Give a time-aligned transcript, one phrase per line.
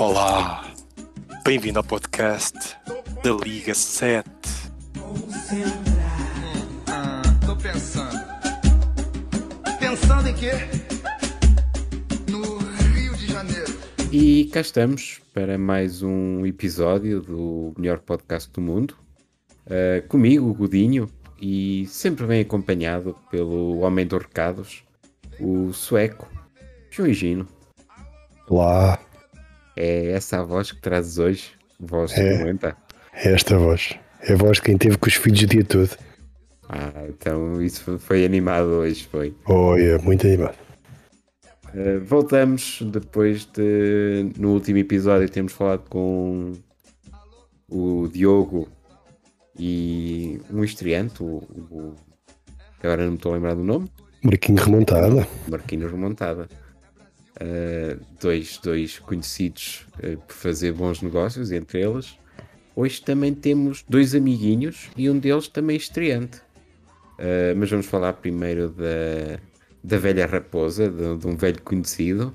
[0.00, 0.64] Olá,
[1.44, 2.58] bem-vindo ao podcast
[3.22, 4.26] da Liga 7.
[6.88, 8.18] Ah, tô pensando.
[9.78, 10.52] Pensando em quê?
[12.30, 12.56] No
[12.94, 13.78] Rio de Janeiro.
[14.10, 18.96] E cá estamos para mais um episódio do melhor podcast do mundo.
[19.66, 24.82] Uh, comigo, o Godinho, e sempre bem acompanhado pelo homem dos recados,
[25.38, 26.26] o sueco,
[26.90, 27.46] João Gino.
[28.48, 28.98] Olá,
[29.82, 31.52] É essa a voz que trazes hoje?
[31.78, 32.42] Voz É.
[32.44, 32.76] doenta?
[33.14, 33.94] é esta voz.
[34.20, 35.96] É a voz de quem teve com os filhos o dia todo.
[36.68, 39.34] Ah, então isso foi- animado hoje, foi.
[39.46, 40.54] Olha, muito animado.
[41.74, 44.30] Uh, voltamos depois de.
[44.38, 46.52] No último episódio temos falado com
[47.70, 48.68] o Diogo
[49.58, 51.36] e um estreante, o,
[51.70, 51.94] o-
[52.80, 53.90] que agora não me estou a lembrar do nome,
[54.22, 55.26] Marquinho remontada.
[55.48, 56.48] Marquinhos Remontada.
[57.40, 62.18] Uh, dois, dois conhecidos uh, por fazer bons negócios entre eles.
[62.76, 66.38] Hoje também temos dois amiguinhos e um deles também estreante.
[67.18, 69.38] Uh, mas vamos falar primeiro da,
[69.82, 72.34] da velha raposa, de, de um velho conhecido.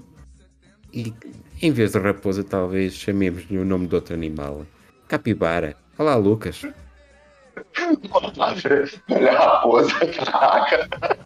[0.92, 1.14] E
[1.62, 4.66] em vez de raposa, talvez chamemos-lhe o nome de outro animal.
[5.08, 5.75] Capibara.
[5.97, 6.62] Olá, Lucas.
[9.09, 11.19] Olha a raposa, caraca.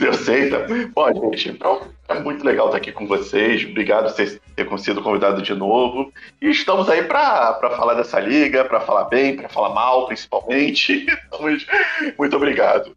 [0.00, 0.58] Eu sei, tá?
[0.94, 3.64] Bom, gente, então é muito legal estar aqui com vocês.
[3.64, 6.12] Obrigado por vocês terem sido convidado de novo.
[6.40, 11.06] E estamos aí para falar dessa liga, para falar bem, para falar mal, principalmente.
[11.30, 11.66] Estamos-
[12.18, 12.96] Muito obrigado.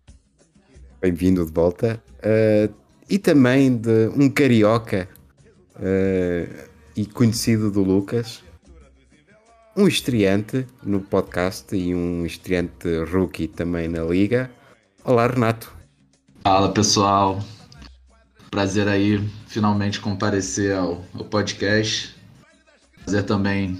[1.01, 2.01] Bem-vindo de volta.
[2.19, 2.73] Uh,
[3.09, 5.09] e também de um carioca
[5.75, 8.43] uh, e conhecido do Lucas,
[9.75, 14.51] um estreante no podcast e um estreante rookie também na liga.
[15.03, 15.78] Olá, Renato.
[16.41, 17.39] Fala pessoal,
[18.49, 22.15] prazer aí finalmente comparecer ao, ao podcast.
[23.03, 23.77] Prazer também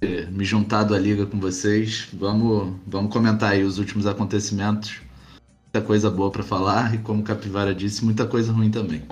[0.00, 2.08] ter me juntado à liga com vocês.
[2.12, 5.00] Vamos, vamos comentar aí os últimos acontecimentos.
[5.66, 9.02] Muita coisa boa pra falar e como o Capivara disse, muita coisa ruim também.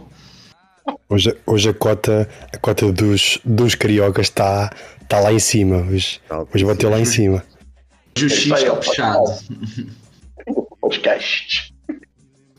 [1.09, 4.71] Hoje, hoje a cota, a cota dos, dos cariocas está
[5.09, 5.77] tá lá em cima.
[5.77, 6.21] Hoje,
[6.53, 7.45] hoje bateu lá em cima.
[8.17, 8.75] Justiça aí, ó.
[8.75, 9.25] caprichado.
[10.81, 11.74] Podcast.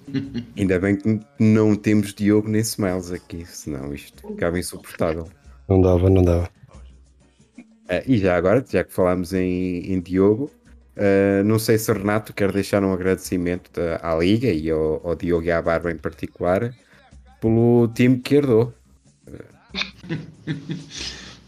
[0.58, 5.28] Ainda bem que não temos Diogo nem Smiles aqui, senão isto ficava insuportável.
[5.68, 6.50] Não dava, não dava.
[7.58, 10.50] Uh, e já agora, já que falámos em, em Diogo,
[10.98, 15.16] uh, não sei se Renato quer deixar um agradecimento da- à Liga e ao, ao
[15.16, 16.74] Diogo e à Barba em particular
[17.42, 18.74] pelo time que herdou.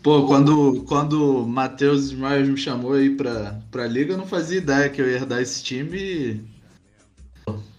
[0.03, 4.57] Pô, quando, quando o Matheus Ismael me chamou aí pra, pra liga, eu não fazia
[4.59, 5.97] ideia que eu ia herdar esse time.
[5.97, 6.56] e-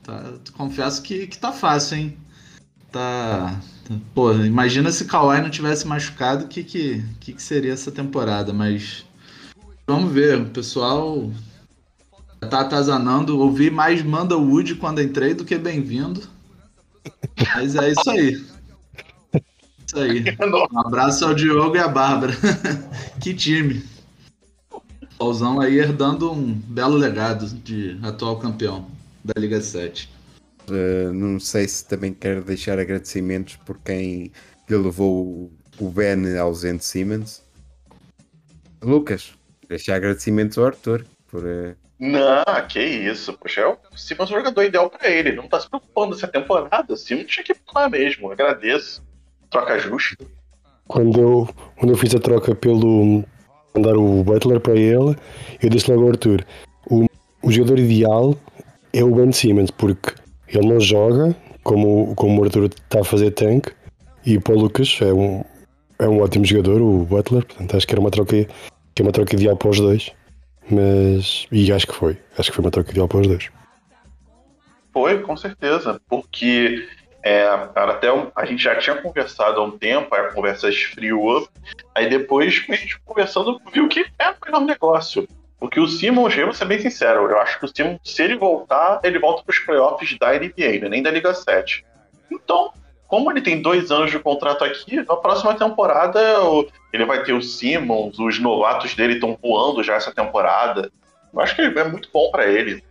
[0.08, 2.18] tá, confesso que, que tá fácil, hein?
[2.90, 3.60] Tá.
[4.14, 8.52] Pô, imagina se Kawhi não tivesse machucado, o que, que, que, que seria essa temporada?
[8.52, 9.04] Mas.
[9.86, 11.30] Vamos ver, o pessoal
[12.40, 13.38] tá atazanando.
[13.38, 16.22] Ouvi mais Manda Wood quando entrei do que bem-vindo.
[17.54, 18.46] Mas é isso aí.
[19.86, 20.24] Isso aí.
[20.72, 22.34] Um abraço ao Diogo e à Bárbara.
[23.20, 23.82] que time.
[25.18, 30.08] Paulzão aí herdando um belo legado de atual campeão da Liga 7.
[30.68, 34.30] Uh, não sei se também quer deixar agradecimentos por quem
[34.68, 37.42] lhe levou o- Ben ausente Simmons.
[38.82, 39.32] Lucas,
[39.68, 41.42] deixar agradecimentos ao Arthur por.
[41.44, 43.32] uh, Não, que isso.
[43.34, 45.32] Poxa, é o Simmons é o jogador ideal para ele.
[45.32, 46.92] Não tá se preocupando essa temporada.
[46.92, 48.30] O Simmons tinha que pular mesmo.
[48.30, 49.02] Agradeço.
[49.50, 50.16] Troca justa.
[50.86, 53.24] Quando eu, quando eu fiz a troca pelo.
[53.74, 55.16] mandar o Butler para ele,
[55.62, 56.44] eu disse logo ao Arthur:
[56.90, 57.06] o,
[57.42, 58.38] o jogador ideal
[58.92, 60.14] é o Ben Simmons, porque
[60.48, 63.72] ele não joga como, como o Arthur está a fazer tanque,
[64.24, 65.44] e o Lucas é um,
[65.98, 68.46] é um ótimo jogador, o Butler, portanto acho que era uma troca,
[68.94, 70.12] que é uma troca ideal para os dois.
[70.70, 71.46] Mas.
[71.50, 72.18] E acho que foi.
[72.36, 73.48] Acho que foi uma troca ideal para os dois.
[74.92, 76.00] Foi, com certeza.
[76.08, 76.86] Porque
[77.22, 81.48] é, até a gente já tinha conversado há um tempo, a conversa esfriou.
[81.94, 85.26] Aí depois, a gente conversando, viu que é o melhor negócio.
[85.58, 88.36] Porque o Simmons, eu vou ser bem sincero, eu acho que o Simmons, se ele
[88.36, 91.84] voltar, ele volta para os playoffs da NBA, né, nem da Liga 7.
[92.30, 92.70] Então,
[93.08, 96.20] como ele tem dois anos de contrato aqui, na próxima temporada
[96.92, 100.92] ele vai ter o Simmons, os novatos dele estão voando já essa temporada.
[101.32, 102.82] Eu acho que é muito bom para ele.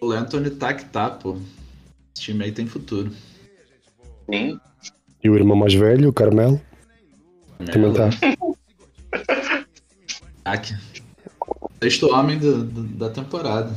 [0.00, 1.36] O Anthony tá que tá, pô.
[2.14, 3.10] Esse time aí tem futuro.
[4.30, 4.60] Sim.
[5.22, 6.60] E o irmão mais velho, o Carmelo,
[7.72, 8.10] também está.
[11.84, 13.70] Sexto homem do- do- da temporada.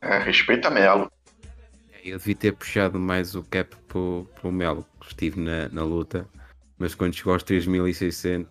[0.00, 1.10] É, respeita Melo.
[2.02, 6.26] Eu devia ter puxado mais o cap pro, pro Melo, que estive na, na luta.
[6.78, 8.46] mas quando chegou aos 3.600,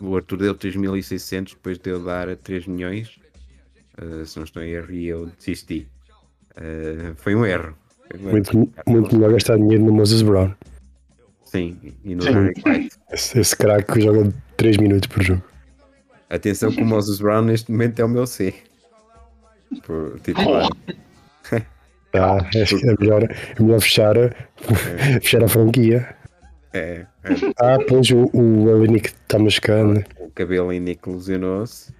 [0.00, 3.18] o Arthur deu 3.600 depois de eu dar 3 milhões.
[4.00, 5.86] Uh, se não estou em erro, e eu desisti.
[6.56, 7.76] Uh, foi um erro.
[8.08, 8.30] Foi um erro.
[8.32, 10.54] Muito, muito melhor gastar dinheiro no Moses Brown.
[11.44, 12.32] Sim, e no Sim.
[12.32, 12.96] Derek White.
[13.12, 15.42] Esse, esse craque que joga 3 minutos por jogo.
[16.28, 18.54] Atenção que o Moses Brown neste momento é o meu C.
[19.84, 20.68] Por titular.
[22.12, 24.30] Tá, acho que é melhor, é melhor fechar, a-
[25.20, 26.16] fechar a franquia.
[26.72, 30.02] É, é, Ah, pois o, o Elenick está machucado.
[30.18, 31.92] o cabelo em Nick lesionou-se.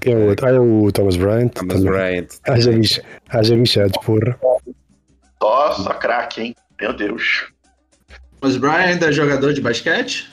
[0.00, 0.46] Quem é o outro?
[0.46, 1.48] Ah, é o Thomas Bryant.
[1.50, 1.90] Thomas também.
[1.92, 2.26] Bryant.
[2.46, 3.00] Haja, bicho,
[3.30, 4.38] haja bichados, porra.
[5.40, 6.54] Nossa, craque, hein?
[6.80, 7.50] Meu Deus.
[8.40, 10.30] Mas Brian ainda é jogador de basquete?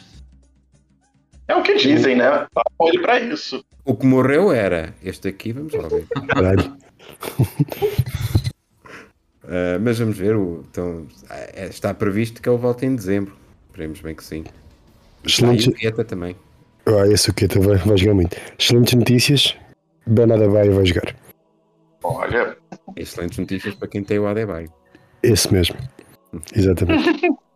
[1.50, 2.48] É o que dizem, né?
[2.82, 3.66] Ele pra isso.
[3.84, 6.06] O que morreu era este aqui, vamos lá ver.
[6.28, 6.78] Caralho.
[9.52, 13.36] Ah, mas vamos ver, o, então, ah, está previsto que ele volte em dezembro.
[13.72, 14.44] Esperemos bem que sim.
[15.44, 16.36] Ah, e o também.
[16.86, 18.38] ah, esse o que vai, vai jogar muito.
[18.60, 19.58] Excelentes notícias.
[20.06, 21.16] Bernardo vai vai jogar.
[22.04, 22.56] Olha,
[22.96, 24.72] Excelentes notícias para quem tem o Adebayo.
[25.24, 25.76] Esse mesmo.
[26.56, 27.28] Exatamente.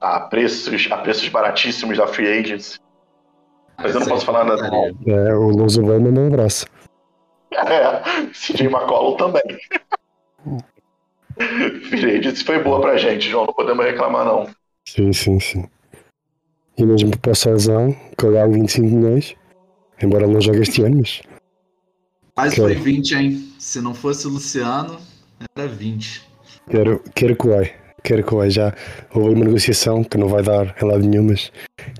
[0.00, 2.78] há preços, há preços baratíssimos da Free Agents.
[3.78, 4.68] Mas eu não posso falar nada.
[5.06, 6.66] É, o Lonzo vai mandar um abraço.
[7.52, 8.00] É,
[8.32, 9.42] CJ McCollum também.
[11.88, 13.46] Free Agents foi boa pra gente, João.
[13.46, 14.48] Não podemos reclamar, não.
[14.86, 15.64] Sim, sim, sim.
[16.76, 19.36] E mesmo para o Salzão, que eu ganho 25 milhões,
[20.02, 21.20] embora não jogue este ano, mas
[22.34, 22.68] Quase Cara.
[22.68, 23.52] foi 20, hein?
[23.58, 24.98] Se não fosse o Luciano,
[25.54, 26.26] era 20.
[26.70, 27.74] quero, quero que vai.
[28.02, 28.50] Quero que vai.
[28.50, 28.74] Já
[29.14, 31.52] houve uma negociação que não vai dar em lado nenhum, mas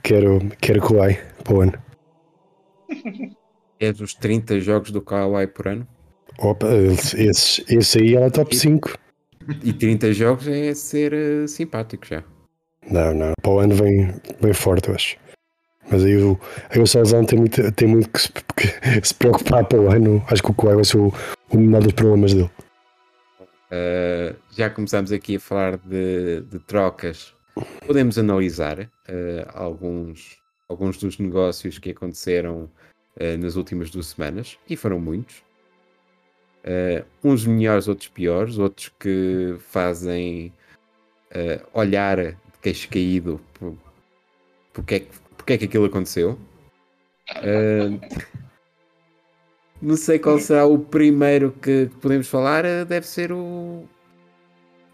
[0.03, 1.73] quero, quero que vai para o ano.
[3.79, 5.87] É dos 30 jogos do Kawhi por ano.
[6.39, 6.67] Opa,
[7.19, 8.95] esse, esse, aí é top 5.
[9.63, 12.23] E 30 jogos é ser eh, simpático já.
[12.91, 13.33] Não, não.
[13.43, 15.17] Para o ano vem, vem forte, eu acho.
[15.91, 16.39] Mas aí o,
[16.71, 20.23] aí o Salzão tem muito, tem muito que, se, que se preocupar para o ano.
[20.29, 21.13] Acho que o Kawhi vai ser o,
[21.51, 22.51] o menor dos problemas dele.
[23.71, 27.35] Uh, já começamos aqui a falar de, de trocas.
[27.87, 28.89] Podemos analisar uh,
[29.55, 30.39] alguns,
[30.69, 32.69] alguns dos negócios que aconteceram
[33.17, 35.43] uh, nas últimas duas semanas, e foram muitos.
[37.25, 40.53] Uns melhores, outros piores, outros que fazem
[41.73, 43.79] olhar de queixo caído por,
[44.71, 45.09] porque, é que,
[45.39, 46.39] porque é que aquilo aconteceu.
[49.83, 52.65] Não sei qual será o primeiro que, que podemos falar.
[52.65, 53.85] eh, Deve ser o,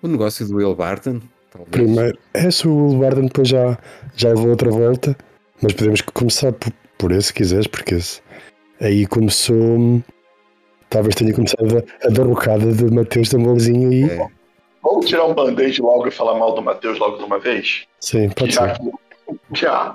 [0.02, 1.20] o negócio do Will Barton.
[1.50, 1.70] Talvez.
[1.70, 3.78] Primeiro, é se o Will Barton depois já,
[4.14, 5.16] já levou outra volta,
[5.60, 8.20] mas podemos começar por, por esse, se quiseres, porque esse,
[8.80, 10.02] aí começou.
[10.88, 14.04] Talvez tenha começado a, a derrocada de Mateus Tamborzinho aí.
[14.04, 14.28] É.
[14.82, 17.86] Vamos tirar um band-aid logo e falar mal do Matheus logo de uma vez?
[17.98, 18.92] Sim, pode já, ser.
[19.52, 19.92] já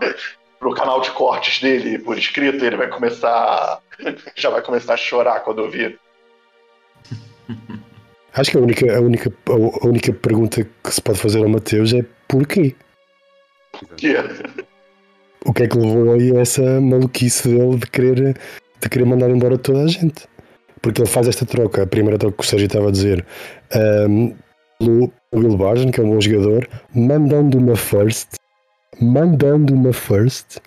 [0.62, 3.82] pro canal de cortes dele por escrito, ele vai começar.
[4.38, 6.00] Já vai começar a chorar quando eu vir.
[8.34, 11.94] Acho que a única, a, única, a única pergunta que se pode fazer ao Mateus
[11.94, 12.74] é porquê?
[13.98, 14.16] Que
[15.44, 18.40] O que é que levou aí a essa maluquice dele de querer,
[18.80, 20.28] de querer mandar embora toda a gente?
[20.82, 23.26] Porque ele faz esta troca, a primeira troca que o Sérgio estava a dizer,
[23.74, 24.34] ahm,
[24.78, 28.36] pelo Will Barton, que é um bom jogador, mandando uma first,
[29.00, 30.58] mandando uma first,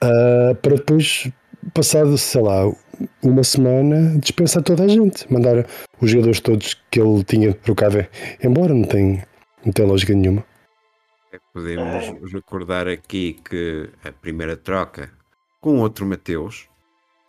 [0.00, 1.30] ah, para depois,
[1.74, 2.70] passado, sei lá,
[3.22, 5.66] uma semana, dispensar toda a gente, mandar
[6.00, 8.06] os jogadores todos que ele tinha trocado
[8.42, 9.22] embora, não tem,
[9.64, 10.44] não tem lógica nenhuma.
[11.52, 15.10] Podemos recordar aqui que a primeira troca
[15.60, 16.68] com outro Mateus,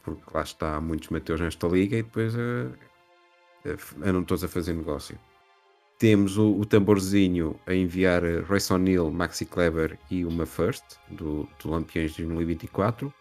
[0.03, 5.17] porque lá está muitos Mateus nesta liga e depois eh, andam todos a fazer negócio.
[5.97, 11.47] Temos o, o tamborzinho a enviar eh, Royce O'Neill, Maxi Kleber e uma First do,
[11.61, 13.11] do Lampiões de 2024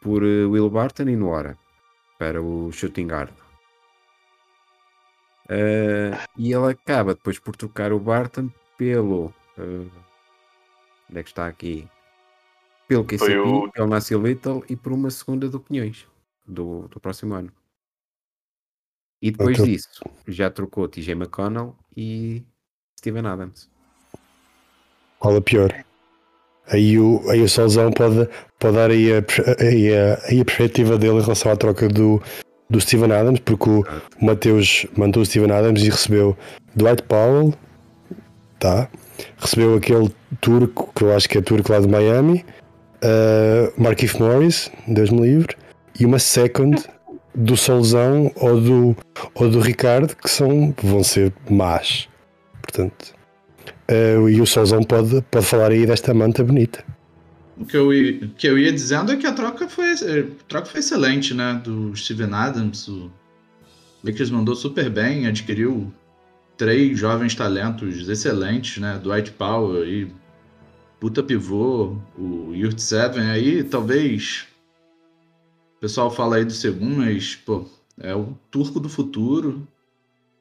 [0.00, 1.58] por eh, Will Barton e Noara
[2.18, 3.32] para o Shooting Guard.
[5.48, 8.48] Eh, e ele acaba depois por trocar o Barton
[8.78, 9.34] pelo.
[9.58, 9.88] eh,
[11.10, 11.88] onde é que está aqui?
[12.86, 13.32] Pelo KCP,
[13.66, 16.06] o- pelo Nasty Little e por uma segunda do Pinhões
[16.46, 17.52] do, do próximo ano.
[19.20, 22.42] E depois disso, já trocou TJ McConnell e
[22.98, 23.68] Steven Adams.
[25.18, 25.84] Qual é pior?
[26.68, 29.24] Aí o, aí o Solzão pode, pode dar aí a,
[29.60, 32.22] aí, a, aí a perspectiva dele em relação à troca do,
[32.70, 33.84] do Steven Adams, porque o
[34.20, 36.36] Mateus mandou o Steven Adams e recebeu
[36.74, 37.52] Dwight Powell,
[38.58, 38.88] tá?
[39.38, 42.44] recebeu aquele turco, que eu acho que é turco lá de Miami,
[43.02, 45.56] uh, Markif Morris, Deus me livre,
[45.98, 46.82] e uma second
[47.34, 48.96] do Solzão ou do,
[49.34, 52.08] ou do Ricardo, que são, vão ser más.
[52.60, 53.14] Portanto,
[53.88, 56.84] eh, e o Solzão pode, pode falar aí desta manta bonita.
[57.56, 57.90] O que eu,
[58.36, 61.60] que eu ia dizendo é que a troca foi, a troca foi excelente, né?
[61.62, 62.88] Do Steven Adams.
[62.88, 63.10] O
[64.02, 65.92] Lakers mandou super bem, adquiriu
[66.56, 68.98] três jovens talentos excelentes, né?
[69.02, 70.10] Dwight Powell e
[70.98, 74.46] puta pivô, o Yurt Seven aí, talvez.
[75.82, 77.66] Pessoal fala aí do segundo, mas, pô,
[77.98, 79.66] é o turco do futuro.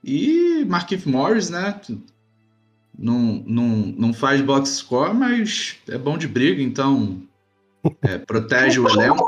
[0.03, 1.81] E Markif Morris, né?
[2.95, 3.67] não, não,
[3.97, 7.23] não faz box score, mas é bom de briga, então
[8.03, 9.27] é, protege o elenco.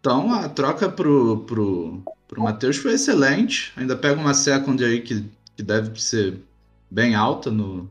[0.00, 3.72] Então a troca pro, pro, pro Matheus foi excelente.
[3.76, 5.24] Ainda pega uma second aí que,
[5.56, 6.42] que deve ser
[6.90, 7.88] bem alta no,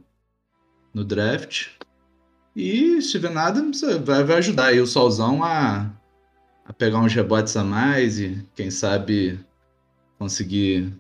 [0.94, 1.68] no draft.
[2.54, 5.90] E Steven Adams vai, vai ajudar aí o Solzão a,
[6.68, 9.40] a pegar uns rebotes a mais e quem sabe
[10.20, 10.92] conseguir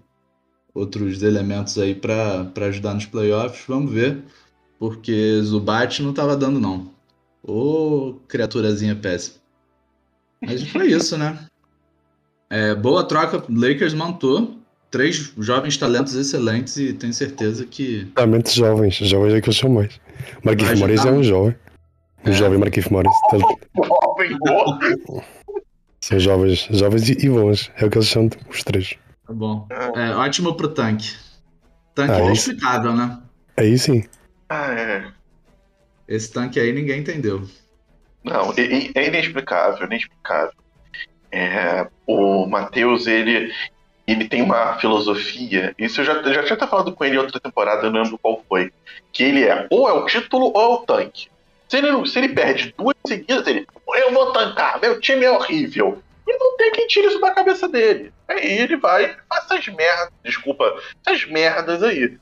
[0.74, 3.64] outros elementos aí para ajudar nos playoffs.
[3.68, 4.24] Vamos ver,
[4.80, 6.92] porque Zubat não tava dando não.
[7.44, 9.38] Ô, criaturazinha péssima.
[10.42, 11.38] Mas foi isso, né?
[12.50, 14.58] É, boa troca, Lakers montou
[14.90, 19.70] três jovens talentos excelentes e tenho certeza que Realmente jovens, jovens é que eles são
[19.70, 20.00] mais.
[20.44, 21.56] Marquinhos Morris é um jovem.
[22.26, 22.34] Um É.
[22.34, 23.12] jovem Marquinhos Morris.
[23.76, 24.80] Jovem, boa.
[26.08, 27.70] São jovens, jovens e, e bons.
[27.76, 28.96] É o que eles são, os três.
[29.26, 29.68] tá bom.
[29.94, 31.14] É ótimo pro tanque.
[31.94, 32.52] Tanque Ah, isso.
[32.52, 33.20] inexplicável, né?
[33.58, 34.06] Aí sim.
[34.48, 35.06] Ah, é.
[36.08, 37.46] Esse tanque aí ninguém entendeu.
[38.24, 40.54] Não, é, é- é inexplicável, inexplicável.
[41.30, 43.52] É, o Matheus, ele,
[44.08, 47.20] ele tem uma filosofia, isso eu já, eu já tinha até falado com ele em
[47.20, 48.72] outra temporada, eu não lembro qual foi,
[49.12, 51.28] que ele é ou é o título ou é o tanque.
[51.68, 56.02] Se ele, se ele perde duas seguidas, ele, eu vou tancar, meu time é horrível.
[56.28, 58.14] E não tem quem tire isso da cabeça dele.
[58.28, 62.18] Aí ele vai faz essas merdas, desculpa, essas merdas aí.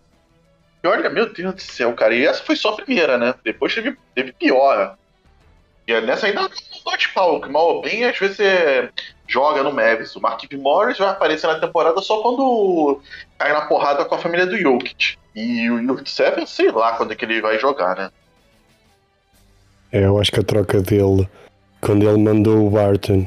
[0.84, 3.34] E olha, meu Deus do céu, cara, e essa foi só a primeira, né?
[3.44, 4.98] Depois teve, teve pior.
[5.88, 8.90] E é nessa ainda não de pau, que mal ou bem às vezes você
[9.28, 10.16] joga no Mavis.
[10.16, 13.02] O Marquinhos Morris vai aparecer na temporada só quando
[13.38, 15.18] cai na porrada com a família do Jokic.
[15.36, 18.12] E o Yurt Seven, sei lá quando é que ele vai jogar, né?
[19.96, 21.26] É, eu acho que a troca dele,
[21.80, 23.26] quando ele mandou o Barton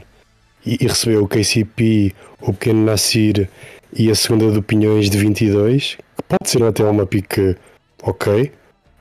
[0.66, 3.48] e, e recebeu o KCP, o pequeno Nassir
[3.94, 7.56] e a segunda de opiniões de 22, que pode ser até uma pique
[8.02, 8.52] ok,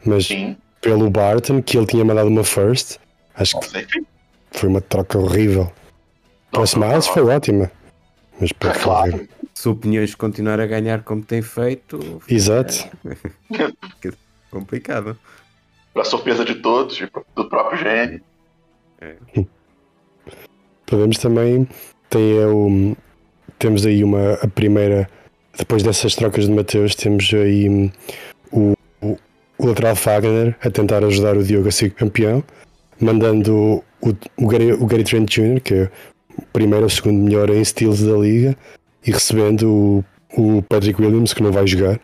[0.05, 2.99] mas Sim, pelo Barton, que ele tinha mandado uma first,
[3.35, 3.67] acho que
[4.51, 5.69] foi uma troca horrível.
[6.51, 7.69] Para o Smiles foi ótima,
[8.39, 9.27] mas para É claro.
[9.53, 12.87] Se opiniões continuar a ganhar como tem feito, Exato.
[14.49, 15.17] complicado.
[15.97, 18.21] Pra surpresa de todos, e do próprio GM.
[20.85, 21.67] Podemos também
[22.07, 22.95] tem é o,
[23.57, 25.09] temos aí uma a primeira
[25.57, 27.89] depois dessas trocas de Mateus temos aí hum,
[28.51, 29.17] o, o,
[29.57, 32.43] o lateral Fagner a tentar ajudar o Diogo a ser campeão
[33.01, 35.59] mandando o, o, Gary, o Gary Trent Jr.
[35.61, 35.91] que é
[36.37, 38.55] o primeiro ou segundo melhor em steals da liga
[39.03, 41.99] e recebendo o, o Patrick Williams que não vai jogar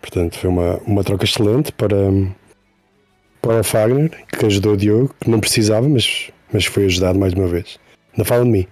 [0.00, 2.32] portanto foi uma, uma troca excelente para hum,
[3.40, 7.32] para o Fagner que ajudou o Diogo que não precisava mas, mas foi ajudado mais
[7.32, 7.78] uma vez
[8.16, 8.66] não fala de mim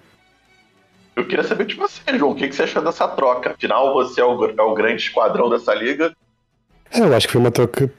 [1.16, 3.50] Eu queria saber de você, João, o que, que você achou dessa troca?
[3.50, 6.14] Afinal, você é o, é o grande esquadrão dessa liga.
[6.92, 7.90] É, Eu acho que foi uma troca.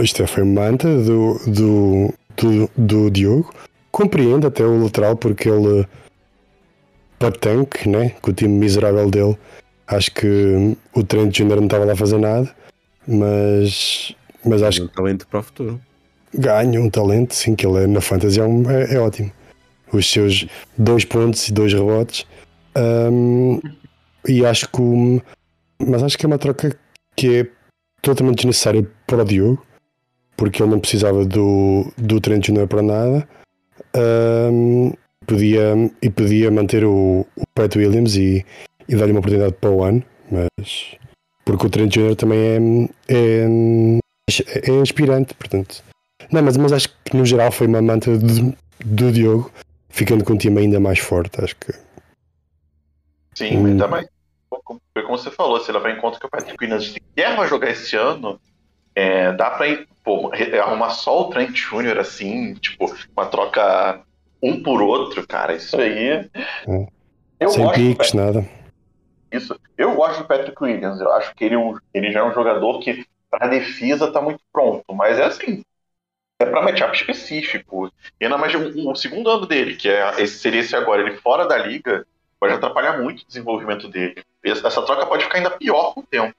[0.00, 3.52] Isto é, foi manta do, do, do, do Diogo.
[3.90, 5.86] Compreendo até o lateral porque ele.
[7.18, 8.10] Para tanque, né?
[8.22, 9.36] Com o time miserável dele,
[9.88, 11.56] acho que o Trent Jr.
[11.56, 12.48] não estava lá a fazer nada.
[13.08, 14.14] Mas.
[14.44, 15.80] Mas acho um talento para o futuro.
[16.34, 19.30] ganha um talento, sim, que ele é, na fantasy é, um- é- é ótimo.
[19.92, 22.26] Os seus dois pontos e dois rebotes.
[22.74, 23.58] Ahm,
[24.26, 25.22] e acho que.
[25.80, 26.76] Mas acho que é uma troca
[27.16, 27.46] que é
[28.02, 29.64] totalmente desnecessária para o Diogo,
[30.36, 32.66] porque ele não precisava do, do Trent Jr.
[32.68, 33.28] para nada.
[33.94, 34.92] Ahm,
[35.26, 38.44] podia, e podia manter o, o Pat Williams e,
[38.88, 40.96] e dar-lhe uma oportunidade para o ano, mas
[41.44, 42.14] porque o Trent Jr.
[42.16, 43.46] também é, é,
[44.28, 45.82] é aspirante, portanto.
[46.30, 48.54] Não, mas, mas acho que no geral foi uma manta do,
[48.84, 49.50] do Diogo,
[49.88, 51.42] ficando com um time ainda mais forte.
[51.42, 51.72] Acho que
[53.34, 53.66] Sim, Hum.
[53.66, 54.06] ainda mais.
[54.50, 56.94] Foi como você falou, se levar em conta que o Patrick Williams
[57.36, 58.40] vai jogar esse ano,
[58.94, 59.66] é, dá pra
[60.02, 61.98] pô, re- arrumar só o Trent Jr.
[61.98, 64.00] assim, tipo, uma troca
[64.42, 65.54] um por outro, cara.
[65.54, 66.28] Isso aí.
[67.38, 68.44] Eu sem piques, nada.
[69.30, 69.54] Isso.
[69.76, 71.00] Eu gosto do Patrick Williams.
[71.00, 74.40] Eu acho que ele, é ele já é um jogador que, para defesa, tá muito
[74.52, 74.84] pronto.
[74.94, 75.62] Mas é assim.
[76.40, 77.92] É para matchup específico.
[78.20, 81.16] E ainda mais o, o segundo ano dele, que é esse, seria esse agora, ele
[81.16, 82.06] fora da liga,
[82.38, 84.22] pode atrapalhar muito o desenvolvimento dele.
[84.44, 86.34] Essa troca pode ficar ainda pior com o tempo.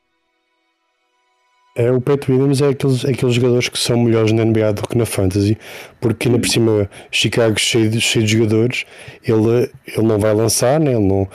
[1.76, 4.88] É, o Pat Williams é aqueles, é aqueles jogadores que são melhores na NBA do
[4.88, 5.58] que na Fantasy,
[6.02, 8.86] porque ainda por cima, Chicago cheio de, cheio de jogadores,
[9.24, 10.92] ele, ele não vai lançar, né?
[10.92, 11.28] ele, não,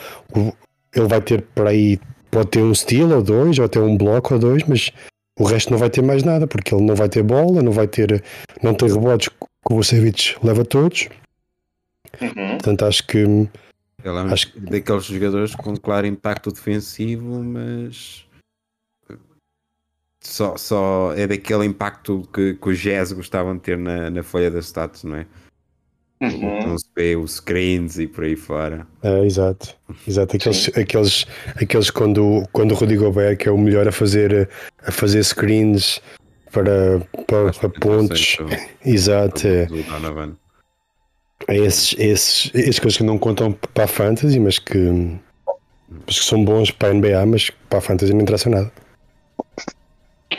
[0.95, 4.33] ele vai ter por aí, pode ter um steal ou dois, ou até um bloco
[4.33, 4.91] ou dois, mas
[5.37, 7.87] o resto não vai ter mais nada, porque ele não vai ter bola, não vai
[7.87, 8.23] ter,
[8.63, 9.35] não tem rebotes que
[9.69, 11.09] o Vucevic leva todos,
[12.21, 12.51] Uhum.
[12.51, 13.49] portanto acho que Ele
[14.03, 18.25] é um Acho daqueles jogadores com claro impacto defensivo, mas
[20.21, 24.49] só, só é daquele impacto que, que os Jazz gostavam de ter na, na folha
[24.49, 25.27] das stats, não é?
[26.33, 26.67] Uhum.
[26.67, 28.87] Não se vê os screens e por aí fora.
[29.03, 29.75] É, exato,
[30.07, 30.35] exato.
[30.35, 34.49] Aqueles, aqueles, aqueles quando, quando o Gobert que é o melhor a fazer,
[34.85, 36.01] a fazer screens
[36.51, 38.37] para, para, para pontos.
[38.39, 38.47] Do-
[38.83, 39.67] Exato, é,
[41.47, 44.77] é esses, esses, esses coisas que não contam para a Fantasy, mas que,
[46.07, 48.71] mas que são bons para a NBA, mas para a Fantasy não interessa nada.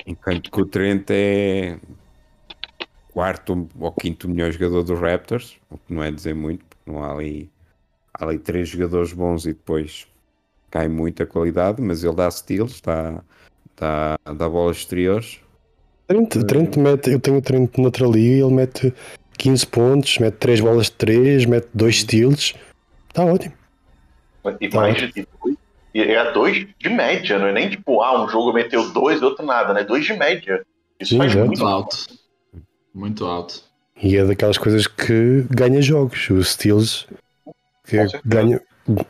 [0.07, 1.79] Enquanto que o Trent é
[3.17, 7.03] quarto ou quinto melhor jogador dos Raptors, o que não é dizer muito, porque não
[7.03, 7.51] há ali,
[8.13, 10.07] há ali três jogadores bons e depois
[10.71, 13.23] cai muito a qualidade, mas ele dá steals, dá,
[13.75, 15.41] dá, dá bolas exteriores.
[16.07, 18.93] Trent, Trent mete, eu tenho o Trent noutra liga e ele mete
[19.39, 22.55] 15 pontos, mete 3 bolas de 3, mete 2 steals.
[23.09, 23.55] Está ótimo.
[24.61, 25.57] E mais de dois.
[25.95, 29.25] E é dois de média, não é nem tipo, ah, um jogo meteu dois e
[29.25, 29.85] outro nada, né?
[29.85, 30.63] Dois de média.
[31.01, 31.97] Isso Sim, faz Muito alto.
[32.97, 33.63] Muito alto.
[34.03, 36.31] E é daquelas coisas que ganha jogos.
[36.31, 37.07] Os steals
[37.85, 38.59] que ganham,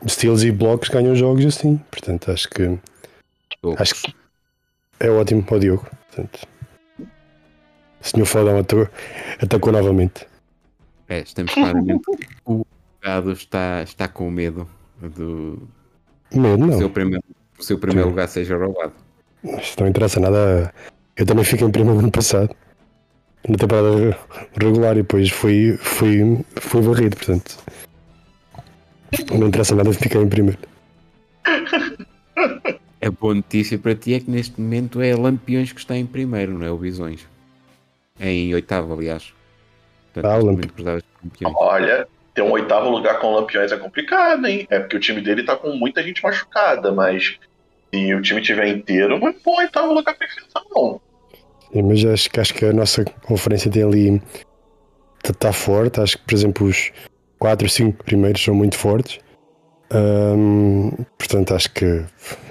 [0.05, 1.77] steals e blocos ganham jogos assim.
[1.89, 2.77] Portanto, acho que
[3.77, 4.13] acho que
[4.99, 5.87] é ótimo para o Diogo.
[6.07, 6.45] Portanto,
[6.99, 8.89] o senhor Fodão atacou,
[9.41, 10.27] atacou novamente.
[11.07, 12.03] É, estamos claramente.
[12.45, 12.65] o
[13.01, 14.67] Gado está, está com medo
[14.99, 15.65] do
[16.33, 16.89] Medo do seu não.
[16.89, 17.23] primeiro,
[17.57, 18.91] do seu primeiro lugar seja roubado.
[19.61, 20.73] Isto não interessa nada.
[21.15, 22.53] Eu também fiquei em primeiro ano passado.
[23.47, 24.17] Na temporada
[24.59, 27.57] regular e depois fui, fui, fui varrido, portanto.
[29.37, 30.59] Não interessa nada ficar em primeiro.
[32.99, 36.57] A boa notícia para ti é que neste momento é Lampiões que está em primeiro,
[36.57, 37.25] não é o Visões.
[38.19, 39.33] É em oitavo, aliás.
[40.13, 41.55] Portanto, Ah, o neste Lampi- momento precisavas de campeões.
[41.57, 44.67] Olha, ter um oitavo lugar com o Lampiões é complicado, hein?
[44.69, 47.37] É porque o time dele tá com muita gente machucada, mas
[47.93, 50.99] se o time tiver inteiro, não é bom oitavo lugar perfeição, não.
[51.71, 54.21] Sim, mas acho, que- acho que a nossa conferência tem ali.
[55.23, 55.99] Está forte.
[55.99, 56.91] Acho que, por exemplo, os
[57.39, 59.19] 4, 5 primeiros são muito fortes.
[61.17, 62.03] Portanto, acho que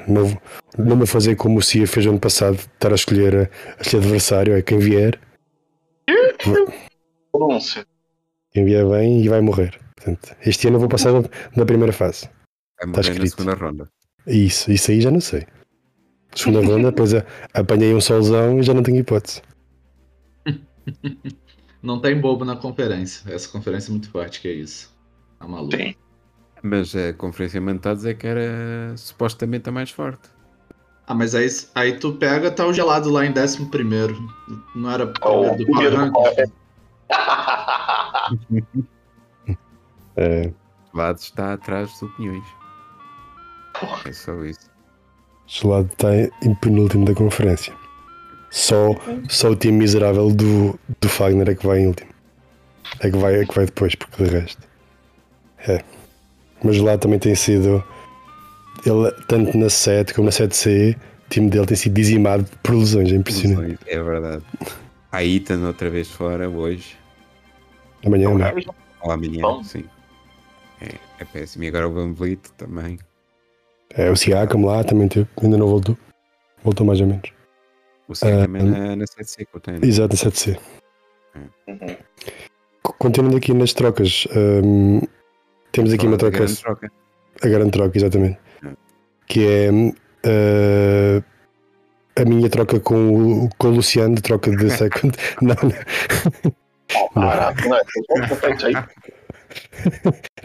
[0.08, 0.42] não, vou-
[0.78, 3.42] não vou fazer como o Cia fez ano passado, estar a escolher, a,
[3.78, 5.18] a escolher adversário, é quem vier,
[7.32, 7.86] Pronúncia.
[8.52, 9.78] quem vier bem e vai morrer.
[9.96, 12.28] Portanto, este ano eu vou passar da, da primeira fase.
[12.78, 13.36] Vai morrer na escrito.
[13.36, 13.88] segunda ronda.
[14.26, 15.46] Isso, isso aí já não sei.
[16.36, 17.12] Segunda ronda, depois
[17.54, 19.40] apanhei um solzão e já não tenho hipótese.
[21.82, 23.32] Não tem bobo na conferência.
[23.32, 24.92] Essa conferência é muito forte, que é isso.
[25.38, 25.76] Tá maluco.
[25.76, 25.94] Sim.
[26.60, 30.28] Mas a conferência mental dizer que era supostamente a mais forte.
[31.06, 31.46] Ah, mas aí,
[31.76, 34.16] aí tu pega, tá o gelado lá em 11 primeiro.
[34.74, 36.52] Não era primeiro do o Power do Ranking?
[40.18, 40.50] É,
[40.92, 42.44] O lado está atrás dos opiniões.
[44.06, 44.70] É só isso.
[45.46, 46.08] Gelado está
[46.42, 47.72] em penúltimo da conferência.
[48.50, 48.94] Só,
[49.28, 52.10] só o time miserável do, do Fagner é que vai em último.
[53.00, 54.62] É que vai, é que vai depois, porque de resto.
[55.68, 55.82] É.
[56.62, 57.84] Mas lá também tem sido.
[58.84, 63.12] Ele, tanto na 7 como na 7C, o time dele tem sido dizimado por lesões,
[63.12, 63.78] é impressionante.
[63.86, 64.44] É verdade.
[65.12, 66.96] A Ethan outra vez fora hoje.
[68.04, 68.52] Amanhã não.
[69.02, 69.62] Ou amanhã, Bom.
[69.64, 69.84] sim.
[70.80, 71.64] É, é péssimo.
[71.64, 72.98] E agora o Van Vliet também.
[73.96, 75.96] É, o Siakam lá também teve, ainda não voltou.
[76.62, 77.30] Voltou mais ou menos.
[78.08, 79.84] O Siakam Ah, é na, na 7C que eu tenho.
[79.84, 80.58] Exato, na 7C.
[81.66, 81.96] Uhum.
[82.82, 84.26] Co- Continuando aqui nas trocas,
[84.64, 85.00] hum,
[85.72, 86.38] temos aqui uma troca.
[86.38, 86.92] grande troca.
[87.42, 88.38] A grande troca, exatamente.
[88.64, 88.74] Hum.
[89.26, 89.68] Que é
[90.24, 91.22] eh,
[92.16, 95.16] a minha troca com o, com o Luciano de troca de second.
[95.42, 95.54] não,
[97.14, 98.28] não, né?
[98.28, 98.74] Botar isso aí.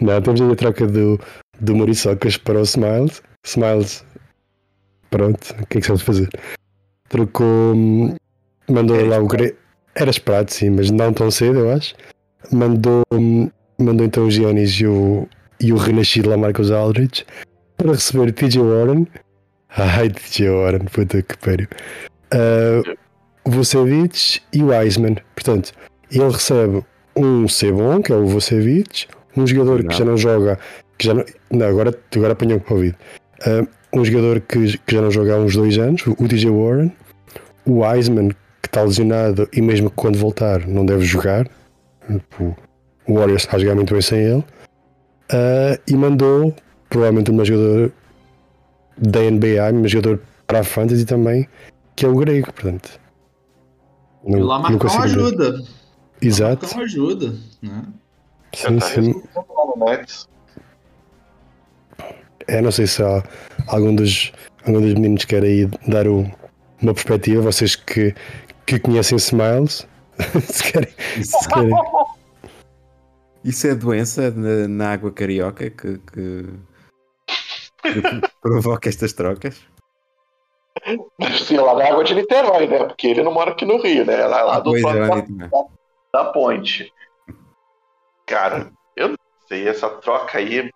[0.00, 1.18] não, temos aí a troca do,
[1.62, 3.22] do Muriçocas para o Smiles.
[3.44, 4.04] Smiles,
[5.10, 6.28] pronto, o que é que sabes fazer?
[7.08, 8.14] Trocou, hum,
[8.68, 9.54] mandou lá o Gre...
[9.94, 11.94] Era esperado, sim, mas não tão cedo, eu acho.
[12.50, 13.48] Mandou, hum,
[13.78, 15.28] mandou então o Giannis e o,
[15.60, 17.24] e o renascido lá Marcos Aldridge
[17.76, 19.06] para receber o TJ Warren.
[19.76, 21.68] Ai, TJ Warren, puta que pariu.
[22.32, 22.96] Uh,
[23.44, 25.16] o Vucevic e o Wiseman.
[25.34, 25.72] Portanto,
[26.10, 26.82] ele recebe
[27.16, 30.58] um C bom, que é o Vucevic, um jogador que já não joga,
[30.98, 32.96] que já não, não agora, agora apanhou o Covid.
[33.46, 36.92] Uh, um jogador que, que já não joga há uns dois anos, o TJ Warren,
[37.66, 41.48] o Wiseman, que está lesionado e mesmo que quando voltar não deve jogar.
[42.06, 42.56] Tipo,
[43.06, 44.44] o Warriors está a jogar muito bem sem ele.
[45.30, 46.54] Ah, e mandou
[46.88, 47.92] provavelmente o meu jogador
[48.98, 51.48] da NBA, meu jogador para a Fantasy também,
[51.96, 53.00] que é o grego, portanto.
[54.26, 55.08] E o Lamarcão consigo ver.
[55.08, 55.62] ajuda.
[56.20, 56.66] Exato.
[56.66, 57.84] Lamarcão ajuda, né?
[58.54, 59.22] Sim, tá sim.
[62.52, 63.22] É, não sei se há
[63.66, 64.30] algum dos,
[64.66, 66.30] algum dos meninos quer aí dar o-
[66.82, 68.14] uma perspectiva, vocês que,
[68.66, 69.88] que conhecem Smiles,
[70.50, 70.92] se querem.
[71.24, 71.70] Se querem.
[73.42, 76.46] Isso é doença na, na água carioca que, que-
[77.82, 79.60] que provoca estas trocas?
[81.46, 82.84] Sim, lá na água de Niterói, né?
[82.84, 84.26] Porque ele não mora aqui no Rio, né?
[84.26, 85.50] Lá, lá do Pois outro é, lado lá da, nem-
[86.12, 86.92] da ponte.
[88.26, 89.16] Cara, eu não
[89.48, 90.70] sei, essa troca aí.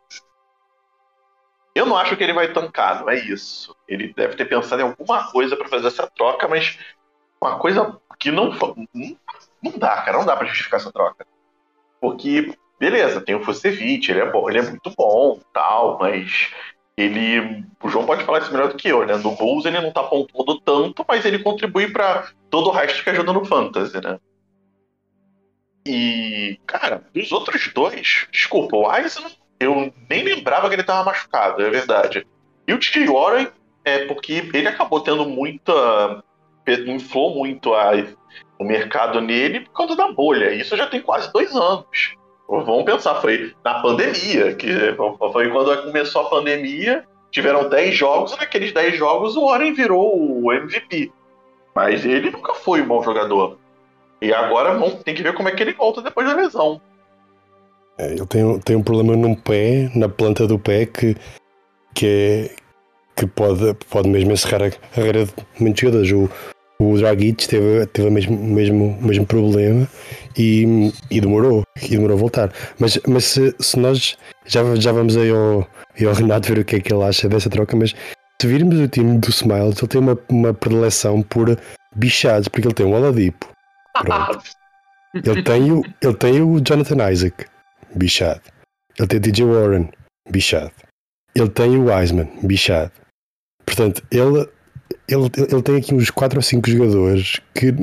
[1.76, 3.76] Eu não acho que ele vai tancar, não é isso.
[3.86, 6.78] Ele deve ter pensado em alguma coisa pra fazer essa troca, mas
[7.38, 9.16] uma coisa que não, fa- não,
[9.62, 11.26] não dá, cara, não dá pra justificar essa troca.
[12.00, 16.50] Porque, beleza, tem o Vucevic, ele é bom, ele é muito bom, tal, mas
[16.96, 19.16] ele, o João pode falar isso melhor do que eu, né?
[19.18, 23.10] No Bulls ele não tá pontuando tanto, mas ele contribui pra todo o resto que
[23.10, 24.18] ajuda no Fantasy, né?
[25.86, 29.24] E, cara, dos outros dois, desculpa, o Eisen,
[29.58, 32.26] eu nem lembrava que ele tava machucado, é verdade.
[32.66, 33.48] E o TJ Warren
[33.84, 36.22] é porque ele acabou tendo muita.
[36.86, 37.92] inflou muito a,
[38.58, 40.52] o mercado nele por causa da bolha.
[40.52, 42.16] Isso já tem quase dois anos.
[42.48, 44.68] Vamos pensar, foi na pandemia, que
[45.32, 50.16] foi quando começou a pandemia, tiveram 10 jogos, e naqueles 10 jogos o Warren virou
[50.16, 51.12] o MVP.
[51.74, 53.58] Mas ele nunca foi um bom jogador.
[54.22, 56.80] E agora tem que ver como é que ele volta depois da lesão.
[57.98, 61.16] Ele tem, tem um problema num pé, na planta do pé, que,
[61.94, 62.50] que, é,
[63.16, 66.12] que pode, pode mesmo encerrar a carreira de muitos jogadores.
[66.12, 66.28] O,
[66.78, 69.88] o Dragic teve, teve o mesmo, mesmo, o mesmo problema
[70.36, 72.52] e, e demorou, e demorou a voltar.
[72.78, 75.66] Mas, mas se, se nós já, já vamos aí ao,
[76.06, 77.94] ao Renato ver o que é que ele acha dessa troca, mas
[78.40, 81.58] se virmos o time do Smiles, ele tem uma, uma predileção por
[81.94, 83.48] bichados, porque ele tem um Oladipo.
[83.98, 84.42] Pronto.
[85.14, 87.46] Ele tem o, ele tem o Jonathan Isaac,
[87.96, 88.40] bichado.
[88.98, 89.88] Ele tem DJ Warren,
[90.30, 90.72] bichado.
[91.34, 92.92] Ele tem o Wiseman, bichado.
[93.64, 94.48] Portanto, ele,
[95.08, 97.74] ele, ele tem aqui uns 4 ou 5 jogadores que,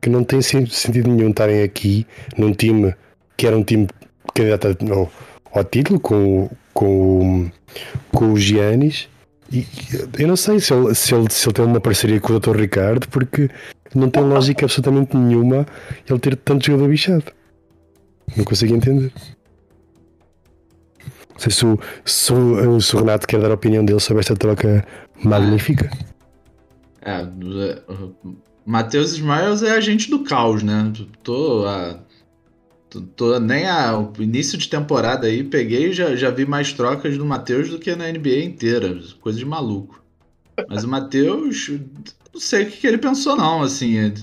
[0.00, 2.06] que não tem sen- sentido nenhum estarem aqui
[2.38, 2.94] num time
[3.36, 3.86] que era um time
[4.34, 5.12] candidato ao,
[5.52, 7.50] ao título com, com,
[8.12, 9.08] com o Giannis.
[9.52, 9.66] E
[10.18, 12.56] eu não sei se ele, se, ele, se ele tem uma parceria com o Dr.
[12.56, 13.50] Ricardo, porque
[13.94, 15.66] não tem lógica absolutamente nenhuma
[16.08, 17.24] ele ter tanto jogador bichado.
[18.36, 19.12] Não consigo entender.
[21.36, 24.20] Não sei se o, se, o, se o Renato quer dar a opinião dele sobre
[24.20, 24.86] esta troca
[25.22, 25.90] magnífica.
[27.02, 27.22] É,
[28.24, 30.90] o Matheus Smiles é agente do caos, né?
[31.22, 31.98] Tô, a,
[32.88, 37.16] tô, tô- nem a, o início de temporada aí, peguei já, já vi mais trocas
[37.18, 38.98] do Matheus do que na NBA inteira.
[39.20, 40.02] Coisa de maluco.
[40.68, 41.70] Mas o Matheus,
[42.32, 43.62] não sei o que, que ele pensou, não.
[43.62, 44.14] Assim, é-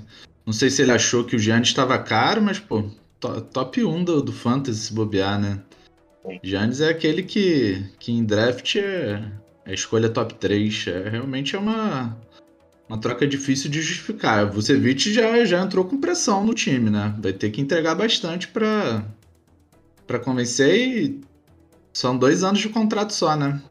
[0.46, 2.84] não sei se ele achou que o Giannis estava caro, mas, pô,
[3.20, 5.60] to- top 1 do, do Fantasy se bobear, né?
[6.44, 9.22] Giannis é aquele que, que em draft é,
[9.66, 10.86] é escolha top 3.
[10.88, 12.18] É, realmente é uma,
[12.88, 14.46] uma troca difícil de justificar.
[14.46, 17.14] O Vucevic já, já entrou com pressão no time, né?
[17.20, 19.04] Vai ter que entregar bastante pra,
[20.08, 21.22] pra convencer e
[21.92, 23.62] são dois anos de contrato só, né?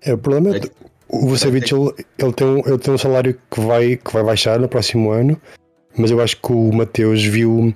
[0.00, 0.70] É, o problema é Vai- que
[1.08, 4.58] o Vucevic ele, ele, tem um, ele tem um salário que vai, que vai baixar
[4.58, 5.40] no próximo ano,
[5.96, 7.72] mas eu acho que o Mateus viu,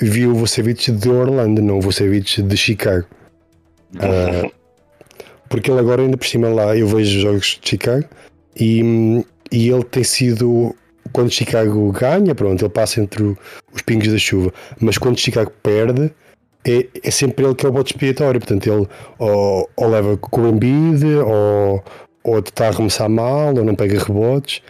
[0.00, 3.06] viu o Vucevic de Orlando, não o Vucevic de Chicago.
[3.96, 4.50] Ah,
[5.48, 8.06] porque ele agora ainda por cima lá, eu vejo jogos de Chicago
[8.56, 10.74] e, e ele tem sido
[11.12, 13.36] quando Chicago ganha, pronto, ele passa entre
[13.72, 16.12] os pingos da chuva, mas quando Chicago perde
[16.66, 18.86] é, é sempre ele que é o bote expiatório, portanto ele
[19.18, 21.82] ou, ou leva com o Embiid ou,
[22.22, 24.60] ou está a arremessar mal ou não pega rebotes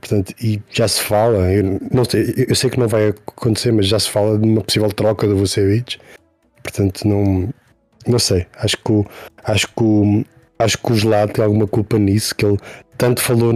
[0.00, 3.86] portanto, e já se fala eu, não sei, eu sei que não vai acontecer mas
[3.86, 5.98] já se fala de uma possível troca do Vucevic
[6.62, 7.48] portanto não
[8.06, 9.06] não sei, acho que o,
[9.44, 10.26] acho que
[10.58, 12.58] acho que o Gelado tem alguma culpa nisso que ele
[12.96, 13.52] tanto falou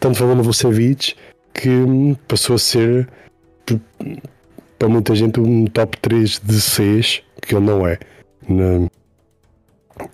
[0.00, 1.14] tanto falou no Vucevic
[1.52, 3.08] que hum, passou a ser
[4.78, 7.98] para muita gente um top 3 de Cs que ele não é
[8.48, 8.88] na,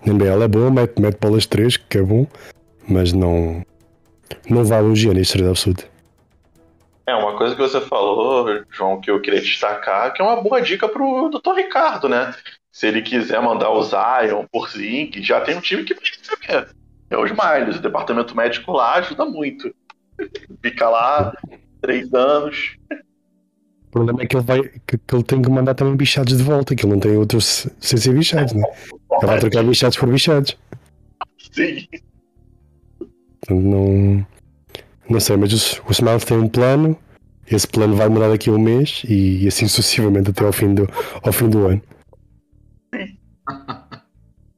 [0.05, 2.27] na NBL é bom, mete, mete bolas 3, que é bom,
[2.87, 3.65] mas não,
[4.49, 5.89] não vale gênio, isso é absoluta.
[7.07, 10.61] É, uma coisa que você falou, João, que eu queria destacar, que é uma boa
[10.61, 11.55] dica pro Dr.
[11.55, 12.33] Ricardo, né?
[12.71, 16.73] Se ele quiser mandar o Zion por Zing, já tem um time que vai receber.
[17.09, 19.73] É os Miles, o departamento médico lá ajuda muito.
[20.61, 21.33] Fica lá
[21.81, 22.77] três anos.
[23.87, 26.41] O problema é que ele, vai, que, que ele tem que mandar também bichados de
[26.41, 28.63] volta, que ele não tem outros sem ser bichados, né?
[29.11, 30.57] Ele vai trocar bichados por bichados.
[31.51, 31.85] Sim.
[33.41, 34.25] Portanto, não.
[35.09, 36.97] Não sei, mas o, o Smiles tem um plano.
[37.51, 40.87] Esse plano vai mudar daqui a um mês e, assim sucessivamente até ao fim do,
[41.21, 41.81] ao fim do ano.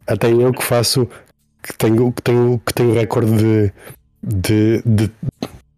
[0.07, 1.07] Até eu que faço,
[1.61, 3.73] que tenho, que tenho, que tenho recorde de,
[4.21, 5.11] de, de,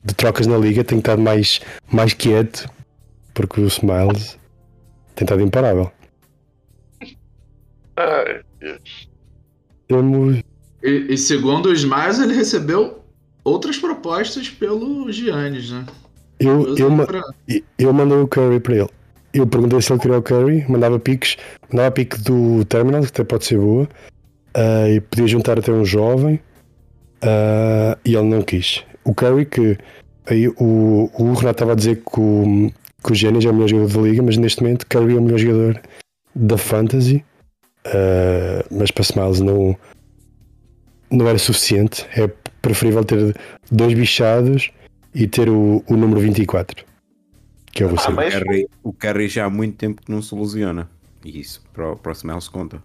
[0.04, 2.68] de trocas na liga, tenho estado mais, mais quieto
[3.34, 4.40] porque o Smiles
[5.16, 5.92] tem estado imparável.
[7.98, 9.10] Ai, Deus.
[9.88, 10.42] Temos.
[10.84, 13.04] E, e segundo o Smiles, ele recebeu
[13.44, 15.86] outras propostas pelo Giannis, né?
[16.40, 17.24] Eu, eu, Pra-
[17.78, 18.90] eu mandei o Curry para ele.
[19.36, 21.36] Eu perguntei se ele queria o Curry, mandava piques,
[21.70, 23.86] mandava pique do Terminal, que até pode ser boa,
[24.54, 26.40] ah, e podia juntar até um jovem,
[27.22, 28.86] ah, e ele não quis.
[29.04, 29.78] O Curry, que
[30.26, 32.72] aí o, o Renato estava a dizer que o,
[33.04, 35.22] que o Giannis é o melhor jogador da liga, mas neste momento Curry é o
[35.22, 35.82] melhor jogador
[36.34, 37.26] da Fantasy,
[37.88, 39.76] ah, mas para Smiles não,
[41.12, 42.08] não era suficiente.
[42.16, 42.30] É
[42.62, 43.36] preferível ter
[43.70, 44.72] dois bichados
[45.14, 46.86] e ter o, o número 24,
[47.76, 50.34] que é o Ah, mas- Curry- o Curry já há muito tempo que não se
[50.34, 50.90] ilusiona.
[51.24, 52.82] E isso para o próximo Smiles conta.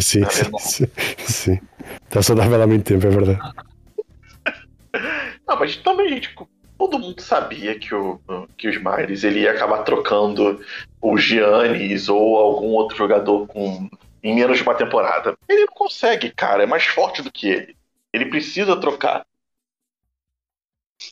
[0.00, 1.60] Sim, Ah, sim, é sim.
[2.04, 3.40] Está saudável há muito tempo, é verdade.
[5.48, 6.34] Não, mas também, gente,
[6.78, 8.20] todo mundo sabia que o,
[8.56, 10.60] que o Smiles ele ia acabar trocando
[11.00, 13.88] o Giannis ou algum outro jogador com
[14.22, 15.34] em menos de uma temporada.
[15.48, 16.62] Ele não consegue, cara.
[16.62, 17.76] É mais forte do que ele.
[18.12, 19.24] Ele precisa trocar.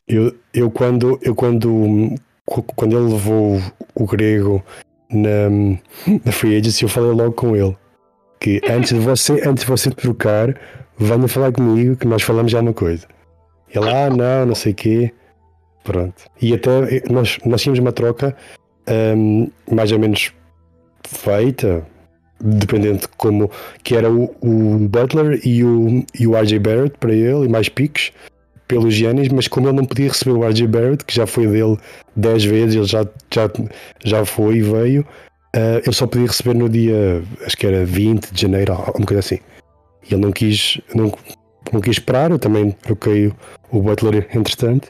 [0.07, 2.15] Eu, eu quando eu quando
[2.51, 3.61] quando ele levou
[3.95, 4.63] o grego
[5.09, 5.49] na,
[6.25, 7.77] na free agency, eu falei logo com ele
[8.41, 10.59] que antes de você antes de você trocar,
[10.99, 13.07] venha falar comigo que nós falamos já uma coisa.
[13.73, 15.13] Ele, ah, não, não sei o quê.
[15.85, 16.25] Pronto.
[16.41, 18.37] E até nós, nós tínhamos uma troca
[19.17, 20.33] hum, mais ou menos
[21.07, 21.87] feita,
[22.41, 23.51] dependendo de como
[23.83, 27.69] que era o, o Butler e o, e o RJ Barrett para ele, e mais
[27.69, 28.13] piques
[28.71, 31.77] pelo Giannis, mas como ele não podia receber o RJ Barrett, que já foi dele
[32.15, 33.51] 10 vezes, ele já, já,
[34.05, 35.05] já foi e veio,
[35.57, 39.07] ah, ele só podia receber no dia, acho que era 20 de janeiro, ou uma
[39.07, 39.41] coisa assim.
[40.09, 41.13] E ele não quis, não,
[41.73, 43.33] não quis esperar, eu também troquei
[43.73, 44.89] o, Butler entretanto.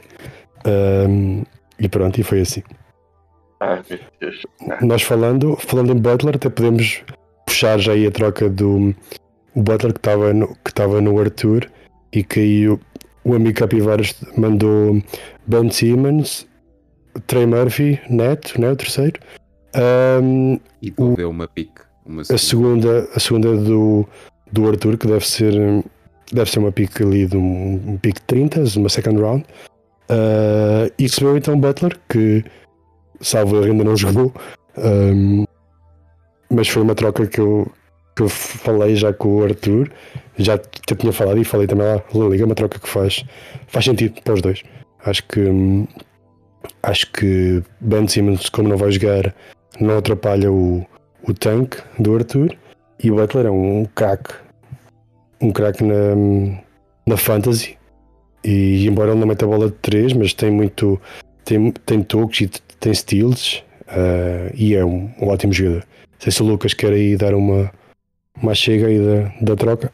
[0.63, 1.41] Ahm,
[1.79, 2.61] e pronto, e foi assim.
[3.59, 4.43] Ai, meu Deus.
[4.81, 7.03] Nós falando, falando em Butler, até podemos
[7.47, 8.93] puxar já aí a troca do
[9.55, 11.67] o Butler que estava no, que no Arthur
[12.13, 12.79] e aí
[13.23, 15.01] o, o amigo Capivaras mandou
[15.47, 16.47] Ben Simmons,
[17.27, 19.19] Trey Murphy, Neto, né, o terceiro.
[19.73, 21.81] Ahm, E devolveu uma pique.
[22.05, 24.07] Uma a segunda, a segunda do,
[24.51, 25.53] do Arthur, que deve ser
[26.31, 29.45] deve ser uma pick ali de um, um pick de 30, uma second round.
[30.09, 32.43] Ah, e recebeu então Butler, que
[33.21, 34.33] salvo ainda não jogou.
[34.77, 35.45] Ahm,
[36.49, 37.71] mas foi uma troca que eu,
[38.15, 39.91] que eu falei já com o Arthur,
[40.37, 43.23] já te tinha falado e falei também lá na Liga, é uma troca que faz,
[43.67, 44.63] faz sentido para os dois.
[45.05, 45.87] Acho que
[46.83, 49.33] acho que Ben Simmons, como não vai jogar,
[49.79, 50.85] não atrapalha o,
[51.23, 52.55] o tanque do Arthur.
[53.03, 54.33] E o Butler é um craque
[55.41, 56.15] um craque na,
[57.05, 57.77] na fantasy.
[58.43, 60.99] E embora ele não meta a bola de 3 mas tem muito
[61.43, 62.47] tem, tem toques e
[62.79, 65.79] tem steals ah, e é um, um ótimo jogador.
[66.11, 67.71] Não sei se o Lucas quer aí dar uma
[68.41, 69.91] uma chega aí da, da troca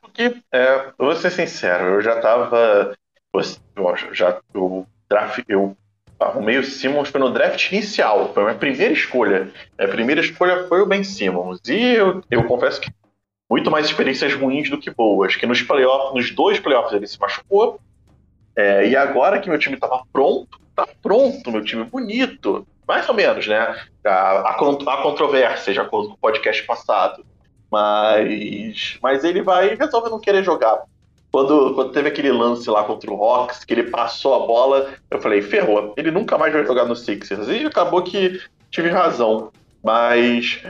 [0.00, 2.94] Porque, é, vou ser sincero, eu já tava.
[3.32, 5.76] Eu já eu, draft, eu
[6.18, 9.50] arrumei o Simmons foi no draft inicial, foi a minha primeira escolha.
[9.78, 11.60] A primeira escolha foi o Ben Simmons.
[11.66, 12.90] E eu, eu confesso que
[13.48, 15.34] muito mais experiências ruins do que boas.
[15.36, 17.80] Que nos playoffs, nos dois playoffs ele se machucou.
[18.54, 22.66] É, e agora que meu time tava pronto, tá pronto, meu time bonito.
[22.90, 23.76] Mais ou menos, né?
[24.04, 24.54] A
[25.02, 27.24] controvérsia, de acordo com o podcast passado.
[27.70, 30.82] Mas, mas ele vai e resolve não querer jogar.
[31.30, 35.20] Quando, quando teve aquele lance lá contra o Hawks, que ele passou a bola, eu
[35.20, 37.46] falei, ferrou, ele nunca mais vai jogar no Sixers.
[37.48, 38.40] E acabou que
[38.72, 39.52] tive razão.
[39.84, 40.60] Mas,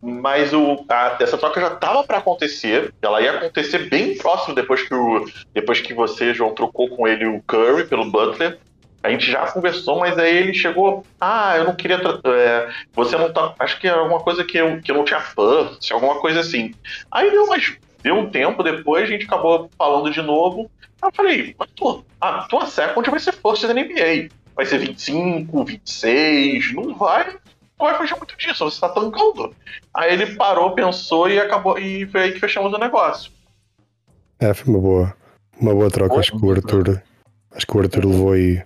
[0.00, 2.94] mas o, a- essa troca já estava para acontecer.
[3.02, 7.26] Ela ia acontecer bem próximo depois que, o, depois que você, João, trocou com ele
[7.26, 8.58] o Curry pelo Butler.
[9.06, 11.04] A gente já conversou, mas aí ele chegou.
[11.20, 11.96] Ah, eu não queria.
[11.96, 13.54] é, você não tá.
[13.58, 16.74] Acho que era alguma coisa que eu, que eu não tinha first, alguma coisa assim.
[17.10, 20.68] Aí deu, mas deu um tempo depois, a gente acabou falando de novo.
[21.00, 24.28] Aí eu falei, mas tua, a tua second vai ser first da NBA.
[24.56, 27.32] Vai ser 25, 26, não vai.
[27.78, 29.54] Não vai fugir muito disso, você tá tancando.
[29.94, 31.78] Aí ele parou, pensou e acabou.
[31.78, 33.30] E foi aí que fechamos o negócio.
[34.40, 35.16] é, foi uma boa
[35.60, 37.02] uma boa troca acho que o Arthur
[37.56, 38.62] Acho que o Arthur levou e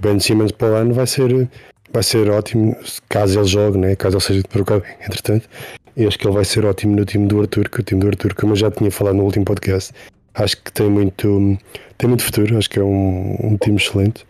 [0.00, 1.48] Ben Simmons para o ano vai ser,
[1.92, 2.76] vai ser ótimo,
[3.08, 3.96] caso ele jogue, né?
[3.96, 5.48] caso ele seja trocado, entretanto.
[5.96, 8.08] E acho que ele vai ser ótimo no time do Arthur, que o time do
[8.08, 9.92] Arthur, como eu já tinha falado no último podcast,
[10.34, 11.58] acho que tem muito,
[11.96, 14.24] tem muito futuro, acho que é um, um time excelente.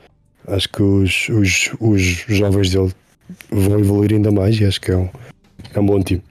[0.47, 2.91] Acho que os, os, os jovens dele
[3.51, 5.09] vão evoluir ainda mais e acho que é um,
[5.75, 6.23] é um bom time.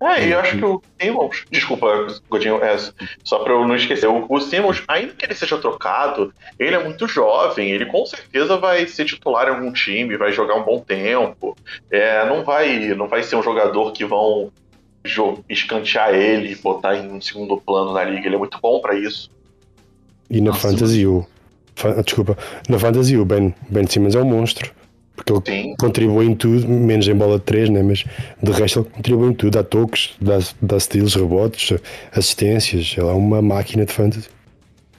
[0.00, 1.86] É, e eu acho que o Simmons, desculpa,
[2.28, 2.76] Godinho, é,
[3.22, 6.82] só pra eu não esquecer, o, o Simmons, ainda que ele seja trocado, ele é
[6.82, 10.80] muito jovem, ele com certeza vai ser titular em algum time, vai jogar um bom
[10.80, 11.56] tempo,
[11.90, 14.52] é, não, vai, não vai ser um jogador que vão
[15.48, 18.94] escantear ele e botar em um segundo plano na liga, ele é muito bom pra
[18.98, 19.30] isso.
[20.28, 21.26] E na Nossa, Fantasy, o,
[21.76, 22.36] fa- desculpa,
[22.68, 24.70] na Fantasy o Ben, ben Simmons é um monstro.
[25.16, 27.82] Porque ele Sim, contribui em tudo, menos em bola de 3, né?
[27.82, 28.04] mas
[28.42, 31.78] de resto ele contribui em tudo, dá toques, dá, dá steals, rebotes,
[32.12, 34.28] assistências, ele é uma máquina de fantasy.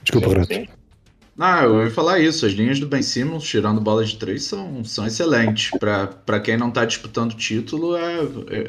[0.02, 0.54] Desculpa, Renato.
[0.54, 0.68] sim.
[1.36, 2.46] Não, eu ia falar isso.
[2.46, 5.70] As linhas do Ben Simmons, tirando bola de três, são, são excelentes.
[5.78, 8.20] Pra quem não tá disputando título, é,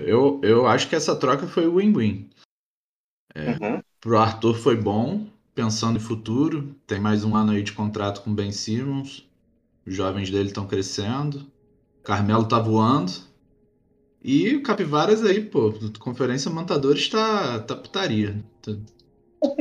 [0.05, 2.29] eu, eu acho que essa troca foi win-win.
[3.35, 3.81] Uhum.
[4.01, 6.75] Pro Arthur foi bom, pensando em futuro.
[6.85, 9.26] Tem mais um ano aí de contrato com o Ben Simmons.
[9.87, 11.45] Os jovens dele estão crescendo.
[12.03, 13.11] Carmelo tá voando.
[14.23, 18.43] E o Capivaras aí, pô, Conferência Montadores tá, tá putaria.
[18.61, 18.73] Tá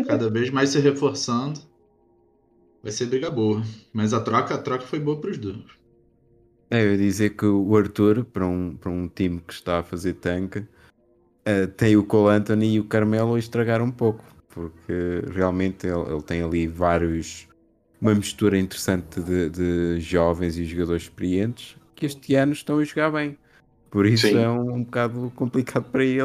[0.06, 1.60] cada vez mais se reforçando.
[2.82, 3.62] Vai ser briga boa.
[3.92, 5.64] Mas a troca, a troca foi boa pros dois.
[6.70, 9.82] É, eu ia dizer que o Arthur, para um, para um time que está a
[9.84, 10.66] fazer tanque,
[11.44, 16.12] eh, tem o Cole Anthony e o Carmelo a estragar um pouco, porque realmente ele,
[16.12, 17.46] ele tem ali vários.
[18.00, 23.10] Uma mistura interessante de, de jovens e jogadores experientes que este ano estão a jogar
[23.10, 23.36] bem.
[23.90, 24.38] Por isso Sim.
[24.38, 26.20] é um, um bocado complicado para ele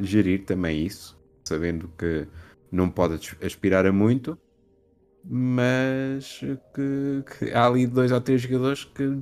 [0.00, 2.26] eh, gerir também isso, sabendo que
[2.70, 4.38] não pode as- aspirar a muito,
[5.24, 6.40] mas
[6.74, 9.18] que, que há ali dois ou três jogadores que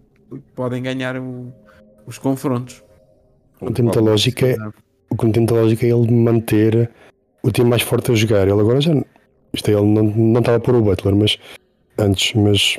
[0.54, 1.52] podem ganhar o-
[2.06, 2.82] os confrontos.
[3.60, 4.56] Não tem muita lógica, é-
[5.08, 6.90] O que não tem muita lógica é ele manter
[7.42, 8.48] o time mais forte a jogar.
[8.48, 8.92] Ele agora já.
[9.52, 11.38] Isto é, ele não, não estava a pôr o Butler, mas
[11.98, 12.78] antes, mas.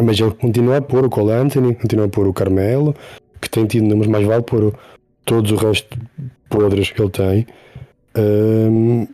[0.00, 2.94] Mas ele continua a pôr o Cole Anthony, continua a pôr o Carmelo,
[3.40, 4.74] que tem tido números, mais vale pôr o-
[5.24, 5.98] todos o resto
[6.50, 7.46] podres que ele tem.
[8.14, 9.06] Ahm,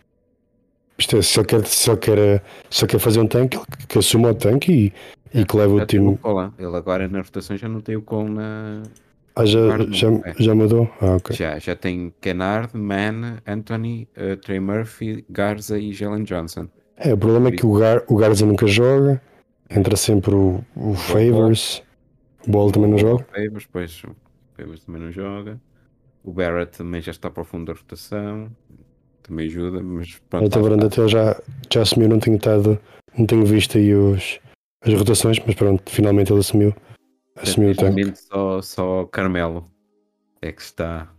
[0.98, 3.66] isto é, se ele quer, se ele quer, se ele quer fazer um tanque, ele
[3.88, 4.92] que assuma o tanque
[5.32, 6.08] e, e que leve o tem time.
[6.14, 8.82] o Cole, ele agora na rotação já não tem o Cole na.
[9.36, 10.34] Ah, já, Guarda, já, é.
[10.38, 10.90] já mudou?
[11.00, 11.16] Ah.
[11.30, 16.68] Já, já tem Kennard, Mann, Anthony, eh, Trey Murphy, Garza e Jalen Johnson.
[17.04, 19.20] É, o problema é que o, Gar, o Garza nunca joga,
[19.68, 21.82] entra sempre o, o Favors,
[22.46, 23.26] o Ball também não joga.
[23.34, 24.14] Favors, pois o
[24.56, 25.60] Favors também não joga.
[26.24, 28.48] O Barrett também já está para o fundo da rotação.
[29.22, 30.46] Também ajuda, mas pronto.
[30.46, 31.40] A Tavaranda até já,
[31.72, 32.78] já assumiu, não tenho estado,
[33.16, 34.40] não tenho visto aí os,
[34.80, 36.74] as rotações, mas pronto, finalmente ele assumiu,
[37.36, 38.16] assumiu o tanque.
[38.16, 39.68] só, só Carmelo
[40.40, 41.12] é que está.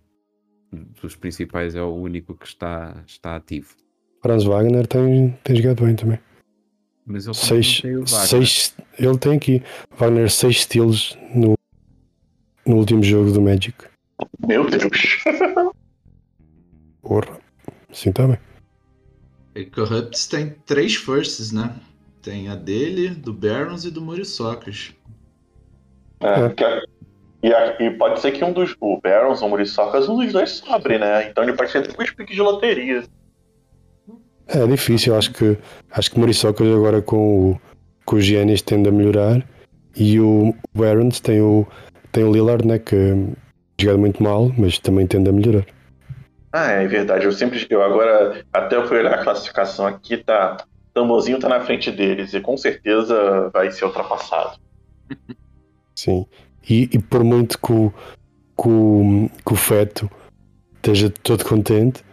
[1.02, 3.76] Dos principais é o único que está, está ativo.
[4.24, 6.18] Franz Wagner tem, tem jogado bem também.
[7.06, 7.82] Mas ele também Seis,
[8.30, 9.62] seis, ele tem aqui,
[9.98, 11.54] Wagner, seis steals no,
[12.66, 13.76] no último jogo do Magic.
[14.48, 15.24] Meu Deus.
[17.02, 17.38] Porra,
[17.92, 18.38] sim está bem.
[19.56, 21.76] E Corrupts tem três firsts, né?
[22.22, 24.96] Tem a dele, do Barons e do Muriçocas.
[26.22, 26.82] É, que a-
[27.44, 28.74] e, a- e pode ser que um dos.
[28.80, 31.30] O Barons ou o Muriçocas, um dos dois sobre, né?
[31.30, 33.04] Então ele pode ser tipo um piques de loteria.
[34.54, 35.58] É difícil, acho que
[35.92, 37.62] acho que Muriçocas agora com o,
[38.06, 39.44] com o Giannis tende a melhorar
[39.96, 41.68] e o Barons tem o,
[42.12, 42.96] tem o Lillard, né, que
[43.80, 45.66] jogado muito mal, mas também tende a melhorar.
[46.52, 47.26] Ah, é verdade.
[47.26, 47.66] Eu sempre.
[47.68, 48.46] Eu agora.
[48.54, 50.58] Até eu fui olhar a classificação aqui, tá.
[50.94, 54.60] Tambozinho tá na frente deles e com certeza vai ser ultrapassado.
[55.96, 56.28] Sim.
[56.70, 57.92] E, e por muito que o,
[58.56, 60.10] que, o, que o feto
[60.76, 62.04] esteja todo contente,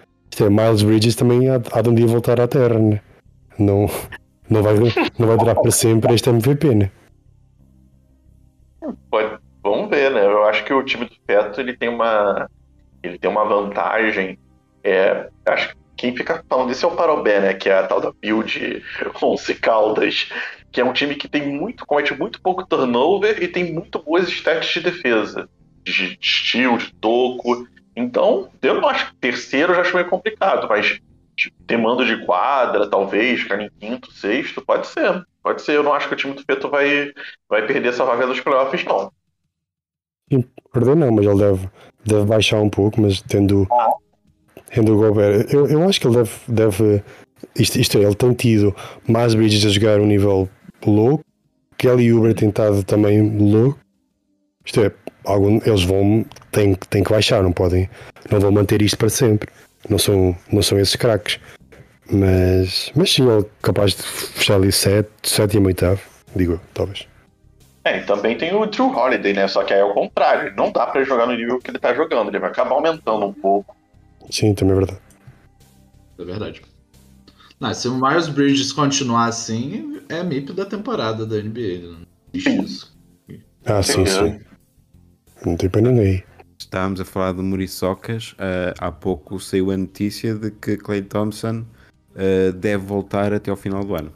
[0.40, 3.00] é, Miles Bridges também há, há de um dia voltar à Terra, né?
[3.58, 3.86] Não,
[4.48, 4.74] não, vai,
[5.18, 6.90] não vai durar para sempre este MVP, né?
[9.10, 10.24] Pode, vamos ver, né?
[10.24, 12.48] Eu acho que o time do Feto ele tem uma.
[13.02, 14.38] Ele tem uma vantagem.
[14.82, 17.54] É, acho que quem fica falando isso é o Parobé, né?
[17.54, 18.82] Que é a tal da build
[19.22, 20.30] 11 Caldas.
[20.72, 24.28] Que é um time que tem muito, comete muito pouco turnover e tem muito boas
[24.28, 25.48] stats de defesa.
[25.84, 27.66] De estilo, de toco.
[27.94, 31.00] Então, eu não acho que terceiro eu já acho meio complicado, mas
[31.36, 35.24] tipo, ter mando de quadra, talvez, ficar em quinto, sexto, pode ser.
[35.42, 35.76] Pode ser.
[35.76, 37.12] Eu não acho que o time do Feto vai,
[37.48, 39.10] vai perder essa vaga dos playoffs, não.
[40.72, 41.68] Perder não, mas ele deve,
[42.04, 43.66] deve baixar um pouco, mas tendo,
[44.72, 45.46] tendo o Gobert.
[45.52, 46.30] Eu, eu acho que ele deve.
[46.46, 47.04] deve
[47.56, 48.76] isto, isto é, ele tem tido
[49.08, 50.48] mais Bridges a jogar um nível
[50.86, 51.24] louco.
[51.78, 53.80] Kelly Uber tem estado também louco.
[54.64, 54.92] Isto é,
[55.24, 56.24] algum, eles vão.
[56.52, 57.88] têm, que- têm que baixar, não podem.
[58.30, 59.48] Não vão manter isto para sempre.
[59.88, 61.38] Não são, não são esses craques.
[62.10, 66.00] Mas, mas sim, ele é capaz de fechar ali 7, sétimo, oitavo.
[66.34, 67.06] Digo eu, talvez.
[67.84, 69.48] É, e também tem o Drew Holiday, né?
[69.48, 70.54] Só que aí é o contrário.
[70.56, 72.28] Não dá pra jogar no nível que ele tá jogando.
[72.28, 73.74] Ele vai acabar aumentando um pouco.
[74.30, 75.00] Sim, também é verdade.
[76.18, 76.62] É verdade.
[77.58, 81.80] Não, se o Miles Bridges continuar assim, é MIP da temporada da NBA.
[81.88, 81.98] Não
[82.34, 82.98] existe isso.
[83.64, 84.40] Ah, sim, sim.
[85.44, 86.22] Não tem para ninguém.
[86.58, 88.34] Estávamos a falar do Muriçocas.
[88.38, 91.64] ah, há pouco saiu a notícia de que Clay Thompson
[92.14, 94.12] ah, deve voltar até ao final do ano.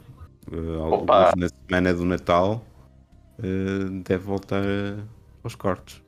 [0.79, 2.63] Alguns na semana do Natal
[4.07, 4.63] deve voltar
[5.43, 6.01] aos cortes.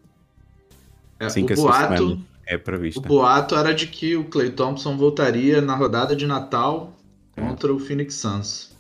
[1.20, 3.02] É, Cinco o a seis boato, é o prevista.
[3.02, 6.94] boato era de que o Clay Thompson voltaria na rodada de Natal
[7.36, 8.77] contra o Phoenix Suns.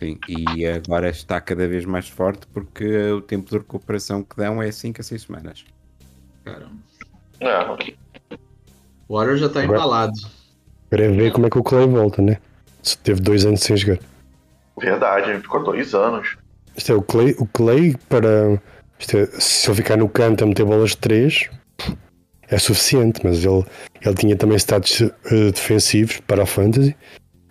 [0.00, 4.62] Sim, e agora está cada vez mais forte porque o tempo de recuperação que dão
[4.62, 5.64] é 5 a 6 semanas.
[6.44, 6.72] Caramba.
[7.38, 8.36] É,
[9.08, 10.12] O Warrior já tá Agora- embalado.
[10.90, 12.38] Agora é ver como é que o Clay volta, né?
[12.82, 13.98] Se teve dois anos sem jogar.
[14.78, 16.36] verdade, ele ficou dois anos.
[16.76, 18.60] Isto é, o Clay, o Clay para.
[18.98, 21.48] Isto é, se ele ficar no canto a meter bolas de 3
[22.48, 23.64] é suficiente, mas ele,
[24.02, 26.96] ele tinha também status eh, defensivos para a Fantasy.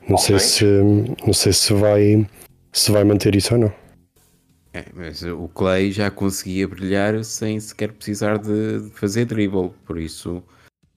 [0.09, 0.47] Não sei, Ok.
[0.47, 0.65] se,
[1.25, 2.27] não sei se vai
[2.71, 3.73] se vai manter isso ou não.
[4.73, 10.43] É, mas o Clay já conseguia brilhar sem sequer precisar de fazer dribble, por isso,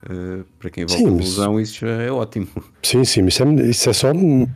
[0.07, 2.47] eh, para quem volta Sim, mas- lesão, isso já é ótimo.
[2.83, 4.11] Sim, sim, mas isso é, isso é só,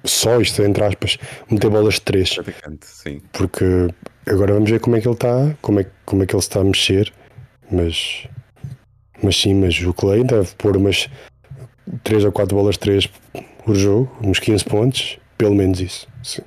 [0.05, 1.17] só isto, entre aspas,
[1.49, 2.37] meter bolas de 3.
[2.39, 3.21] Atacante, sim.
[3.33, 3.65] Porque
[4.27, 6.59] agora vamos ver como é que ele está, como é, como é que ele está
[6.61, 7.11] a mexer.
[7.71, 8.27] Mas,
[9.21, 11.09] mas sim, mas o Clay deve pôr umas
[12.03, 13.09] 3 ou 4 bolas de 3
[13.67, 16.07] por jogo, uns 15 pontos, pelo menos isso.
[16.23, 16.41] Sim.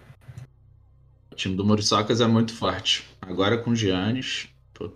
[1.31, 3.07] O time do Muriçocas é muito forte.
[3.21, 4.49] Agora com o Giannis,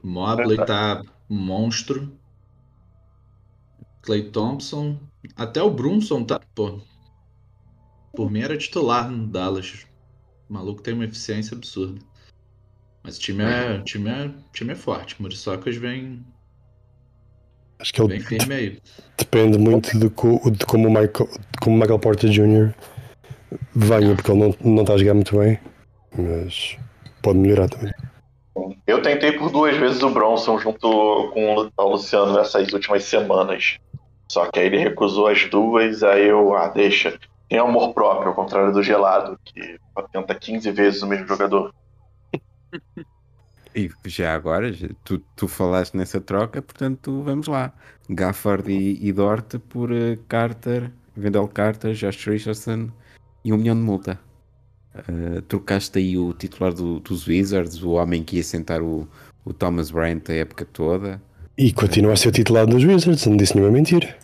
[0.03, 2.11] Mobley tá um monstro.
[4.01, 4.99] Clay Thompson,
[5.37, 6.81] até o Brunson tá, pô.
[8.17, 9.87] Por mim era titular no Dallas.
[10.49, 12.01] O maluco tem uma eficiência absurda.
[13.03, 15.21] Mas o time é, o time é, o time é forte.
[15.21, 16.25] Muriçocas vem,
[17.79, 18.81] Acho que ele
[19.19, 22.73] depende muito de, co- de como, o Michael, de como o Michael Porter Jr.
[23.75, 25.59] venha, porque ele não, não está a jogar muito bem,
[26.17, 26.77] mas
[27.23, 27.93] pode melhorar também.
[28.87, 33.79] Eu tentei por duas vezes o Bronson junto com o Luciano nessas últimas semanas.
[34.31, 37.19] Só que aí ele recusou as duas, aí eu, ah, deixa.
[37.49, 39.79] Tem amor próprio, ao contrário do gelado, que
[40.13, 41.73] tenta 15 vezes o mesmo jogador.
[43.75, 47.73] E já agora, já- tu, tu falaste nessa troca, portanto, vamos lá.
[48.09, 52.89] Gafford e, e Dort por eh, Carter, Wendell Carter, Josh Richardson
[53.45, 54.21] e um milhão de multa.
[54.97, 59.09] Eh, trocaste aí o titular do- dos Wizards, o homem que ia sentar o,
[59.45, 61.21] o Thomas Bryant a época toda.
[61.59, 64.17] E continua a ser titular dos Wizards, não disse nenhuma mentira.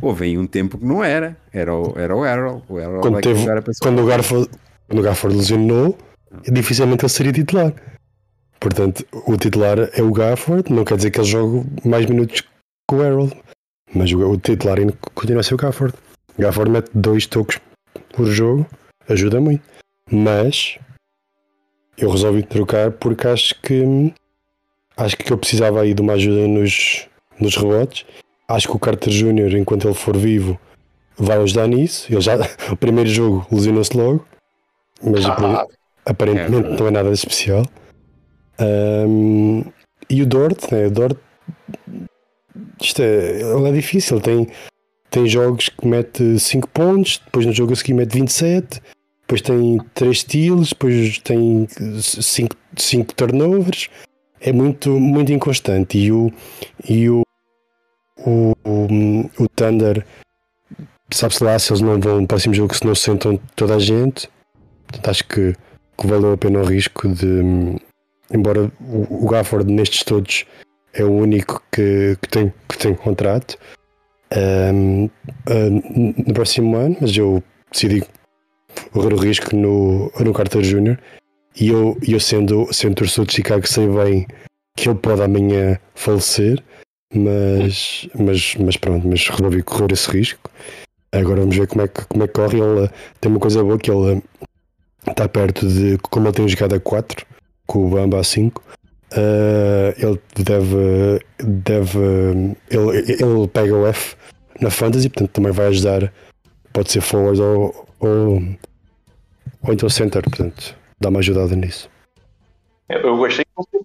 [0.00, 2.62] Houve aí um tempo que não era, era o, era o Errol.
[2.68, 3.46] O Errol Quando é teve-
[3.80, 4.48] Quando o Garford,
[4.88, 5.02] quando o
[5.36, 5.96] lesionou,
[6.50, 7.72] dificilmente ele seria titular.
[8.60, 12.94] Portanto, o titular é o Gafford, não quer dizer que ele jogue mais minutos que
[12.94, 13.36] o Harold,
[13.94, 15.94] mas o, o titular ainda continua a ser o Gafford.
[16.38, 17.60] O Gafford mete dois toques
[18.12, 18.66] por jogo,
[19.08, 19.62] ajuda muito.
[20.10, 20.78] Mas
[21.96, 24.12] eu resolvi trocar porque acho que
[24.96, 27.08] acho que eu precisava aí de uma ajuda nos,
[27.40, 28.06] nos rebotes.
[28.48, 30.58] Acho que o Carter Jr., enquanto ele for vivo,
[31.16, 32.12] vai ajudar nisso.
[32.12, 32.36] Ele já,
[32.70, 34.24] o primeiro jogo lesionou-se logo,
[35.02, 35.66] mas Ah,
[36.04, 36.76] aparentemente É.
[36.76, 37.64] não é nada de especial.
[38.58, 39.62] Ahm,
[40.10, 40.86] e o Dort, né?
[40.86, 41.16] O Dort,
[42.80, 44.20] isto é, ele é difícil.
[44.20, 44.46] Tem,
[45.10, 48.80] tem jogos que mete 5 pontos, depois no jogo a seguir mete 27,
[49.22, 51.66] depois tem 3 steals, depois tem
[52.76, 53.88] 5 turnovers.
[54.40, 55.96] É muito, muito inconstante.
[55.98, 56.32] E o,
[56.88, 57.22] e o,
[58.26, 60.04] o, o, o Thunder,
[61.12, 64.28] sabe-se lá se eles não vão no próximo jogo, se não sentam toda a gente.
[64.88, 65.54] Portanto, acho que,
[65.98, 67.76] que valeu a pena o risco de.
[68.32, 70.46] Embora o, Gafford nestes todos
[70.94, 73.58] é o único que, que, tem, que tem contrato
[74.34, 75.08] ahm,
[75.46, 75.70] ah,
[76.26, 78.02] no próximo ano, mas eu decidi
[78.92, 80.98] correr o risco no, no Carter Jr.
[81.60, 84.26] E eu, eu sendo, sendo torcedor de Chicago, sei bem
[84.76, 86.62] que ele pode amanhã falecer,
[87.14, 90.50] mas, mas, mas pronto, mas resolvi correr esse risco.
[91.12, 92.58] Agora vamos ver como é que, como é que corre.
[92.58, 92.90] Ele
[93.20, 94.22] tem uma coisa boa que ele
[95.10, 95.98] está perto de.
[95.98, 97.26] Como ele tem jogado a 4,
[97.66, 98.62] com o Bamba a 5,
[99.12, 101.20] eh, ele deve.
[101.38, 101.98] deve
[102.70, 104.16] ele, ele pega o F
[104.60, 106.12] na Fantasy, portanto também vai ajudar.
[106.72, 108.42] Pode ser forward ou, ou,
[109.62, 111.90] ou então center, portanto, dá uma ajudada nisso.
[112.88, 113.80] Eu gostei que você,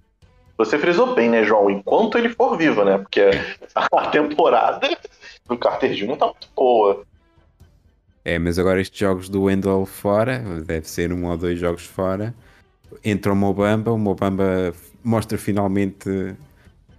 [0.58, 1.70] você frisou bem, né, João?
[1.70, 2.98] Enquanto ele for vivo, né?
[2.98, 3.30] Porque
[3.76, 4.98] a temporada
[5.48, 6.18] do Carter Jr.
[6.18, 7.04] tá muito boa.
[8.28, 12.36] É, mas agora estes jogos do Wendell fora, deve ser um ou dois jogos fora.
[13.02, 16.36] Entra o Mobamba, o Mobamba mostra finalmente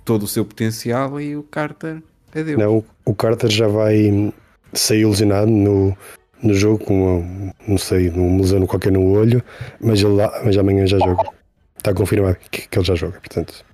[0.07, 2.03] todo o seu potencial e o Carter
[2.35, 2.59] adeus.
[2.59, 4.33] Não, o Carter já vai
[4.73, 5.95] sair ilusionado no,
[6.43, 9.45] no jogo com, uma, não sei, um lesão qualquer no olho,
[9.79, 11.29] mas, ele lá, mas amanhã já joga.
[11.77, 13.67] Está confirmado que, que ele já joga, portanto,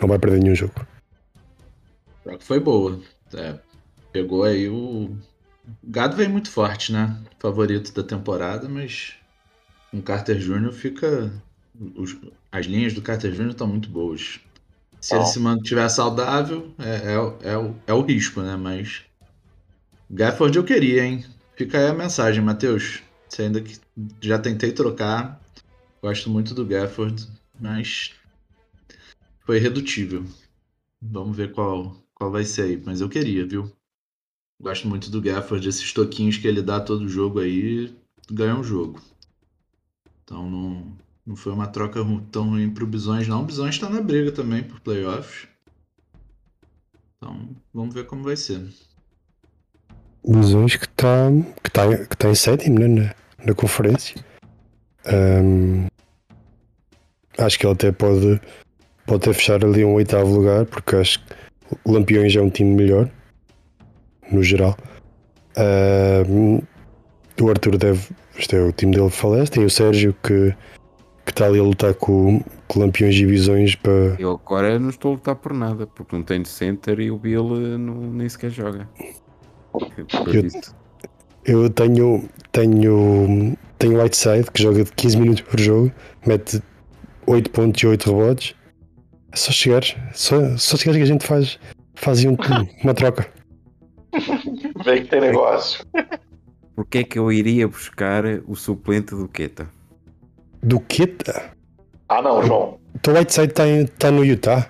[0.00, 0.74] não vai perder nenhum jogo.
[2.38, 3.00] Foi boa.
[3.34, 3.56] É,
[4.12, 5.10] pegou aí o.
[5.66, 7.20] O Gado veio muito forte, né?
[7.38, 9.14] Favorito da temporada, mas
[9.90, 10.72] com o Carter Jr.
[10.72, 11.32] fica.
[11.96, 12.16] os-
[12.50, 13.52] As linhas do Carter Jr.
[13.52, 14.40] estão muito boas.
[15.00, 15.28] Se ele Bom.
[15.30, 18.56] se mantiver saudável, é, é, o- é, o, é o risco, né?
[18.56, 19.02] Mas.
[20.10, 21.24] Gafford eu queria, hein?
[21.56, 23.02] Fica aí a mensagem, Matheus.
[23.28, 23.78] Você ainda que
[24.22, 25.40] já tentei trocar.
[26.02, 27.26] Gosto muito do Gafford,
[27.58, 28.12] mas
[29.46, 30.24] foi irredutível.
[31.00, 32.82] Vamos ver qual, qual vai ser aí.
[32.84, 33.70] Mas eu queria, viu?
[34.62, 37.92] Gosto muito do Gafford, esses toquinhos que ele dá todo jogo aí,
[38.30, 39.02] ganha um jogo.
[40.22, 40.96] Então não,
[41.26, 41.98] não foi uma troca
[42.30, 43.42] tão ruim pro Bisões, não.
[43.42, 45.48] O Bisões tá na briga também por playoffs.
[47.16, 48.62] Então vamos ver como vai ser.
[50.24, 51.28] Visões que está
[51.64, 53.14] que tá, que tá em sétimo né, na,
[53.46, 54.24] na conferência.
[55.04, 55.88] Ahm,
[57.36, 58.40] acho que ele até pode,
[59.06, 61.34] pode até fechar ali um oitavo lugar, porque acho que
[61.84, 63.10] o Lampiões é um time melhor,
[64.32, 64.76] no geral.
[65.56, 66.60] Ahm,
[67.40, 68.08] o Arthur deve.
[68.38, 69.50] Este é o time dele que falece.
[69.52, 70.54] Tem o Sérgio que
[71.24, 74.16] que está ali a lutar com, com Lampiões e Visões para.
[74.18, 77.54] Eu agora não estou a lutar por nada, porque não tenho center e o Bill
[77.56, 78.88] eh, não, nem sequer joga.
[79.96, 80.50] Eu-.
[81.44, 85.92] Eu tenho, tenho, tenho Whiteside que joga de 15 minutos por jogo,
[86.26, 86.62] mete
[87.26, 88.54] 8 pontos e 8 rebotes.
[89.32, 91.58] É só chegar, só, só chegar que a gente faz,
[91.94, 92.36] faz um-
[92.82, 93.28] uma troca.
[94.84, 95.84] Vê que tem negócio.
[96.74, 99.68] Porquê é que eu iria buscar o suplente do Queta?
[100.62, 101.50] Do Queta?
[102.08, 102.78] Ah, não, João.
[102.94, 103.64] Então o Whiteside está
[103.98, 104.68] tá no Utah.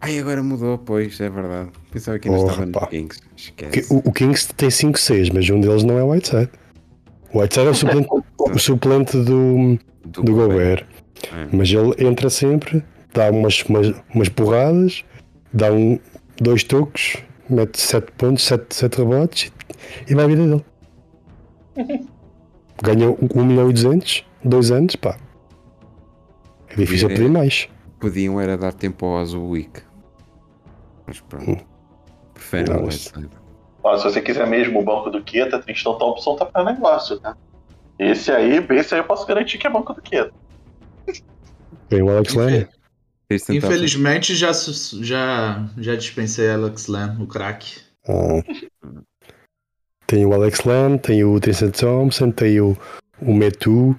[0.00, 1.70] Ai, agora mudou, pois, é verdade.
[1.92, 2.86] Pensava que ainda Oh, estava no.
[2.88, 3.20] Kings.
[3.20, 3.94] Que- Esquece.
[3.94, 6.50] O, o Kings tem 5-6, mas um deles não é o Whiteside.
[7.32, 8.08] O Whiteside é o suplente,
[8.38, 10.84] o suplente do, do Gobert.
[11.32, 11.46] É.
[11.52, 12.82] Mas ele entra sempre,
[13.14, 15.04] dá umas, umas, umas porradas,
[15.52, 15.98] dá um,
[16.40, 17.18] dois toques,
[17.48, 19.52] mete 7 pontos, 7, sete rebotes
[20.08, 20.64] e vai a vida dele.
[22.82, 25.16] Ganha 1 milhão e 200, dois anos, pá.
[26.68, 27.14] É difícil É.
[27.14, 27.68] pedir mais.
[28.00, 29.82] Podiam era dar tempo ao Azuwick.
[31.06, 31.64] Mas pronto.
[32.34, 33.28] Preferem Não, o Whiteside.
[33.84, 37.36] Ó, se você quiser mesmo o banco do Queta, Tristão Thompson tá pra negócio, tá?
[37.98, 40.32] Esse aí, esse aí eu posso garantir que é banco do Queta.
[41.88, 42.66] Tem o Alex Len.
[43.50, 44.50] Infelizmente já,
[45.00, 47.80] já, já dispensei Alex Len, o craque.
[48.08, 48.42] Ah.
[50.06, 52.76] Tem o Alex Len, tem o Tristan Thompson, tem o,
[53.20, 53.98] o Metu.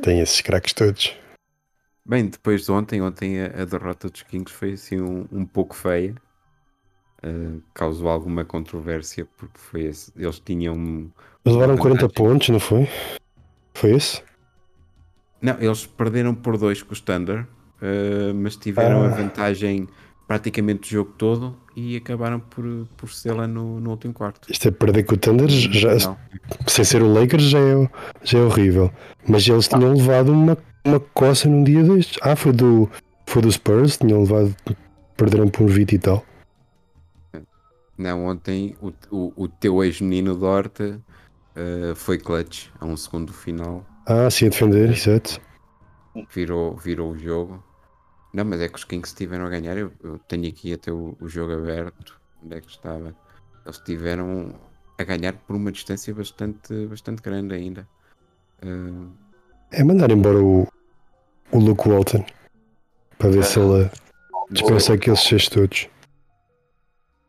[0.00, 1.14] Tem esses craques todos.
[2.04, 5.74] Bem, depois de ontem, ontem a, a derrota dos Kings foi assim um, um pouco
[5.74, 6.14] feia.
[7.24, 10.74] Uh, causou alguma controvérsia porque foi esse- eles tinham.
[11.44, 11.98] Eles levaram Vantagem.
[11.98, 12.88] 40 pontos, não foi?
[13.74, 14.22] Foi esse?
[15.40, 17.46] Não, eles perderam por dois com o Thunder,
[17.82, 19.08] uh, mas tiveram a Ah.
[19.10, 19.88] vantagem
[20.26, 22.64] praticamente o jogo todo e acabaram por,
[22.96, 24.50] por ser lá no, no último quarto.
[24.50, 26.16] Isto é perder com o Thunder, já, Não.
[26.66, 27.90] sem ser o Lakers, já é,
[28.22, 28.90] já é horrível.
[29.28, 32.18] Mas eles tinham levado uma, uma coça num dia destes.
[32.22, 32.88] Ah, foi do,
[33.26, 34.54] foi do Spurs, tinham levado,
[35.16, 36.24] perderam por um 20 e tal.
[37.98, 43.32] Não, ontem o, o, o teu ex-menino Dorte uh, foi clutch a um segundo do
[43.32, 43.84] final.
[44.06, 45.40] Ah, sim, a defender, exato.
[46.34, 47.62] virou, virou o jogo.
[48.32, 49.76] Não, mas é que os Kings estiveram a ganhar.
[49.76, 52.18] Eu, eu tenho aqui até o, o jogo aberto.
[52.42, 53.14] Onde é que estava?
[53.64, 54.54] Eles estiveram
[54.98, 57.86] a ganhar por uma distância bastante, bastante grande ainda.
[58.62, 59.06] Ah,
[59.70, 60.66] É mandar embora o,
[61.52, 62.24] o Luke Walton
[63.18, 63.90] para ver se ele
[64.50, 65.88] dispensa aqueles seis todos.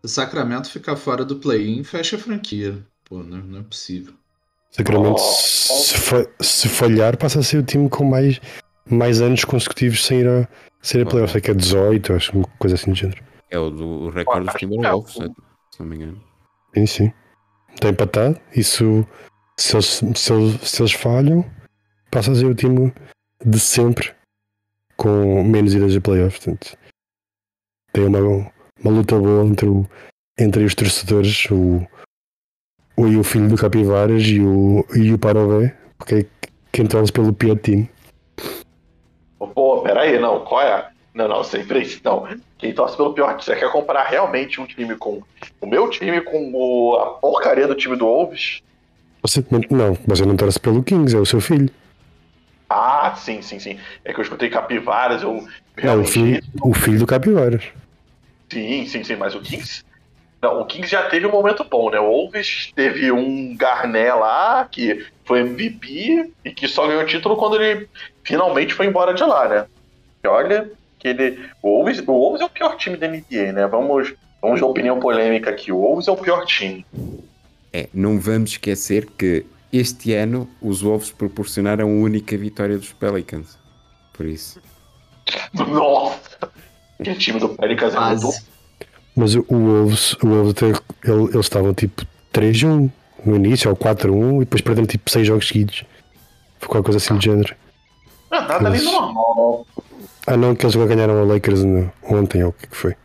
[0.01, 2.86] O Sacramento ficar fora do play-in fecha a franquia.
[3.06, 4.14] Pô, não, não é possível.
[4.72, 8.41] Sacramento, se, fa- se falhar, passa a ser o time com mais,
[8.89, 10.47] mais anos consecutivos sem ir a,
[10.84, 11.36] sem ir a playoffs.
[11.36, 13.23] É que é 18, acho, uma coisa assim do género.
[13.49, 15.19] é o, do, recorde dos Timberwolves, se
[15.71, 16.21] se não me engano.
[16.75, 17.13] Sim, sim.
[17.73, 18.39] Está empatado.
[18.55, 19.07] Isso,
[19.57, 21.43] se eles, se, eles, se eles falham,
[22.11, 22.93] passa a ser o time
[23.43, 24.13] de sempre
[24.95, 26.43] com menos idas a playoffs.
[26.43, 26.77] Portanto,
[27.91, 28.19] tem uma,
[28.84, 29.88] uma luta boa entre, o,
[30.38, 31.86] entre os torcedores, o,
[32.95, 36.27] o, e o filho do Capivaras e o, e o Parobé, porque
[36.71, 37.89] quem torce pelo pior time.
[39.48, 40.89] Pô, peraí, não, qual é?
[41.14, 42.02] Não, não, sempre isso.
[42.04, 42.28] Não,
[42.58, 45.22] quem torce pelo pior você quer comparar realmente um time com
[45.62, 48.62] o meu time com o, a porcaria do time do Wolves?
[49.22, 51.70] Você, não, você não torce pelo Kings, é o seu filho.
[52.70, 53.80] Ah, sim, sim, sim.
[54.04, 55.48] É que eu escutei capivaras, eu
[55.84, 57.64] Não, o filho, o filho do Capivaras.
[58.52, 59.84] Sim, sim, sim, mas o Kings.
[60.44, 61.98] Não, o Kings já teve um momento bom, né?
[62.02, 67.56] O Wolves teve um Garnet lá, que foi MVP e que só ganhou título quando
[67.62, 67.88] ele
[68.26, 69.66] finalmente foi embora de lá, né?
[70.22, 70.70] E olha,
[71.00, 71.39] que ele.
[71.62, 73.68] O Wolves, o Wolves é o pior time da NBA, né?
[73.68, 75.72] Vamos, vamos de opinião polêmica aqui.
[75.72, 76.86] O Wolves é o pior time.
[77.72, 83.58] É, não vamos esquecer que este ano os Wolves proporcionaram a única vitória dos Pelicans.
[84.12, 84.62] Por isso.
[85.56, 86.52] Nossa!
[87.00, 88.53] Aquele time do Pelicans é muito.
[89.16, 90.66] Mas o o Wolves, o Wolves até,
[91.09, 92.89] ele- eles estavam tipo 3-1
[93.26, 95.86] no início, ou 4-1, e depois perderam tipo 6 jogos seguidos.
[96.59, 97.55] Foi qualquer coisa assim do género.
[98.32, 99.66] Ah, nada ali Mas- normal.
[100.26, 101.61] Ah não, que eles ganharam a Lakers
[102.03, 102.95] ontem, ou o que que foi?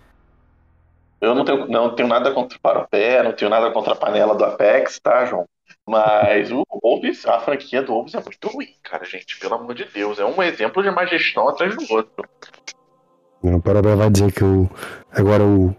[1.20, 4.34] Eu não tenho, não tenho nada contra o Paropé, não tenho nada contra a panela
[4.36, 5.44] do Apex, tá, João?
[5.84, 9.38] Mas o Wolves, a franquia do Wolves é muito ruim, cara, gente.
[9.40, 10.18] Pelo amor de Deus.
[10.20, 12.24] É um exemplo de má gestão atrás do outro.
[13.42, 14.70] Não, o Parabéns vai dizer que o,
[15.10, 15.74] agora o,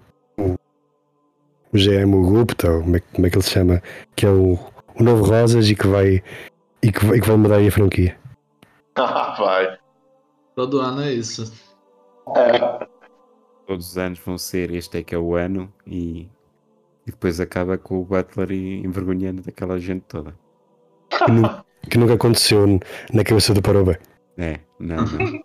[1.74, 3.82] o, GM, o Gupta, ou como é, que- como é que ele se chama,
[4.16, 4.54] que é o,
[5.00, 6.24] o novo Rosas e que vai
[6.82, 8.18] e que, vai- e que vai mudar aí a franquia.
[9.38, 9.78] Vai.
[10.56, 11.54] Todo ano é isso.
[12.36, 12.88] É,
[13.66, 16.24] Todos os anos vão ser este é que é o ano e,
[17.08, 20.36] e depois acaba com o Butler e envergonhando daquela gente toda.
[21.10, 22.66] Que, nu- que nunca aconteceu
[23.14, 24.00] na cabeça do Parabéns.
[24.38, 25.44] É, não, não.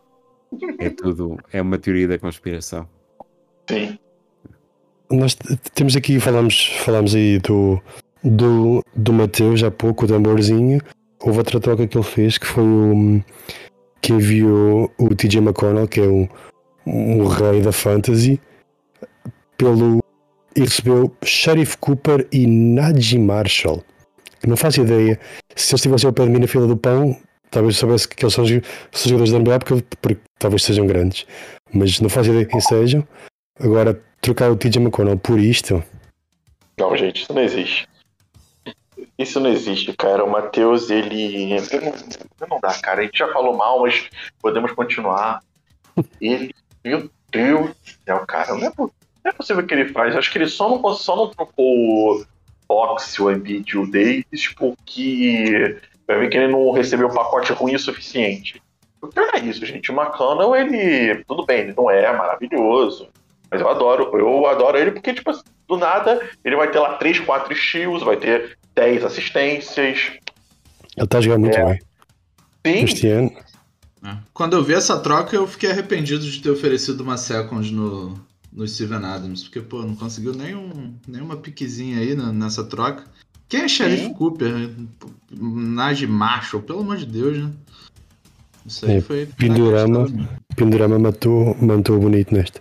[0.80, 2.88] É tudo, é uma teoria da conspiração.
[3.68, 3.98] sim.
[5.14, 5.36] Nós
[5.74, 7.80] temos aqui, falamos, falamos aí do,
[8.22, 10.80] do, do Mateus há pouco, o tamborzinho.
[11.20, 13.22] Houve outra troca que ele fez que foi o
[14.00, 16.06] que enviou o TJ McConnell, que é
[16.86, 18.38] um rei da fantasy,
[19.56, 20.04] pelo
[20.56, 23.82] e recebeu Sheriff Cooper e Najee Marshall.
[24.46, 25.18] Não faço ideia
[25.56, 27.16] se eles estivessem ao pé de mim na fila do pão,
[27.50, 28.62] talvez soubesse que eles são, são
[29.10, 31.26] jogadores da NBA porque, porque talvez sejam grandes,
[31.72, 33.06] mas não faço ideia quem sejam.
[33.58, 35.84] Agora, trocar o TJ McConnell por isto,
[36.78, 37.86] Não, gente, isso não existe.
[39.18, 40.24] Isso não existe, cara.
[40.24, 41.56] O Matheus, ele.
[42.48, 43.02] Não, dá, cara.
[43.02, 44.08] A gente já falou mal, mas
[44.40, 45.40] podemos continuar.
[46.20, 46.52] Ele.
[46.82, 48.54] Meu Deus do céu, cara.
[48.54, 48.90] Não é, não
[49.26, 50.16] é possível que ele faz.
[50.16, 52.24] Acho que ele só não, só não trocou o
[52.66, 55.78] Fox, o Embiid e o Davis porque.
[56.06, 58.60] Vai ver que ele não recebeu pacote ruim o suficiente.
[59.00, 59.92] O pior é isso, gente.
[59.92, 61.24] O McConnell, ele.
[61.24, 63.08] Tudo bem, ele não é maravilhoso.
[63.54, 64.10] Mas eu adoro.
[64.18, 65.30] Eu adoro ele porque, tipo,
[65.68, 70.10] do nada, ele vai ter lá 3, 4 steals, vai ter 10 assistências.
[70.96, 71.78] ele está a jogar muito É.
[72.64, 73.30] bem Sim, este ano.
[74.04, 74.16] É.
[74.32, 78.18] Quando eu vi essa troca, eu fiquei arrependido de ter oferecido uma second no,
[78.52, 83.04] no Steven Adams, porque, pô, não conseguiu nenhum, nenhuma piquezinha aí na- nessa troca.
[83.48, 84.12] Quem é Sheriff Sim.
[84.14, 84.70] Cooper?
[85.30, 87.50] Najee Marshall, pelo amor de Deus, né?
[88.66, 89.26] Isso aí É, foi.
[89.26, 90.06] Pindorama.
[90.56, 92.60] Pindorama matou, matou bonito neste.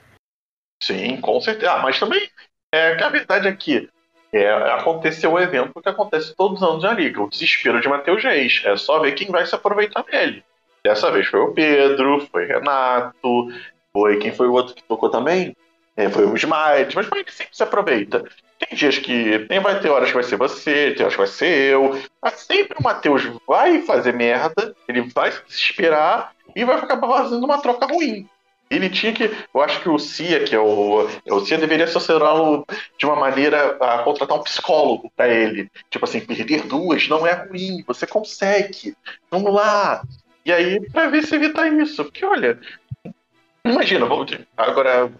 [0.86, 1.73] Sim, com certeza.
[1.73, 2.29] Ah, mas também,
[2.71, 3.89] é, que a verdade é que
[4.31, 8.23] é, aconteceu o evento que acontece todos os anos na liga, o desespero de Matheus
[8.23, 8.61] Reis.
[8.65, 10.43] É só ver quem vai se aproveitar dele.
[10.84, 13.47] Dessa vez foi o Pedro, foi Renato,
[13.93, 15.55] foi quem foi o outro que tocou também?
[15.95, 18.23] É, foi o Smite, mas ele sempre se aproveita.
[18.57, 21.27] Tem dias que tem, vai ter horas que vai ser você, tem horas que vai
[21.27, 22.01] ser eu.
[22.21, 27.43] Mas sempre o Matheus vai fazer merda, ele vai se desesperar e vai acabar fazendo
[27.45, 28.27] uma troca ruim.
[28.70, 29.26] Ele tinha que.
[29.53, 31.07] Eu acho que o Cia, que é o.
[31.30, 32.66] O Cia deveria assessorá-lo
[32.97, 35.70] de uma maneira a contratar um psicólogo pra ele.
[35.89, 38.95] Tipo assim, perder duas não é ruim, você consegue.
[39.30, 40.03] Vamos lá.
[40.45, 42.03] E aí, pra ver se evita isso.
[42.03, 42.59] Porque, olha.
[43.66, 45.11] Imagina, vamos agora.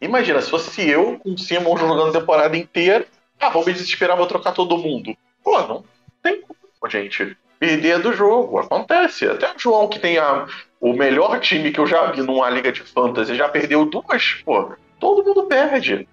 [0.00, 3.06] Imagina, se fosse eu com o Simon jogando a temporada inteira,
[3.38, 5.16] ah, vou me desesperar, vou trocar todo mundo.
[5.42, 5.84] Pô, não
[6.22, 7.36] tem como, gente.
[7.58, 9.26] Perder do jogo, acontece.
[9.26, 10.46] Até o João, que tem a,
[10.80, 14.72] o melhor time que eu já vi numa liga de fantasy, já perdeu duas, pô.
[15.00, 16.06] Todo mundo perde.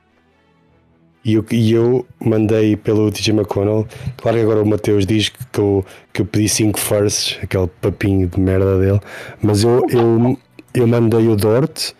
[1.25, 3.87] E eu, e eu mandei pelo TJ McConnell.
[4.17, 8.27] Claro que agora o Mateus diz que eu, que eu pedi 5 firsts, aquele papinho
[8.27, 8.99] de merda dele.
[9.41, 10.37] Mas eu, eu,
[10.73, 11.93] eu mandei o Dort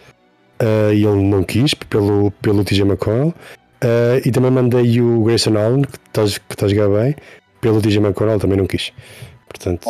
[0.59, 3.33] eh, e ele não quis pelo, pelo TJ McConnell.
[3.81, 7.15] Eh, e também mandei o Grayson Allen, que está tá a jogar bem,
[7.61, 8.91] pelo TJ McConnell, também não quis.
[9.53, 9.87] Portanto,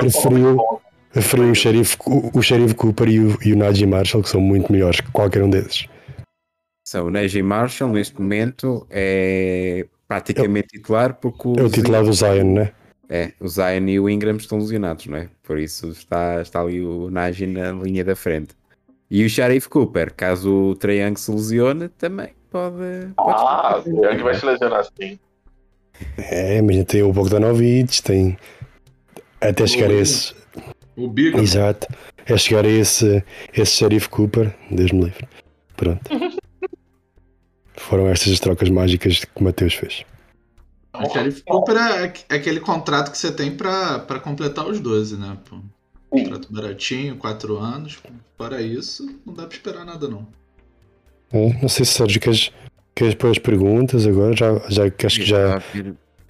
[0.00, 0.80] preferiu,
[1.12, 4.40] preferiu o Sheriff, o, o Sheriff Cooper e o, e o Najee Marshall, que são
[4.40, 5.86] muito melhores que qualquer um desses.
[6.86, 12.12] São o Najee Marshall, neste momento, é praticamente titular porque o É o titular do
[12.12, 12.72] Zion, né?
[13.10, 15.28] É, o Zion e o Ingram estão lesionados, não é?
[15.42, 18.54] Por isso está, está ali o Najee na linha da frente.
[19.10, 23.12] E o Sharif Cooper, caso o Trae Young se lesione, também pode.
[23.16, 25.18] pode Ah, o Young vai se lesionar assim.
[26.16, 28.36] É, mas tem o Bogdanovich, tem.
[29.40, 30.34] Até chegar a esse.
[30.96, 31.38] O Bigo.
[31.38, 31.86] Exato.
[32.26, 33.24] É chegar a esse,
[33.54, 35.28] esse Sheriff Cooper, Deus me livre.
[35.76, 36.00] Pronto.
[37.76, 40.04] Foram estas as trocas mágicas que o Mateus fez.
[40.92, 45.38] O Sheriff Cooper é é aquele contrato que você tem pra completar os 12, né?
[45.48, 45.58] Pô.
[46.10, 47.98] Contrato baratinho, 4 anos.
[48.36, 50.26] Fora isso, não dá pra esperar nada, não.
[51.32, 52.50] É, não sei se Sérgio queres,
[52.98, 55.62] queres pôr as perguntas agora, já, já que acho que já,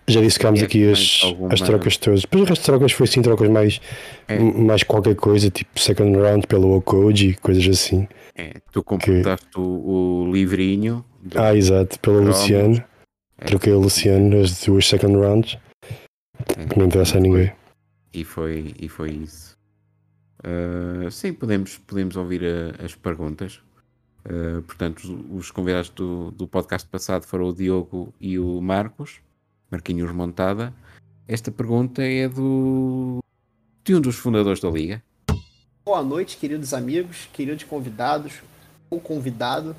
[0.07, 2.21] já dissecámos aqui as, as trocas todas.
[2.23, 3.81] Depois o resto de trocas foi sim trocas mais,
[4.27, 4.39] É.
[4.39, 8.07] mais qualquer coisa, tipo second round pelo Okoji, coisas assim.
[8.35, 11.05] É, tu completaste o, o livrinho.
[11.35, 12.21] Ah, exato, pelo.
[12.23, 12.83] Luciano.
[13.39, 15.59] é, Troquei o Luciano as duas second rounds,
[16.57, 17.53] é, que não interessa a ninguém.
[18.15, 19.57] E foi, e foi isso.
[20.45, 23.61] Ah, sim, podemos, podemos ouvir a- as perguntas.
[24.25, 29.21] Ah, portanto, os convidados do, do podcast passado foram o Diogo e o Marcos,
[29.71, 30.73] Marquinhos Montada.
[31.27, 33.19] Esta pergunta é do
[33.85, 35.03] de um dos fundadores da Liga.
[35.85, 38.43] Boa noite, queridos amigos, queridos convidados,
[38.91, 39.75] ou convidado.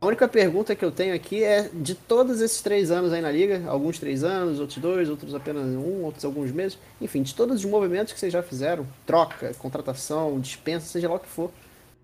[0.00, 3.32] A única pergunta que eu tenho aqui é de todos esses três anos aí na
[3.32, 7.56] liga, alguns três anos, outros dois, outros apenas um, outros alguns meses, enfim, de todos
[7.56, 11.50] os movimentos que vocês já fizeram, troca, contratação, dispensa, seja lá o que for,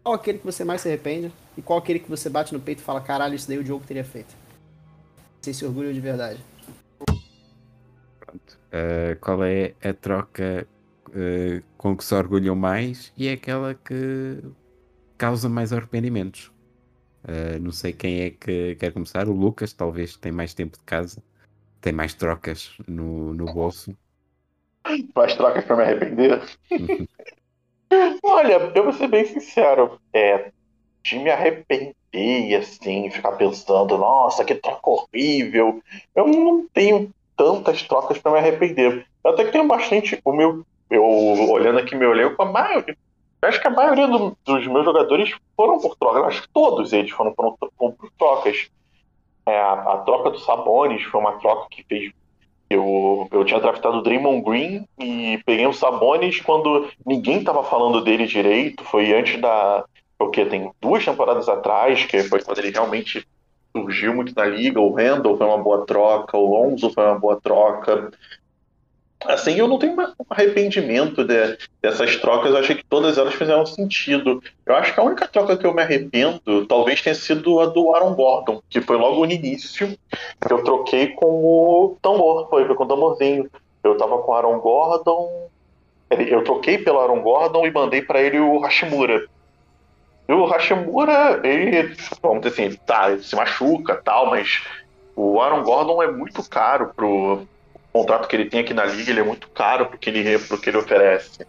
[0.02, 2.80] qual aquele que você mais se arrepende e qual aquele que você bate no peito
[2.80, 4.34] e fala, caralho, isso daí o Diogo teria feito.
[5.40, 6.40] Vocês se orgulham de verdade.
[8.72, 10.66] Ah, qual é a troca
[11.08, 14.42] ah, com que se orgulham mais e é aquela que
[15.16, 16.50] causa mais arrependimentos?
[17.24, 19.28] Ah, não sei quem é que quer começar.
[19.28, 21.22] O Lucas, talvez, tem mais tempo de casa,
[21.80, 23.96] tem mais trocas no, no bolso.
[25.14, 26.42] Mais trocas pra me arrepender.
[28.24, 30.50] Olha, eu vou ser bem sincero, é,
[31.04, 35.82] de me arrepender, assim, ficar pensando, nossa, que troca horrível.
[36.14, 39.06] Eu não tenho tantas trocas pra me arrepender.
[39.24, 42.96] Eu até que tenho bastante, o meu, eu olhando aqui meu elenco, a maioria,
[43.42, 46.18] acho que a maioria do- dos meus jogadores foram por troca.
[46.20, 48.68] Eu acho que todos eles foram por, foram por trocas.
[49.46, 52.12] É, a, a troca do Sabonis foi uma troca que fez
[52.72, 58.02] eu, eu tinha draftado o Draymond Green e peguei o Sabonis quando ninguém tava falando
[58.02, 58.84] dele direito.
[58.84, 59.84] Foi antes da.
[60.18, 60.44] O que?
[60.44, 63.26] Tem duas temporadas atrás, que foi quando ele realmente
[63.74, 64.80] surgiu muito na liga.
[64.80, 68.10] O Randall foi uma boa troca, o Lonzo foi uma boa troca.
[69.26, 73.64] Assim, eu não tenho um arrependimento de- dessas trocas, eu achei que todas elas fizeram
[73.64, 74.42] sentido.
[74.66, 77.94] Eu acho que a única troca que eu me arrependo talvez tenha sido a do
[77.94, 79.96] Aaron Gordon, que foi logo no início,
[80.40, 83.48] que eu troquei com o tambor, foi, com o tamborzinho.
[83.84, 85.48] Eu tava com o Aaron Gordon,
[86.10, 89.26] eu troquei pelo Aaron Gordon e mandei pra ele o Hashimura.
[90.28, 94.62] E o Hashimura, ele, vamos dizer assim, tá, ele se machuca tal, mas
[95.16, 97.46] o Aaron Gordon é muito caro pro
[97.92, 100.60] contrato que ele tem aqui na liga, ele é muito caro pro que ele, pro
[100.60, 101.46] que ele oferece.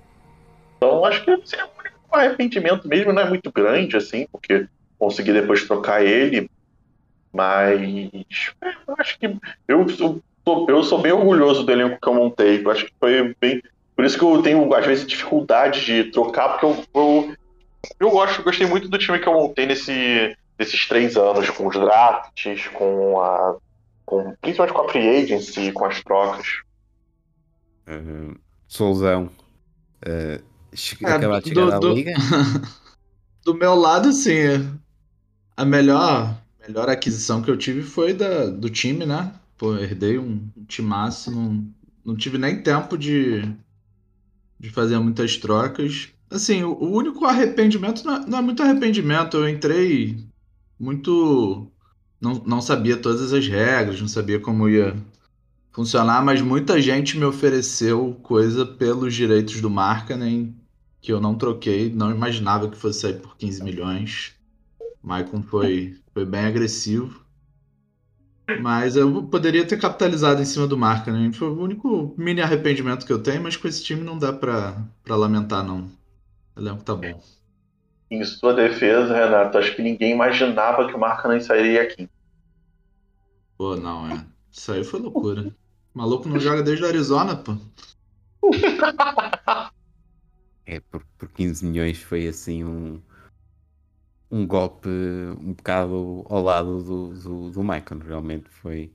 [0.77, 4.67] Então acho que assim, é o arrependimento mesmo, não é muito grande, assim, porque
[4.99, 6.47] consegui depois trocar ele,
[7.33, 7.81] mas
[8.63, 9.35] é, acho que
[9.67, 10.21] eu sou-
[10.69, 12.63] eu sou bem orgulhoso do elenco que eu montei.
[12.63, 13.61] Eu acho que foi bem.
[13.95, 17.33] Por isso que eu tenho, às vezes, dificuldade de trocar, porque eu, eu,
[17.99, 21.75] eu gosto, gostei muito do time que eu montei nesse, nesses três anos, com os
[21.75, 23.55] drafts, com a.
[24.05, 26.47] Com, principalmente com a free agency, com as trocas.
[27.87, 28.35] Uh,
[28.67, 29.29] Solzão,
[30.05, 30.43] uh,
[30.75, 32.13] che- É, acaba de do- chegar à do- Liga.
[33.45, 34.31] Do meu lado, assim,
[35.57, 39.33] a melhor, melhor aquisição que eu tive foi da, do time, né?
[39.57, 41.67] Pô, herdei um, um timaço, não,
[42.05, 43.41] não tive nem tempo de,
[44.59, 46.09] de fazer muitas trocas.
[46.29, 50.17] Assim, o, o único arrependimento não é, não é muito arrependimento, eu entrei
[50.79, 51.67] muito.
[52.23, 54.95] Não, não sabia todas as regras, não sabia como ia
[55.73, 60.55] funcionar, mas muita gente me ofereceu coisa pelos direitos do Markkanen
[61.03, 64.33] que eu não troquei, não imaginava que fosse sair por 15 milhões.
[65.03, 67.21] Maicon foi, foi bem agressivo.
[68.61, 71.31] Mas eu poderia ter capitalizado em cima do marca, né?
[71.33, 74.85] Foi o único mini arrependimento que eu tenho, mas com esse time não dá pra
[75.07, 75.89] lamentar, não.
[76.55, 77.21] O elenco tá bom.
[78.13, 82.07] Em sua defesa, Renato, acho que ninguém imaginava que o Marca sairia aqui.
[83.57, 84.23] Pô, não, é.
[84.51, 85.51] Isso aí foi loucura.
[85.95, 87.57] O maluco não joga desde o Arizona, pô.
[90.65, 93.01] É, por, por 15 milhões foi assim um,
[94.31, 97.97] um golpe um bocado ao lado do, do, do Maicon.
[97.97, 98.89] Realmente foi.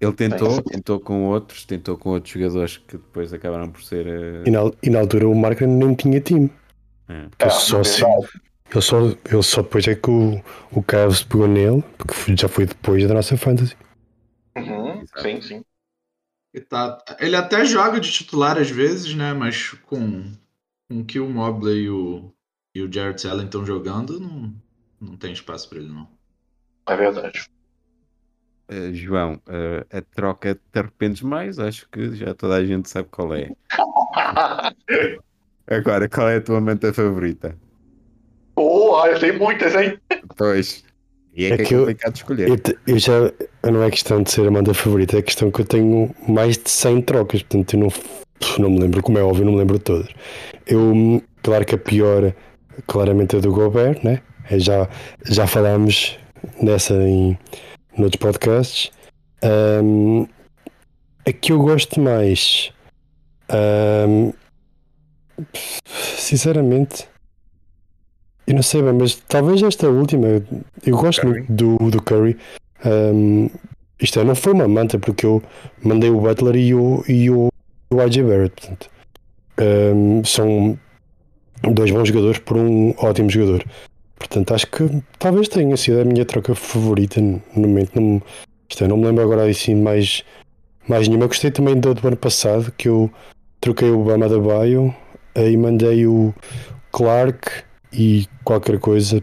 [0.00, 4.06] Ele tentou, tentou com outros, tentou com outros jogadores que depois acabaram por ser.
[4.06, 6.50] eh, E na, e na altura o Marker nem tinha time.
[7.08, 7.12] É.
[7.12, 8.44] Ele É, só, verdade.
[8.72, 10.42] ele, só, ele só depois é que o,
[10.72, 13.76] o Cavs pegou nele, porque já foi depois da nossa fantasy.
[14.56, 15.64] Uhum, sim, sim.
[16.54, 19.32] E tá- ele até joga de titular às vezes, né?
[19.34, 20.24] Mas com,
[20.88, 22.32] com o que o Mobley e o,
[22.74, 24.54] e o Jared Allen estão jogando, não,
[25.00, 26.08] não tem espaço pra ele, não.
[26.86, 27.40] É verdade.
[28.68, 31.58] Eh, João, eh, a troca te arrependes mais?
[31.58, 33.52] Acho que já toda a gente sabe qual é.
[35.66, 37.56] Agora, qual é a tua manta favorita?
[38.54, 39.98] Pô, eu tenho muitas, hein?
[40.36, 40.84] Pois.
[41.34, 42.48] E é, É que é que eu- complicado escolher.
[42.48, 43.12] Eu, te- eu já
[43.64, 46.70] não é questão de ser a manda favorita, é questão que eu tenho mais de
[46.70, 47.88] 100 trocas, portanto eu não,
[48.58, 50.08] não me lembro, como é óbvio, não me lembro de todas.
[50.66, 52.32] Eu, claro que a pior,
[52.86, 54.22] claramente é do Gobert, né?
[54.50, 54.88] É, já,
[55.24, 56.18] já falámos
[56.62, 57.36] nessa em
[57.96, 58.92] noutros podcasts.
[59.42, 60.26] Ahm,
[61.26, 62.70] a que eu gosto mais,
[63.48, 64.30] ahm,
[65.86, 67.08] sinceramente,
[68.46, 70.42] eu não sei bem, mas talvez esta última,
[70.84, 71.38] eu gosto Curry.
[71.40, 72.36] muito do, do Curry.
[72.84, 73.48] Ahm,
[74.00, 75.42] isto é, não foi uma manta porque eu
[75.82, 77.48] mandei o Butler e o, e o,
[77.90, 78.54] o RJ Barrett.
[78.54, 78.90] Portanto,
[79.56, 80.78] Ahm, são
[81.62, 83.64] dois bons jogadores por um ótimo jogador.
[84.16, 87.98] Portanto, acho que talvez tenha sido a minha troca favorita no momento.
[88.00, 88.22] Não,
[88.68, 90.24] isto é, não me lembro agora assim mais,
[90.88, 91.26] mais nenhuma.
[91.26, 93.10] Gostei também do, do ano passado que eu
[93.60, 94.94] troquei o Bama da Bio
[95.36, 96.34] e mandei o
[96.92, 99.22] Clark e qualquer coisa.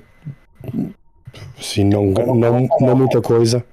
[1.57, 3.63] Assim, não, não, não muita coisa.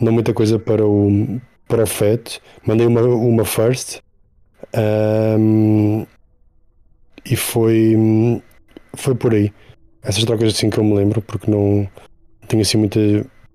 [0.00, 2.40] Não muita coisa para o, para o FET.
[2.66, 4.00] Mandei uma, uma first.
[4.74, 6.06] Ahm,
[7.24, 8.42] e foi,
[8.94, 9.52] foi por aí.
[10.02, 11.88] Essas trocas assim que eu me lembro, porque não
[12.46, 13.00] tenho assim muita,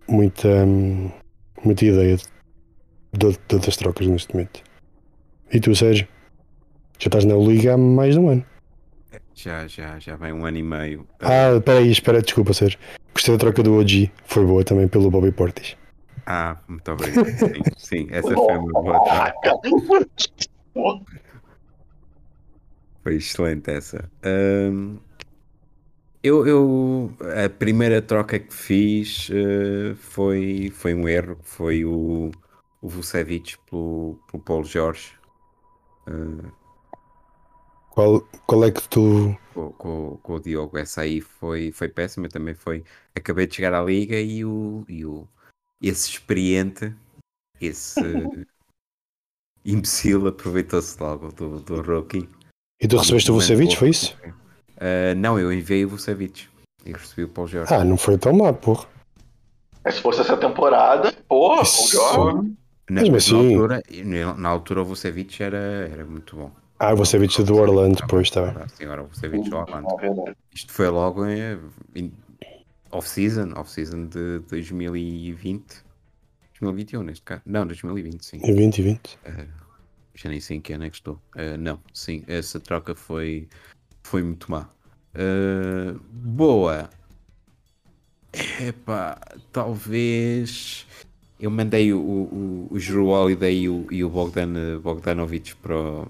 [0.08, 0.66] muita,
[1.64, 2.28] muita ideia de,
[3.14, 4.62] de, outras trocas neste momento.
[5.52, 6.08] E tu, Sérgio?
[7.02, 8.46] Já estás na liga há mais de um ano.
[9.34, 11.08] Já, já, já vai um ano e meio.
[11.20, 12.78] Ah, espera aí, espera, desculpa, Sérgio.
[13.12, 14.12] Gostei da troca do OG.
[14.26, 15.76] Foi boa também pelo Bobby Portis.
[16.28, 17.26] Ah, muito obrigado.
[17.26, 19.52] Sim, sim, essa foi uma boa troca.
[23.02, 24.08] Foi excelente essa.
[24.24, 24.98] Ahm,
[26.22, 32.30] eu, eu, a primeira troca que fiz eh, foi, foi um erro, foi o,
[32.80, 35.14] o Vucevic pelo, pelo Paulo Jorge,
[37.92, 39.38] Qual, qual é que tu.
[39.54, 40.78] com, com, com o Diogo.
[40.78, 42.84] Essa aí foi, foi péssima, também foi.
[43.16, 45.28] Acabei de chegar à liga e o, e o
[45.82, 46.94] esse experiente,
[47.60, 48.00] esse
[49.66, 52.28] imbecil aproveitou-se logo do, do rookie.
[52.82, 54.16] E tu recebeste o Vucevic, foi isso?
[54.78, 56.48] Ah, não, eu enviei o Vucevic
[56.86, 57.74] e recebi o Paulo Jorge.
[57.74, 58.88] Ah, não foi tão má, porra.
[59.84, 61.92] Mas se fosse essa temporada, o Isso.
[61.92, 62.44] jogo.
[62.90, 65.58] Na, Mesmo na assim- altura, na, na altura o Vucevic era,
[65.92, 66.52] era muito bom.
[66.84, 68.64] Ah, o Vucevic do Orlando, depois, tá bem.
[68.64, 69.88] Ah, Sim, agora o Vucevic do Orlando.
[70.52, 71.60] Isto foi logo em,
[71.94, 72.12] em
[72.90, 75.64] off-season, off-season de 2020.
[76.60, 77.44] 2021 neste caso.
[77.46, 78.40] Não, 2020, sim.
[78.44, 79.20] Em 20 e 20.
[80.16, 81.22] Já nem sei em que ano é que estou.
[81.36, 83.48] Ah, não, sim, essa troca foi,
[84.02, 84.68] foi muito má.
[85.14, 86.90] Ah, boa.
[88.60, 89.22] Epá,
[89.52, 90.88] talvez.
[91.40, 96.08] Eu mandei o, o, o Drew Holiday e o, e o Bogdan, Bogdanovic para o,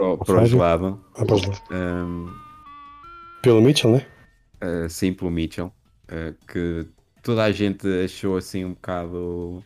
[0.00, 0.46] para, o- para o Fábio?
[0.46, 1.04] gelado.
[1.14, 1.62] Ah, lá.
[1.70, 2.28] Ahm,
[3.42, 4.06] Pelo Mitchell, né?
[4.62, 5.72] Uh, sim, pelo Mitchell,
[6.10, 6.86] uh, que
[7.22, 9.64] toda a gente achou assim um bocado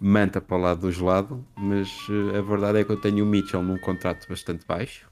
[0.00, 3.28] manta para o lado do gelado, mas uh, a verdade é que eu tenho o
[3.28, 5.06] Mitchell num contrato bastante baixo.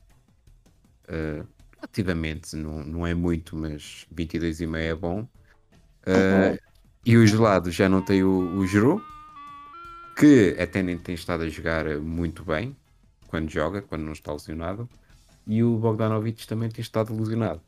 [1.08, 1.46] Uh,
[1.76, 5.20] relativamente, não, não é muito, mas 22,5 é bom.
[6.06, 6.58] Uh,
[7.04, 9.02] E o gelado já não tem o, o Giroud,
[10.16, 12.76] que até nem tem estado a jogar muito bem
[13.28, 14.88] quando joga, quando não está lesionado.
[15.46, 17.62] E o Bogdanovic também tem estado lesionado.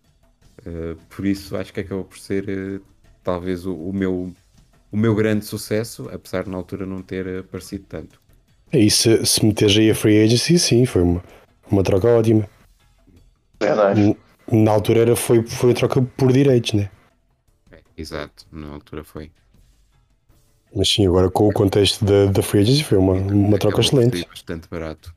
[0.67, 2.87] Uh, por isso acho que acabou por ser uh,
[3.23, 4.35] talvez o, o meu
[4.93, 8.21] o meu grande sucesso, apesar de na altura não ter aparecido tanto.
[8.73, 11.23] E se, se meteres aí a free agency, sim, foi uma,
[11.71, 12.49] uma troca ótima.
[13.61, 14.01] Verdade.
[14.01, 14.17] N-
[14.51, 16.91] Na altura era, foi, foi a troca por direitos, né?
[17.71, 19.33] É, exato, na altura foi.
[20.75, 24.27] Mas sim, agora com o contexto da, da free agency foi uma, uma troca excelente.
[24.29, 25.15] bastante barato.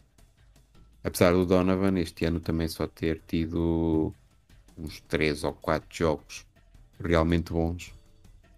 [1.04, 4.14] Apesar do Donovan este ano também só ter tido
[4.78, 6.46] uns 3 ou 4 jogos
[7.00, 7.94] realmente bons.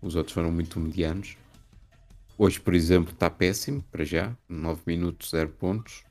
[0.02, 1.36] Os outros foram muito medianos.
[2.38, 4.36] Hoje, por exemplo, está péssimo para já.
[4.48, 6.04] 9 minutos, 0 pontos.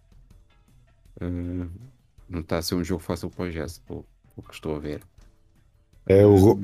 [1.20, 1.70] Uh,
[2.28, 4.04] não está a ser um jogo fácil para o Jazz, pelo,
[4.34, 5.02] pelo que estou a ver.
[6.06, 6.58] É, o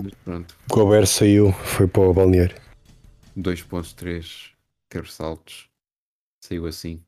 [0.69, 2.57] Gobert saiu, foi para o balneário.
[3.37, 4.51] 2.3
[4.93, 5.71] ressaltos.
[6.43, 7.03] saiu assim.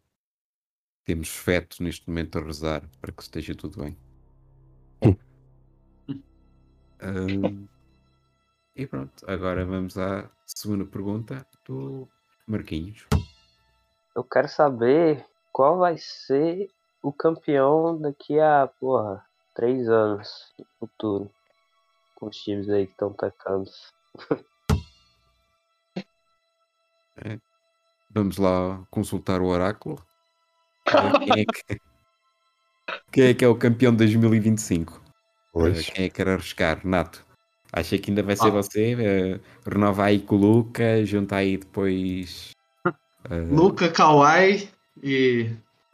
[1.05, 3.97] Temos feto neste momento a rezar para que esteja tudo bem.
[7.03, 7.67] Hum.
[8.77, 12.09] E pronto, agora vamos à segunda pergunta do
[12.47, 13.07] Marquinhos.
[14.15, 16.71] Eu quero saber qual vai ser
[17.03, 21.31] o campeão daqui a, porra, três anos no futuro.
[22.15, 23.69] Com os times aí que estão tacando.
[28.15, 30.05] Vamos lá consultar o oráculo.
[31.25, 31.81] Quem é que,
[33.13, 35.01] quem é, que é o campeão de 2025?
[35.53, 35.89] Pois.
[35.89, 36.81] Eh, Quem é que quer arriscar?
[36.87, 37.25] Nato.
[37.73, 38.51] Acha que ainda vai ser Ah.
[38.51, 38.95] você?
[38.99, 42.51] Eh, renova aí com o Luca, junta aí depois.
[43.31, 44.69] eh, Luca, Kawhi
[45.03, 45.51] e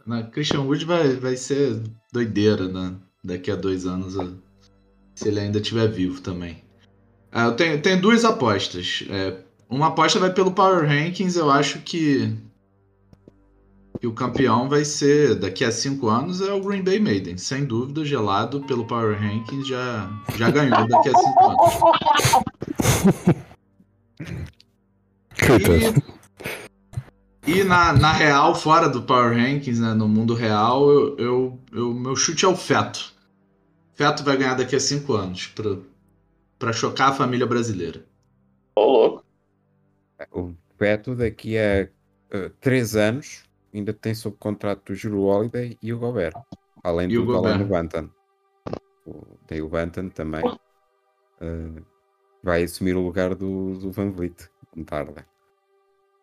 [0.06, 1.82] na Christian Wood vai, vai ser
[2.12, 2.96] doideira né?
[3.22, 4.14] daqui a dois anos,
[5.14, 6.64] se ele ainda estiver vivo também.
[7.30, 9.04] Ah, eu tenho, tenho duas apostas.
[9.10, 9.36] É,
[9.68, 12.34] uma aposta vai pelo Power Rankings, eu acho que,
[14.00, 17.36] que o campeão vai ser, daqui a cinco anos, é o Green Bay Maiden.
[17.36, 21.74] Sem dúvida, gelado pelo Power Rankings já, já ganhou daqui a cinco anos.
[25.46, 26.02] Coitado.
[27.46, 31.94] E na, na real, fora do Power Rankings, né, no mundo real, eu, eu, eu-
[31.94, 33.12] meu chute é o Feto.
[33.94, 35.76] Feto vai ganhar daqui a cinco anos pra,
[36.58, 38.04] pra chocar a família brasileira.
[38.76, 39.24] Ô, louco.
[40.32, 41.88] O Beto, daqui a
[42.30, 46.34] eh, três anos, ainda tem sob contrato o Juro Holiday e o Gobert.
[46.82, 47.26] Além E do.
[47.26, 48.08] Dalano Banton.
[49.06, 50.42] O- Tem o Banton também.
[51.40, 51.82] eh,
[52.42, 54.48] vai assumir o lugar do, do Van Vliet.
[54.74, 55.26] Não tarda.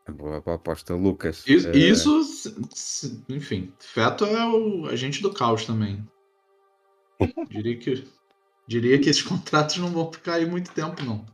[0.10, 1.44] Boa, boa aposta, Lucas.
[1.48, 6.06] Isso, eh, isso, se- se- enfim, Feto é o agente do caos também.
[7.50, 8.08] Diria que,
[8.68, 11.26] diria que esses contratos não vão ficar aí muito tempo, não.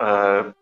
[0.00, 0.54] É,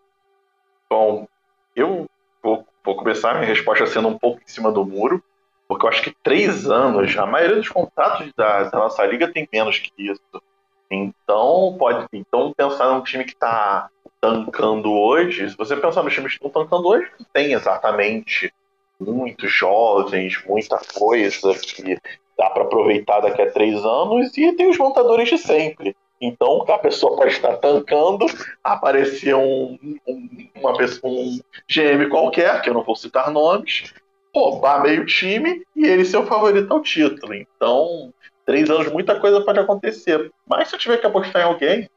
[0.91, 1.29] bom,
[1.77, 2.07] eu
[2.43, 5.23] vou, vou começar minha resposta sendo um pouco em cima do muro,
[5.69, 9.49] porque eu acho que três anos, a maioria dos contratos da, da nossa liga tem
[9.53, 10.43] menos que isso.
[10.91, 13.89] Então, pode então pensar num time que está
[14.21, 18.53] tancando hoje, se você pensar nos times que estão tancando hoje, não tem exatamente
[19.01, 21.99] muitos jovens, muita coisa que
[22.39, 25.97] dá para aproveitar daqui a três anos, e tem os montadores de sempre.
[26.25, 28.27] Então, a pessoa pode estar tancando,
[28.63, 33.93] aparecer um, um, uma pessoa, um GM qualquer, que eu não vou citar nomes,
[34.33, 37.35] roubar meio time e ele ser o favorito ao título.
[37.35, 38.15] Então,
[38.47, 40.31] três anos, muita coisa pode acontecer.
[40.47, 41.91] Mas se eu tiver que apostar em alguém,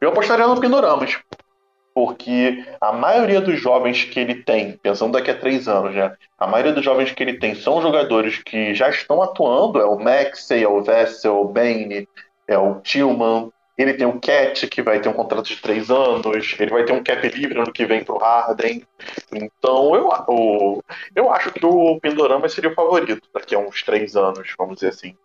[0.00, 1.18] eu apostaria no Pinoramas.
[1.92, 6.14] Porque a maioria dos jovens que ele tem, pensando daqui a três anos, né?
[6.38, 9.80] A maioria dos jovens que ele tem são jogadores que já estão atuando.
[9.80, 12.06] É o Maxey, é o Vessel, o Bane,
[12.52, 13.50] é o Tillman.
[13.78, 16.54] Ele tem o Cat, que vai ter um contrato de três anos.
[16.58, 18.82] Ele vai ter um cap livre ano que vem pro Harden.
[19.32, 20.82] Então, eu, o-
[21.16, 24.88] eu acho que o Pindorama seria o favorito daqui a uns três anos, vamos dizer
[24.88, 25.16] assim.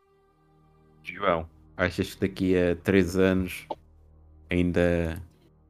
[1.03, 3.67] João, achas que daqui a três anos
[4.49, 5.21] ainda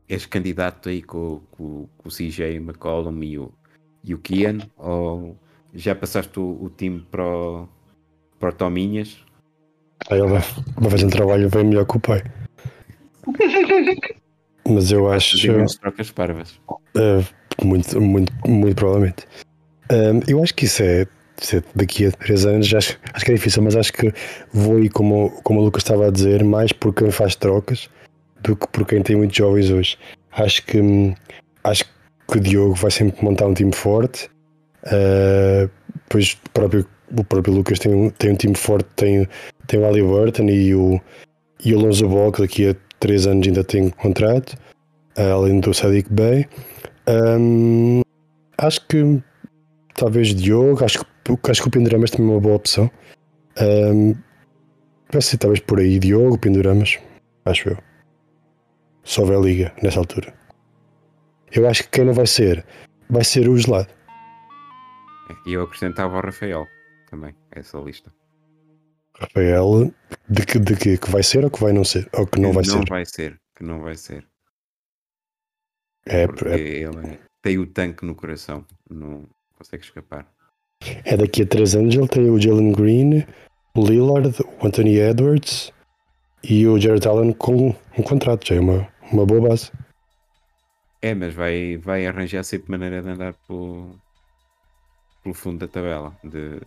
[0.08, 3.52] és candidato aí com, com- com o CJ McCollum e o,
[4.04, 4.60] e o Kian?
[4.78, 5.36] Ou
[5.74, 7.68] já passaste o, o time para o,
[8.40, 9.25] para o Tominhas?
[10.10, 10.42] Aí ele vai,
[10.78, 12.24] vai fazer um trabalho bem melhor que o pai.
[14.68, 15.38] Mas eu acho.
[15.80, 16.60] Trocas parvas.
[16.70, 17.26] Uh,
[17.64, 19.28] muito, muito, muito provavelmente.
[19.92, 21.08] Um, eu acho que isso é,
[21.40, 24.12] isso é daqui a três anos, acho, acho que é difícil, mas acho que
[24.52, 27.90] vou ir, como, como o Lucas estava a dizer, mais por quem faz trocas
[28.42, 29.98] do que por quem tem muitos jovens hoje.
[30.32, 30.80] Acho que,
[31.64, 31.86] acho
[32.28, 34.30] que o Diogo vai sempre montar um time forte.
[34.86, 35.70] Uh,
[36.10, 39.28] pois o próprio, o próprio Lucas tem um, tem um time forte, tem,
[39.68, 41.00] tem o Ali Burton e o,
[41.64, 44.54] e o Lonzo Ball, que daqui a três anos ainda tem contrato,
[45.18, 46.48] uh, além do Sadiq Bey.
[47.08, 48.02] Hum,
[48.58, 49.22] acho que
[49.96, 52.90] talvez Diogo, acho que, acho que o Penduramas também é uma boa opção.
[53.60, 54.16] Hum,
[55.12, 56.98] vai ser talvez por aí Diogo, Penduramas,
[57.46, 57.78] acho eu.
[59.04, 60.34] Só houver liga nessa altura.
[61.52, 62.66] Eu acho que quem não vai ser,
[63.10, 63.88] vai ser o gelado.
[65.46, 66.66] E eu acrescentava o Rafael
[67.16, 68.14] também, a essa lista.
[69.18, 69.94] Rafael,
[70.30, 72.10] de que, de que, que vai ser ou que vai não ser?
[72.14, 72.90] Ou que não vai ser?
[72.90, 73.40] vai ser.
[73.56, 74.28] Que não vai ser.
[76.06, 78.66] É, Porque é, ele é- tem o tanque no coração.
[78.90, 79.26] Não
[79.58, 80.30] consegue escapar.
[81.06, 83.26] é daqui a três anos ele tem o Jalen Green,
[83.76, 85.72] o Lillard, o Anthony Edwards
[86.44, 88.46] e o Jared Allen com um contrato.
[88.46, 89.72] Já é uma, uma boa base.
[91.02, 93.96] É, mas vai, vai arranjar sempre maneira de andar pelo,
[95.24, 96.60] pelo fundo da tabela, de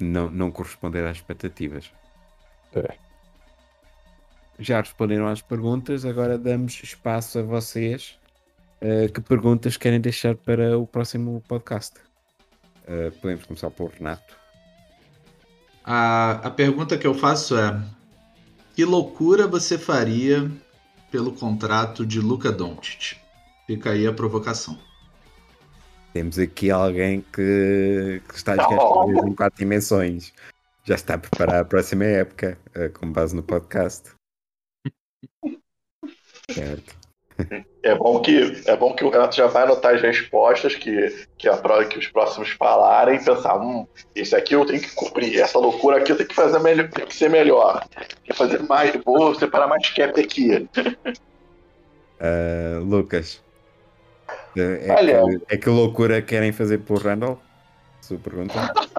[0.00, 1.90] não, não corresponder às expectativas.
[2.74, 2.94] É.
[4.58, 8.18] Já responderam às perguntas, agora damos espaço a vocês.
[8.80, 11.98] eh, que perguntas querem deixar para o próximo podcast?
[12.88, 14.36] Uh, podemos começar pelo Renato.
[15.84, 17.80] A, a pergunta que eu faço é:
[18.74, 20.50] que loucura você faria
[21.10, 23.16] pelo contrato de Luca Doncic?
[23.66, 24.78] Fica aí a provocação.
[26.12, 30.32] Temos aqui alguém que, que está a jogar em quatro dimensões.
[30.84, 34.10] Já está a preparar a próxima época, uh, com base no podcast.
[36.50, 36.96] certo.
[37.84, 41.48] É bom que é bom que o Renato já vai anotar as respostas que, que,
[41.48, 45.58] a, que os próximos falarem e pensar, hum, esse aqui eu tenho que cumprir, essa
[45.58, 48.92] loucura aqui eu tenho que fazer melhor, tem que ser melhor, tem que fazer mais,
[49.04, 50.68] vou separar mais cap aqui.
[52.18, 53.40] Uh, Lucas,
[54.62, 57.40] é, Olha, que, é que loucura querem fazer por Randall?
[58.00, 58.54] Sua pergunta?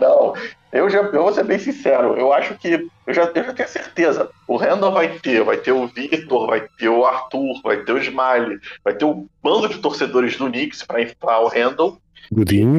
[0.00, 0.34] não,
[0.72, 3.68] eu já eu vou ser bem sincero, eu acho que eu já, eu já tenho
[3.68, 4.30] certeza.
[4.46, 7.98] O Randall vai ter, vai ter o Victor, vai ter o Arthur, vai ter o
[7.98, 11.98] Smiley, vai ter um bando de torcedores do Knicks para enfrentar o Randall.
[12.30, 12.78] Godinho.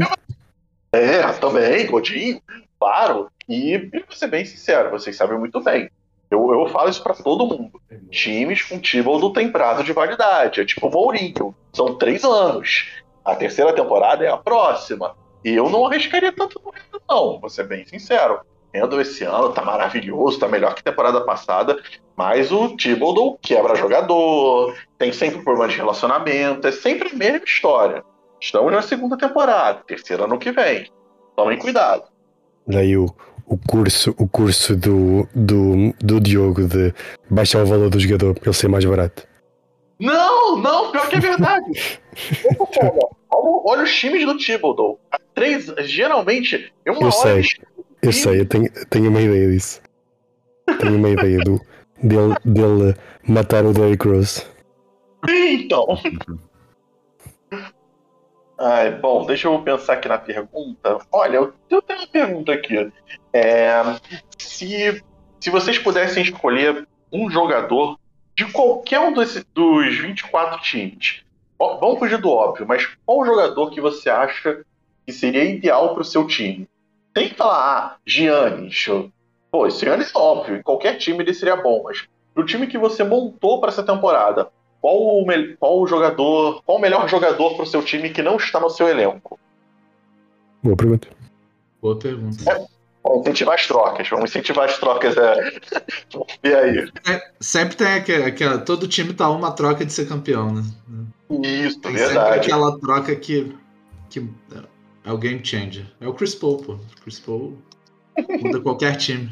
[0.92, 2.42] É, também, Godinho,
[2.80, 3.30] claro.
[3.50, 5.90] E, e vou ser bem sincero, vocês sabem muito bem.
[6.32, 7.82] Eu, eu falo isso para todo mundo.
[8.10, 10.62] Times com Thibodeau tem prazo de validade.
[10.62, 11.54] É tipo o Mourinho.
[11.74, 12.88] São três anos.
[13.24, 15.14] A terceira temporada é a próxima.
[15.44, 17.38] E eu não arriscaria tanto no Rendo, não.
[17.38, 18.40] Vou ser bem sincero.
[18.74, 21.78] Rendo esse ano tá maravilhoso, tá melhor que a temporada passada.
[22.16, 26.66] Mas o Thibodeau quebra jogador, tem sempre problema de relacionamento.
[26.66, 28.06] É sempre a mesma história.
[28.40, 30.90] Estamos na segunda temporada, terceira ano que vem.
[31.36, 32.06] Tomem cuidado.
[32.66, 33.06] Daí o,
[33.52, 36.94] o curso, o curso do, do, do Diogo de
[37.30, 39.28] baixar o valor do jogador para ele ser mais barato.
[40.00, 42.00] Não, não, pior que é verdade.
[43.30, 44.98] olha, olha, os times do Thibodeau.
[45.36, 47.44] Três, geralmente, é uma eu hora.
[47.44, 47.44] Sei,
[48.02, 49.82] eu sei, eu tenho, tenho uma ideia disso.
[50.80, 51.60] Tenho uma ideia do,
[52.02, 52.96] dele, dele
[53.28, 54.46] matar o Derrick Rose.
[55.28, 55.86] Então.
[59.02, 61.00] Bom, deixa eu pensar aqui na pergunta.
[61.12, 61.38] Olha,
[61.70, 62.92] eu, tenho uma pergunta aqui.
[63.34, 63.82] É,
[64.38, 65.04] se,
[65.40, 67.98] se vocês pudessem escolher um jogador
[68.36, 71.24] de qualquer um dos, dos 24 times,
[71.60, 74.64] vamos fugir do óbvio, mas qual jogador que você acha
[75.06, 76.68] que seria ideal para o seu time?
[77.14, 78.86] Tem que falar, ah, Giannis.
[79.52, 83.60] Pô, Giannis é óbvio, qualquer time ele seria bom, mas pro time que você montou
[83.60, 84.50] para essa temporada,
[84.82, 85.26] qual o,
[85.60, 88.70] qual o jogador, qual o melhor jogador para o seu time que não está no
[88.70, 89.40] seu elenco?
[90.64, 91.08] Boa pergunta.
[91.82, 92.52] Boa pergunta.
[92.52, 92.66] É,
[93.04, 95.16] vamos incentivar as trocas, vamos incentivar as trocas.
[95.18, 95.54] É...
[96.44, 96.92] e aí?
[97.08, 100.64] É, sempre tem aquela, aquela, Todo time tá uma troca de ser campeão, né?
[101.44, 102.44] Isso, tem verdade.
[102.44, 103.56] Sempre aquela troca que,
[104.10, 104.28] que
[105.06, 105.86] é o game changer.
[106.02, 106.80] É o Chris Paul, pô.
[107.04, 107.58] Chris Paul
[108.42, 109.30] muda qualquer time.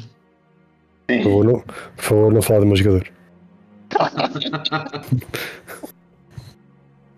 [1.06, 3.19] Por favor, não, por favor, não falar do meu jogador.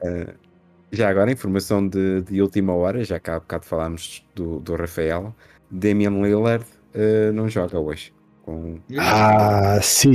[0.03, 0.33] Uh,
[0.93, 5.35] já agora, informação de, de, última hora, já que há bocado falámos do, do Rafael,
[5.71, 6.65] Damian Lillard
[6.95, 8.13] uh, não joga hoje.
[8.45, 8.81] Com...
[8.99, 10.15] Ah, sim,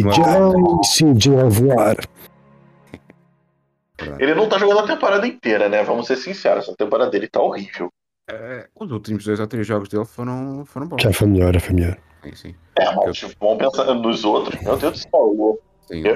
[0.83, 1.97] sim, de voar.
[4.19, 5.83] Ele não tá jogando a temporada inteira, né?
[5.83, 7.91] Vamos ser sinceros, a temporada dele tá horrível.
[8.29, 11.01] Uh, os últimos dois ou três jogos dele foram, foram bons.
[11.01, 11.97] Já foi melhor, já foi melhor.
[12.23, 12.55] Sim, sim.
[12.77, 13.29] É, mas eu...
[13.39, 14.61] vamos pensar nos outros.
[14.61, 15.59] Meu Deus do céu.
[15.89, 16.09] Ele,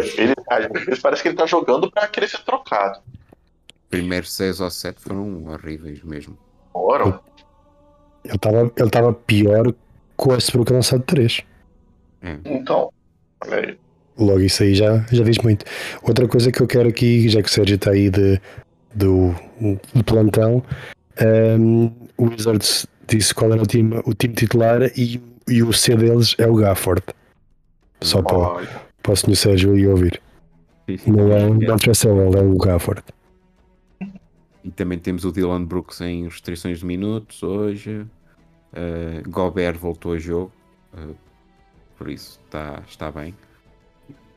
[0.49, 2.99] às vezes parece que ele tá jogando pra querer ser trocado.
[3.89, 6.38] Primeiros 6 ou 7 foram horríveis mesmo.
[6.72, 7.19] Foram?
[8.23, 9.73] Ele tava, ele tava pior
[10.15, 11.41] com o Westbrook lançado 3.
[12.22, 12.38] É.
[12.45, 12.91] Então,
[13.43, 13.80] olha aí.
[14.18, 15.65] Logo isso aí já, já diz muito.
[16.03, 18.39] Outra coisa que eu quero aqui, já que o Sérgio está aí de,
[18.93, 19.34] do,
[19.93, 20.64] do plantão,
[21.60, 25.95] um, o Wizards disse qual era o time, o time titular e, e o C
[25.95, 27.02] deles é o Gafford.
[28.02, 28.64] Só para,
[29.02, 29.36] para o Sr.
[29.36, 30.22] Sérgio ir ouvir.
[31.07, 33.03] Não é o Tressel, é o Gafford.
[34.64, 38.06] E também temos o Dylan Brooks em restrições de minutos hoje.
[38.72, 40.52] Uh, Gobert voltou a jogo,
[40.94, 41.15] uh,
[41.98, 43.36] por isso está, está bem.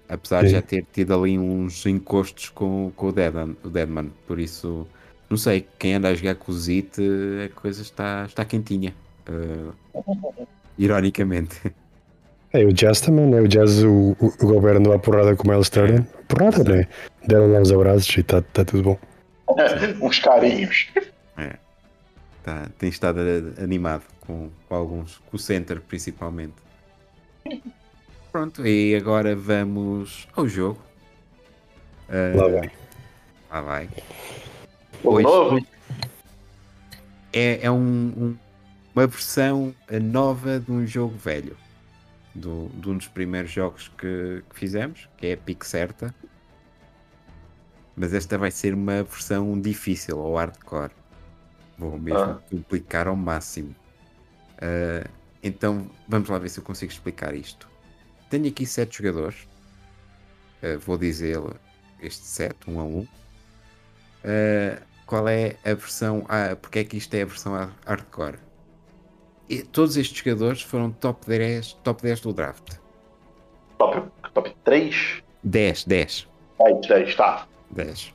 [0.08, 0.46] Apesar Sim.
[0.46, 4.86] de já ter tido ali uns encostos com, com o, Deadman, o Deadman, por isso
[5.28, 7.00] não sei, quem anda a jogar com o Zit,
[7.44, 8.94] a coisa está, está quentinha.
[9.28, 10.46] Uh,
[10.78, 11.60] ironicamente.
[12.54, 13.40] É, o Jazz também, né?
[13.40, 16.04] O Jazz, o, o, o Gobert andou a porrada com o Miles Turner.
[16.28, 16.86] Porrada, né?
[17.26, 18.98] Deram lá uns abraços e está tá tudo bom.
[20.00, 20.86] uns carinhos.
[21.36, 21.56] É.
[22.44, 23.18] Tá, tem estado
[23.60, 26.54] animado com, com alguns, com o Center principalmente.
[28.30, 30.80] Pronto, e agora vamos ao jogo.
[32.08, 32.70] Uh, lá vai.
[33.50, 33.88] Lá vai.
[35.02, 35.66] O novo?
[37.32, 37.80] É, é um,
[38.16, 38.36] um,
[38.94, 41.63] uma versão nova de um jogo velho.
[42.34, 46.12] Do, de um dos primeiros jogos que, que fizemos, que é a Pique Certa.
[47.96, 50.90] Mas esta vai ser uma versão difícil, ou hardcore.
[51.78, 52.40] Vou mesmo Ah.
[52.50, 53.74] duplicar ao máximo.
[54.60, 55.08] Ah,
[55.42, 57.68] então, vamos lá ver se eu consigo explicar isto.
[58.30, 59.46] Tenho aqui sete jogadores.
[60.60, 61.38] Ah, vou dizer
[62.00, 63.06] este set, um a um.
[64.24, 66.26] Ah, qual é a versão.
[66.28, 68.38] Ah, porque é que isto é a versão hard- hardcore?
[69.48, 72.76] E todos estes jogadores foram top 10, top 10 do draft.
[73.78, 75.22] Top, top 3?
[75.42, 76.28] 10, 10.
[76.58, 77.46] 10, 10, tá.
[77.70, 78.14] 10.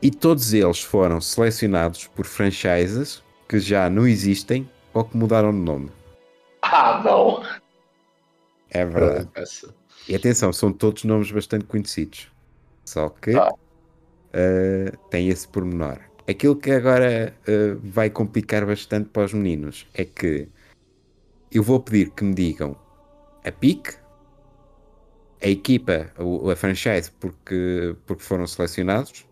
[0.00, 5.58] E todos eles foram selecionados por franchises que já não existem ou que mudaram de
[5.58, 5.90] nome.
[6.62, 7.42] Ah, não.
[8.70, 9.28] É verdade.
[10.08, 12.30] E atenção, são todos nomes bastante conhecidos.
[12.84, 13.50] Só que Tá.
[14.32, 15.98] eh, tem esse pormenor.
[16.28, 20.48] Aquilo que agora eh, vai complicar bastante para os meninos é que
[21.50, 22.76] eu vou pedir que me digam
[23.44, 23.94] a pick,
[25.42, 29.26] a equipa, o- a franchise porque, porque foram selecionados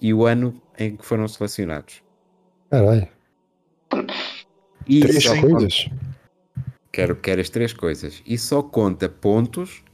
[0.00, 2.02] e o ano em que foram selecionados.
[2.70, 3.08] Caralho.
[4.86, 5.90] E Três coisas.
[6.92, 8.20] Quero, quero as três coisas.
[8.26, 9.84] E só conta pontos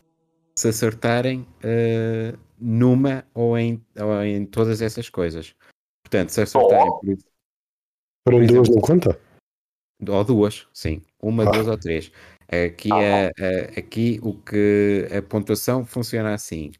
[0.58, 5.54] se acertarem eh, numa ou em, ou em todas essas coisas.
[6.16, 6.98] Portanto, se acertarem Oh.
[7.00, 7.26] por isso-
[8.26, 9.20] Foram Por duas, não conta?
[10.08, 11.02] ou duas, sim.
[11.22, 11.50] Uma, Ah.
[11.52, 12.10] duas ou três.
[12.48, 16.72] Aqui, Ah, é, é- aqui o que a pontuação funciona assim.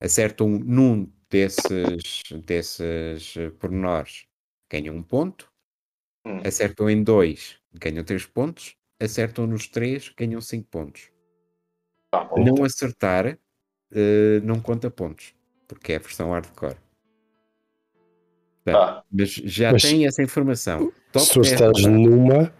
[0.00, 4.26] Acertam num desses, desses pormenores,
[4.70, 5.50] ganham um ponto.
[6.26, 6.40] Hum.
[6.44, 8.76] Acertam em dois, ganham três pontos.
[9.00, 11.10] Acertam nos três, ganham cinco pontos.
[12.14, 12.44] Bom.
[12.44, 13.38] não acertar
[13.94, 15.34] eh, não conta pontos,
[15.66, 16.76] porque é a versão hardcore.
[18.64, 19.02] Tá.
[19.10, 20.92] Mas já Mas- tem essa informação.
[21.12, 22.52] Top Se tu 10 estás numa.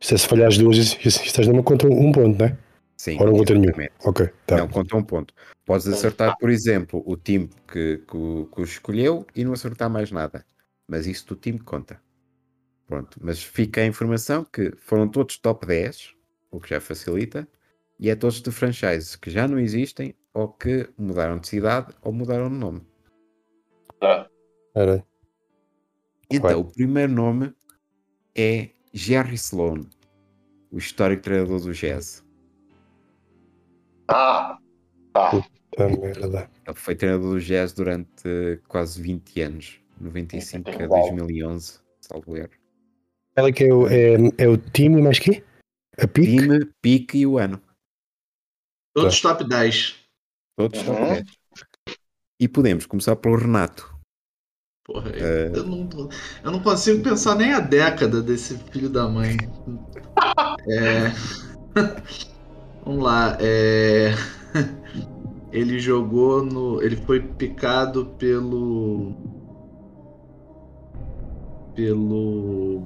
[0.00, 2.56] Se se falhares duas se estás numa, conta um ponto, né?
[2.96, 3.72] Sim, Ou não conta nenhum.
[4.04, 4.56] Ok, tá.
[4.58, 5.34] Não conta um ponto.
[5.64, 10.10] Podes acertar, por exemplo, o time que, que, o- que escolheu e não acertar mais
[10.12, 10.44] nada.
[10.86, 12.00] Mas isso do time conta.
[12.86, 13.18] Pronto.
[13.20, 16.12] Mas fica a informação que foram todos top 10,
[16.50, 17.46] o que já facilita,
[18.00, 22.12] e é todos de franchises que já não existem ou que mudaram de cidade ou
[22.12, 22.80] mudaram de nome.
[24.00, 24.28] Tá.
[24.74, 25.04] Caralho.
[26.30, 26.54] Então, Vai.
[26.54, 27.54] o primeiro nome
[28.36, 29.80] é Jerry Sloan,
[30.70, 32.24] o histórico treinador do Jazz.
[34.08, 34.58] Ah,
[35.12, 35.30] tá.
[35.76, 36.50] Tá merda.
[36.66, 41.02] Ele foi treinador do Jazz durante quase 20 anos, 95 a Uau.
[41.08, 42.50] 2011, salvo erro.
[43.36, 45.44] Ela que é o, é, é o time, mais que?
[45.96, 46.36] A pique?
[46.36, 47.62] Time, pique e o ano.
[48.94, 49.96] Todos top 10.
[50.56, 51.08] Todos top Uhum.
[51.14, 51.24] 10.
[52.40, 53.96] E podemos começar pelo Renato.
[54.88, 55.52] Porra, É.
[55.54, 55.86] eu, não,
[56.42, 59.36] eu não consigo pensar nem a década desse filho da mãe.
[60.70, 61.10] É,
[62.84, 63.36] Vamos lá.
[63.40, 64.12] é,
[65.52, 66.82] Ele jogou no.
[66.82, 69.14] Ele foi picado pelo.
[71.74, 72.82] Pelo.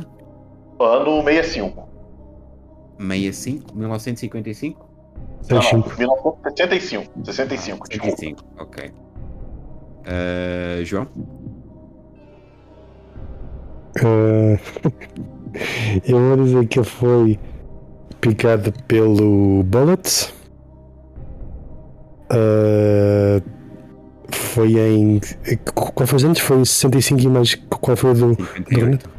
[0.79, 1.87] Ano 65.
[2.99, 3.75] 65?
[3.75, 4.89] 1955?
[5.49, 5.97] Não, não, 65.
[5.97, 7.11] 1965.
[7.25, 8.17] 65, desculpa.
[8.17, 8.91] 65, ok.
[10.05, 11.07] Eh, João?
[13.97, 14.57] Ah,
[16.05, 17.39] eu vou dizer que ele foi
[18.21, 20.33] picado pelo Bullets.
[22.29, 23.41] Ah,
[24.31, 25.19] foi em.
[25.73, 26.39] Qual foi os anos?
[26.39, 27.55] Foi 65 e mais.
[27.55, 28.35] Qual foi do.
[28.35, 29.09] 58.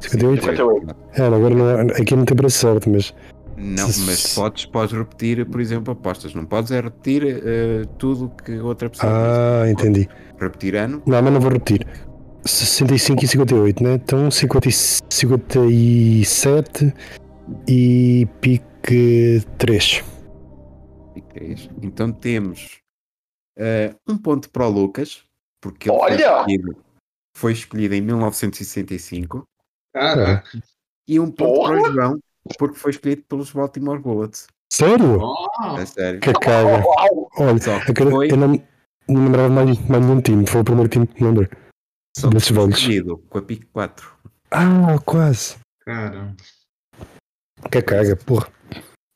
[0.00, 0.44] 58?
[0.44, 0.96] 58.
[1.14, 3.14] É, agora não, aqui não tem preço certo, mas.
[3.56, 6.34] Não, mas podes, podes repetir, por exemplo, apostas.
[6.34, 10.08] Não podes é repetir eh, tudo que outra pessoa Ah, entendi.
[10.40, 11.86] Repetir ano, Não, mas não vou repetir.
[12.44, 13.94] 65 e 58, né?
[13.94, 16.94] Então 50 e 57
[17.68, 20.04] e pique 3.
[21.16, 21.68] e três.
[21.82, 22.78] Então temos
[23.58, 25.22] eh, um ponto para o Lucas,
[25.60, 26.36] porque ele foi Olha!
[26.38, 26.76] escolhido,
[27.36, 29.44] foi escolhido em 1965,
[29.94, 30.48] Caraca.
[31.08, 31.92] e um ponto para o Porra!
[31.92, 32.18] João,
[32.58, 34.46] porque foi escolhido pelos Baltimore Bullets.
[34.72, 35.18] Sério?
[35.20, 36.20] Oh, É sério.
[36.20, 36.82] Que caga.
[37.36, 38.48] Olha, Só que eu, foi, eu não,
[39.08, 40.46] não lembrava mais, mais nenhum time.
[40.46, 41.48] Foi o primeiro time que me lembrei.
[42.16, 44.18] Só que escolhido com a pick 4.
[44.50, 45.58] Ah, quase.
[45.80, 46.36] caramba.
[47.70, 48.50] Que caga, porra.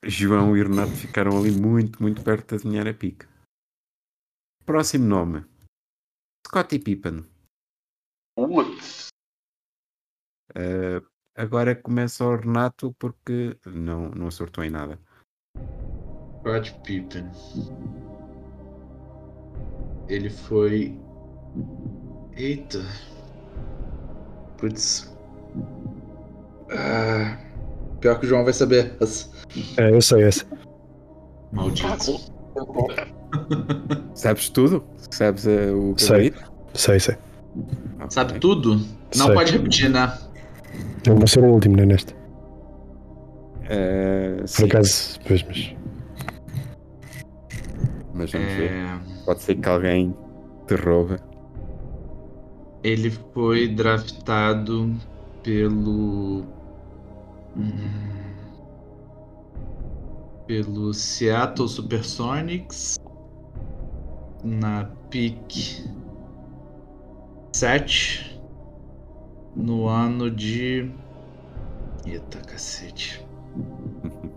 [0.05, 3.27] João e Renato ficaram ali muito, muito perto de adivinhar a pique.
[4.67, 5.45] Próximo nome.
[6.47, 7.25] Scottie Pippen.
[8.37, 9.09] Putz.
[10.55, 11.03] Eh,
[11.35, 15.01] agora começa o Renato porque não, não acertou em nada.
[16.45, 17.31] Scott Pippen.
[20.09, 21.01] Ele foi.
[22.37, 22.81] Eita.
[24.59, 25.13] Putz.
[26.73, 27.37] Ah,
[28.01, 29.29] pior que o João vai saber essa.
[29.77, 30.45] É, eu sei essa.
[31.53, 32.21] Maldito.
[34.15, 34.85] Sabes tudo?
[35.11, 36.31] Sabes eh, o Sei.
[36.31, 36.53] gabarito?
[36.75, 37.17] Sei, sei.
[37.97, 38.07] Ok.
[38.11, 38.77] Sabe tudo?
[39.17, 39.35] Não Sei.
[39.35, 40.19] pode repetir, né?
[41.07, 42.15] Eu vou ser o último, né, neste.
[43.69, 45.77] Eh, Por sim, acaso, pois, mas.
[48.13, 48.71] mas vamos ver.
[48.73, 50.15] É, Pode ser que alguém
[50.67, 51.17] te roube.
[52.85, 54.95] Ele foi draftado
[55.43, 56.45] pelo.
[57.57, 58.35] Hum,
[60.47, 62.97] pelo Seattle Supersonics
[64.45, 65.83] na pick
[67.57, 68.39] 7
[69.57, 70.93] no ano de.
[72.07, 73.27] Eita cacete.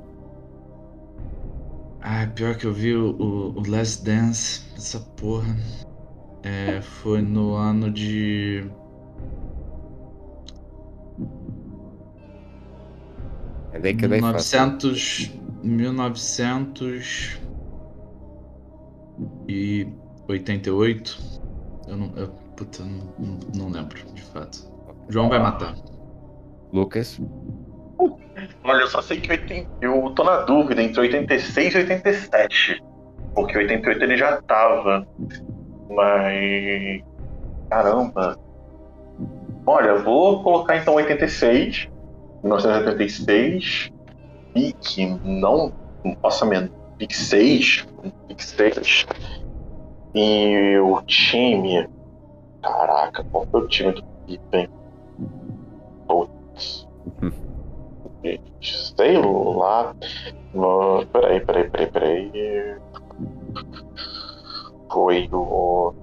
[2.10, 5.58] Ah, pior que eu vi o, o, o Last Dance, essa porra.
[6.48, 8.64] É, foi no ano de.
[13.82, 14.60] Década é fácil.
[15.64, 17.38] 1900.
[19.44, 21.42] 1988.
[21.90, 22.14] Eu não.
[22.16, 24.72] Eu, puta, eu não, não, não lembro, de fato.
[25.10, 25.76] João vai matar.
[26.72, 27.20] Lucas,
[28.64, 32.84] Olha, eu só sei que 80 eu tô na dúvida entre 86 e 87.
[33.34, 35.08] Porque 88 ele já tava.
[35.90, 37.02] Mas.
[37.70, 38.38] Caramba.
[39.66, 41.90] Olha, vou colocar então 86.
[42.44, 43.92] 1986.
[44.54, 45.74] Pique, não.
[46.24, 46.70] Nossa, mesmo.
[46.98, 47.86] Pique 6.
[48.28, 49.06] Pique 6.
[50.16, 51.88] E o time.
[52.62, 54.70] Caraca, qual foi o time do Pippen?
[56.08, 56.88] Putz.
[58.62, 59.96] Sei lá.
[60.54, 62.78] No, peraí, peraí, peraí, peraí.
[64.92, 65.94] Foi o.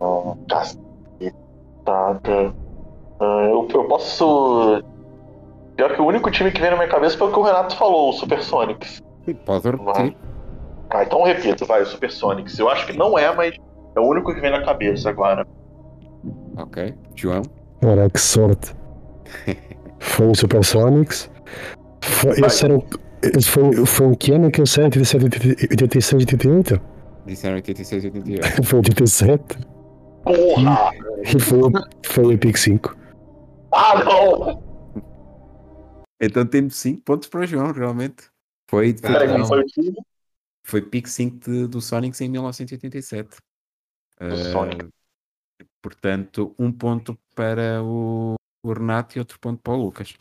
[0.00, 2.54] Um, cacetada.
[3.20, 4.82] Ah, eu, eu posso.
[5.76, 7.76] Pior que o único time que vem na minha cabeça foi o que o Renato
[7.76, 9.00] falou, o Supersonics.
[9.46, 10.16] pode repetir.
[10.90, 12.58] Ah, então eu repito, vai, o Supersonics.
[12.58, 13.56] Eu acho que não é, mas
[13.96, 15.46] é o único que vem na cabeça agora.
[16.58, 16.94] Ok.
[17.14, 17.42] João,
[17.84, 18.74] Ora, que sorte.
[19.98, 21.30] Foi o Supersonics.
[22.00, 22.48] Foi, Vai.
[22.48, 22.82] esse era um,
[23.22, 24.84] esse foi, foi um que ano que eu sei?
[24.84, 25.24] 87,
[25.70, 26.80] 86, 88?
[27.26, 28.62] Disseram 86 e 88.
[28.64, 29.42] Foi 87.
[30.24, 30.90] Porra!
[31.24, 31.72] E foi, o-
[32.06, 32.96] foi o Pick 5.
[33.72, 34.62] Ah, não!
[36.20, 38.30] Então temos 5 pontos para o João, realmente.
[38.70, 39.36] Foi, foi, Peraí, Não.
[39.38, 39.96] qual foi o time?
[40.64, 43.28] foi pick 5 de- do Sonics em 1987.
[44.20, 44.88] Do Ah, Sonic.
[45.82, 48.34] portanto, um ponto para o,
[48.64, 50.14] o Renato e outro ponto para o Lucas.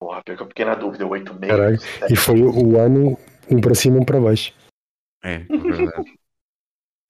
[0.00, 1.52] Porra, pior que eu fiquei na dúvida, 8 meio.
[1.52, 1.78] Caralho.
[2.10, 3.16] E foi o ano
[3.48, 4.52] um para cima, um para baixo.
[5.22, 6.18] É, é verdade.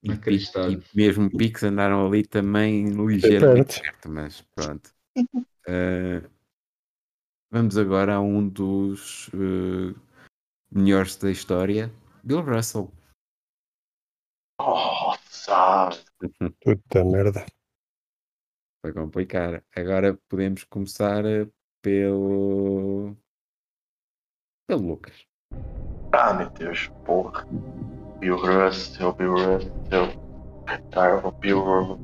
[0.05, 4.93] E, e mesmo Pix andaram ali também ligeiramente perto, mas pronto.
[5.69, 6.29] Ah,
[7.53, 9.95] vamos agora a um dos eh,
[10.73, 11.93] melhores da história,
[12.25, 12.91] Bill Russell.
[14.59, 15.91] Nossa!
[16.61, 17.47] Puta merda.
[18.85, 19.63] Foi complicar.
[19.77, 21.49] Agora podemos começar eh,
[21.81, 23.17] pelo.
[24.67, 25.27] pelo Lucas.
[26.13, 27.47] Ah, meu Deus, porra.
[28.23, 30.13] Bill Russell, Bill Russell.
[31.25, 31.99] O Bill.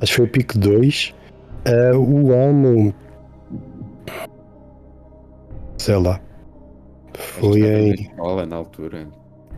[0.02, 1.14] acho que foi a pick 2.
[1.66, 2.94] Ah, o ano.
[5.78, 6.20] Sei lá.
[7.14, 7.94] Foi Estava na em.
[7.94, 9.08] escola na altura.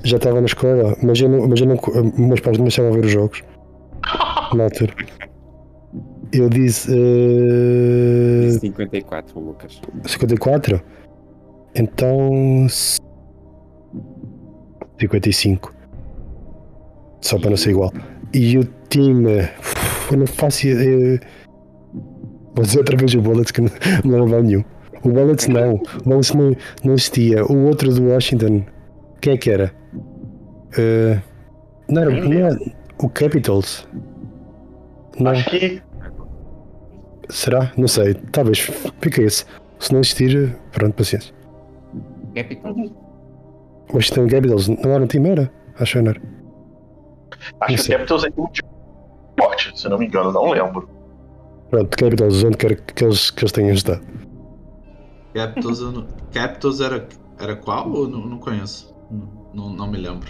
[0.03, 1.47] Já estava na escola, mas eu não.
[1.47, 1.77] Mas eu não
[2.17, 3.43] meus pais não me deixavam ver os jogos.
[4.55, 4.93] Na altura.
[6.33, 6.91] Eu disse.
[6.91, 9.79] eh, 54, Lucas.
[10.05, 10.81] 54?
[11.75, 12.67] Então.
[14.99, 15.73] 55.
[17.21, 17.91] Só para não ser igual.
[18.33, 19.47] E o time.
[20.11, 20.67] Eu não faço.
[20.67, 21.19] ideia.
[22.55, 23.61] Vou dizer outra vez o Bullets que
[24.03, 24.63] não, não nenhum.
[25.03, 25.75] O Bullets não.
[25.75, 27.45] O Bullets não, não existia.
[27.45, 28.63] O outro do Washington.
[29.21, 29.71] Quem é que era?
[30.77, 31.19] Eh,
[31.87, 32.11] não era.
[32.11, 32.59] Não era
[33.01, 33.87] o Capitals.
[35.19, 35.31] Não.
[35.31, 35.81] Acho que.
[37.33, 37.71] Será?
[37.75, 38.13] Não sei.
[38.31, 38.59] Talvez.
[39.01, 39.45] Fica esse.
[39.79, 41.33] Se não existir, pronto, paciência.
[42.35, 42.75] Capital.
[43.91, 45.51] Washington Capitals não era um time, era?
[45.79, 46.21] Acho que não era.
[47.61, 48.69] Acho que o Capitals é um time
[49.39, 50.87] forte, se não me engano, não lembro.
[51.69, 54.01] Pronto, Capitals, onde quer que eles, que eles tenham estado.
[55.33, 57.07] Capitals, não- Capitals era,
[57.39, 58.95] era qual ou não, não conheço?
[59.11, 60.29] Não, não, não me lembro.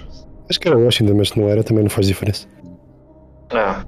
[0.49, 2.47] Acho que era Washington, mas se não era, também não faz diferença.
[3.51, 3.85] É.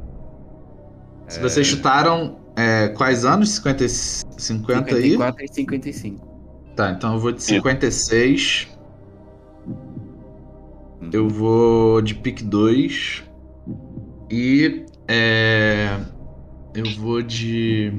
[1.27, 3.49] Se vocês chutaram é, quais anos?
[3.49, 5.11] 50, e- 50 aí?
[5.11, 6.27] 54 e 55.
[6.75, 8.67] Tá, então eu vou de 56.
[9.67, 11.09] Hum.
[11.11, 13.23] Eu vou de pick 2.
[14.31, 14.85] E.
[15.07, 15.99] É,
[16.73, 17.93] eu vou de.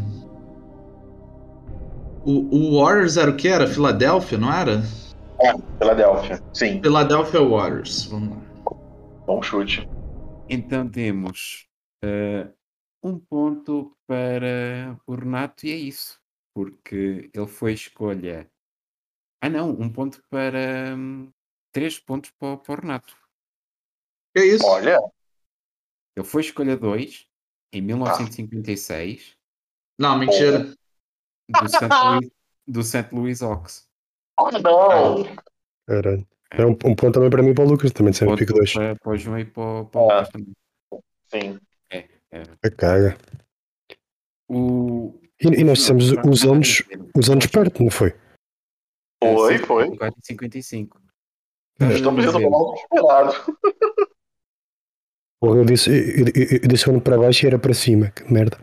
[2.24, 3.46] O, o Warriors era o que?
[3.46, 4.82] Era Filadélfia, não era?
[5.78, 6.42] Filadélfia.
[6.52, 8.06] Sim, Philadelphia Warriors.
[8.06, 8.36] Vamos lá.
[9.26, 9.88] bom chute.
[10.48, 11.66] Então temos
[12.02, 12.48] eh,
[13.02, 16.20] um ponto para o Renato e é isso.
[16.55, 18.51] Porque ele foi escolha.
[19.43, 20.94] Ah não, um ponto para.
[20.97, 21.31] hum,
[21.73, 23.16] três pontos para, o- para o Renato.
[24.35, 24.66] Que isso?
[24.66, 24.98] Olha,
[26.16, 27.27] Ele foi escolha 2
[27.73, 29.36] em 1956
[29.98, 30.74] Não, mentira.
[31.48, 31.89] do St.
[32.02, 32.31] Louis,
[32.66, 33.14] do St.
[33.14, 33.86] Louis Hawks.
[34.39, 35.24] oh não!
[35.86, 36.27] Caralho.
[36.51, 38.55] É um, um ponto também para mim e para o Lucas, também de sempre pico
[38.55, 38.73] 2.
[38.73, 40.14] para, para o João e para, o- para o Ah.
[40.20, 40.52] Lucas também.
[41.28, 41.60] Sim.
[42.62, 43.16] A caga.
[44.48, 46.82] O, E, e nós dissemos os anos,
[47.16, 48.14] os anos perto, não foi?
[49.22, 49.84] Foi, foi.
[49.84, 51.02] 54 e 55.
[51.80, 53.34] Estamos indo dizer, mal esperado.
[55.40, 58.10] Porra, eu disse, eu, eu, eu disse o ano para baixo e era para cima.
[58.10, 58.58] Que merda.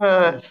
[0.00, 0.42] É.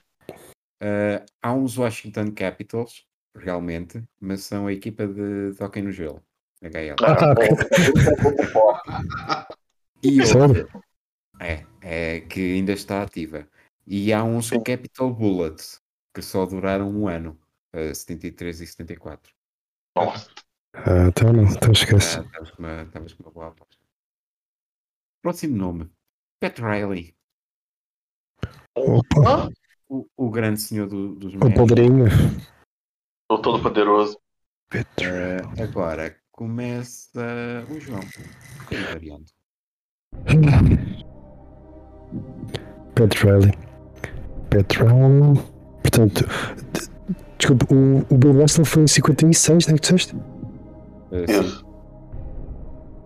[0.82, 3.06] eh, há uns Washington Capitals,
[3.38, 6.22] realmente, mas são a equipa de, de hockey no gelo,
[6.61, 6.95] HL.
[7.02, 7.48] Ah, ok.
[10.03, 10.48] E Sério?
[10.48, 10.84] outra,
[11.39, 13.47] é, é, que ainda está ativa.
[13.85, 14.64] E há uns Sim.
[14.64, 15.81] Capital Bullets,
[16.14, 17.39] que só duraram um ano,
[17.73, 19.34] eh, 73 e 74.
[19.95, 20.30] Nossa.
[20.76, 22.19] Ah, então não, então esquece.
[22.19, 23.77] Ah, Estavas com uma, estavas com uma boa aposta.
[25.22, 25.89] Próximo nome.
[26.39, 27.15] Pat Riley,
[28.76, 29.49] Opa,
[29.88, 32.05] o, o grande senhor do- dos o padrinho.
[33.30, 34.19] Tô todo poderoso.
[34.73, 37.22] Eh, agora começa
[37.69, 38.01] o João.
[38.72, 39.31] Um variando.
[44.50, 45.40] Pat Riley.
[45.82, 46.26] Portanto,
[46.74, 46.88] d-
[47.38, 50.16] desculpa, o, o Bill Russell foi em 56, não é que disseste?
[51.12, 51.24] Sim.
[51.28, 51.66] Isso.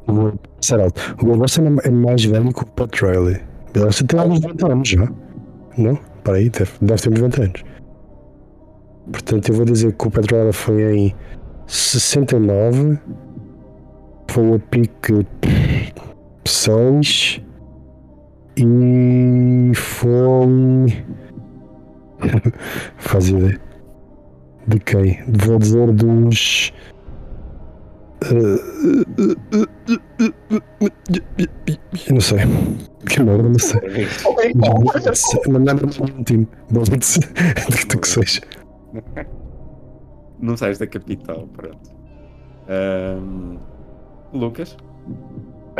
[0.07, 1.01] Vou passar alto.
[1.21, 3.41] O Bill Russell é é mais velho que o Pat Riley.
[3.69, 5.09] O Bill Russell tem alguns 90 anos já.
[5.77, 5.99] Não?
[6.23, 7.63] Para aí, deve, deve ter uns 90 anos.
[9.11, 11.15] Portanto, eu vou dizer que o Pat Riley foi em
[11.67, 12.99] 69.
[14.29, 15.25] Foi a pique
[16.45, 17.41] 6.
[18.57, 20.87] E foi.
[22.97, 23.61] Faz ideia.
[24.67, 25.23] De quem?
[25.27, 26.73] Vou dizer dos.
[32.07, 32.39] Eu não sei.
[33.07, 33.79] Que merda, não sei.
[34.55, 36.47] Não lembro de nenhum time.
[36.71, 37.19] Bullets.
[37.89, 38.41] Do que seja.
[40.39, 41.91] Não sais da capital, pronto.
[42.67, 43.57] Ahm,
[44.33, 44.75] Lucas?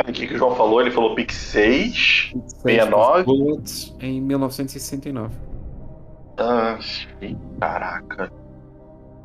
[0.06, 0.80] O que, que o João falou?
[0.80, 2.32] Ele falou pick 6.
[2.62, 3.24] 69.
[3.24, 5.34] Bullets em 1969.
[6.36, 6.78] Ah,
[7.60, 8.32] caraca.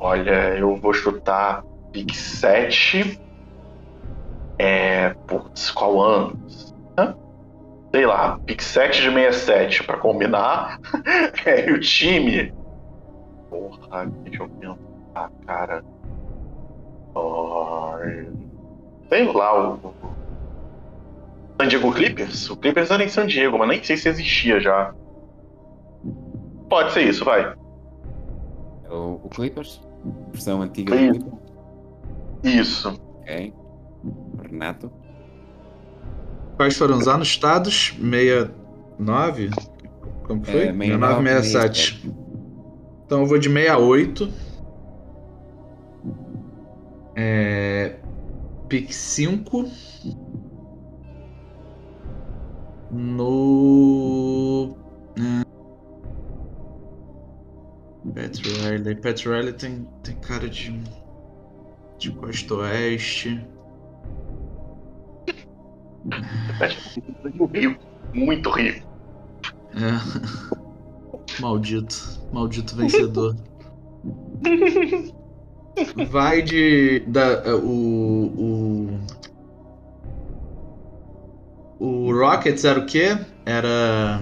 [0.00, 3.20] Olha, eu vou chutar pick 7.
[4.58, 5.10] É.
[5.26, 6.38] Putz, qual ano?
[6.98, 7.16] Hã?
[7.94, 10.80] Sei lá, pick 7 de 67 pra combinar.
[11.46, 12.52] É, e o time.
[13.50, 15.84] Porra, deixa eu pensar, cara.
[17.14, 18.26] Ai,
[19.08, 19.94] Sei lá, o.
[21.60, 22.50] San Diego Clippers?
[22.50, 24.94] O Clippers era em San Diego, mas nem sei se existia já.
[26.68, 27.54] Pode ser isso, vai.
[28.84, 29.80] É O, o Clippers,
[30.32, 31.12] versão antiga Sim.
[31.12, 31.44] do Clippers.
[32.42, 33.00] Isso.
[33.20, 33.54] Ok.
[34.42, 34.90] Renato.
[36.56, 37.28] Quais foram os anos?
[37.28, 37.96] Estados?
[38.00, 39.50] 69?
[40.26, 40.60] Como que foi?
[40.62, 42.12] É, 69, 69, 67.
[43.06, 44.28] Então eu vou de 68.
[47.16, 47.96] É.
[48.68, 49.64] Pick 5.
[52.94, 54.76] No.
[55.16, 55.44] é,
[58.14, 58.94] Pat Riley.
[58.94, 60.80] Pat Riley tem, tem cara de.
[61.98, 63.44] de Costa Oeste.
[67.52, 67.80] Rico,
[68.14, 68.86] muito rico.
[69.74, 71.40] É.
[71.40, 72.20] Maldito.
[72.32, 73.34] Maldito vencedor.
[76.10, 77.00] Vai de.
[77.08, 79.00] Da, o, o.
[81.80, 83.16] O Rockets era o quê?
[83.44, 84.20] Era.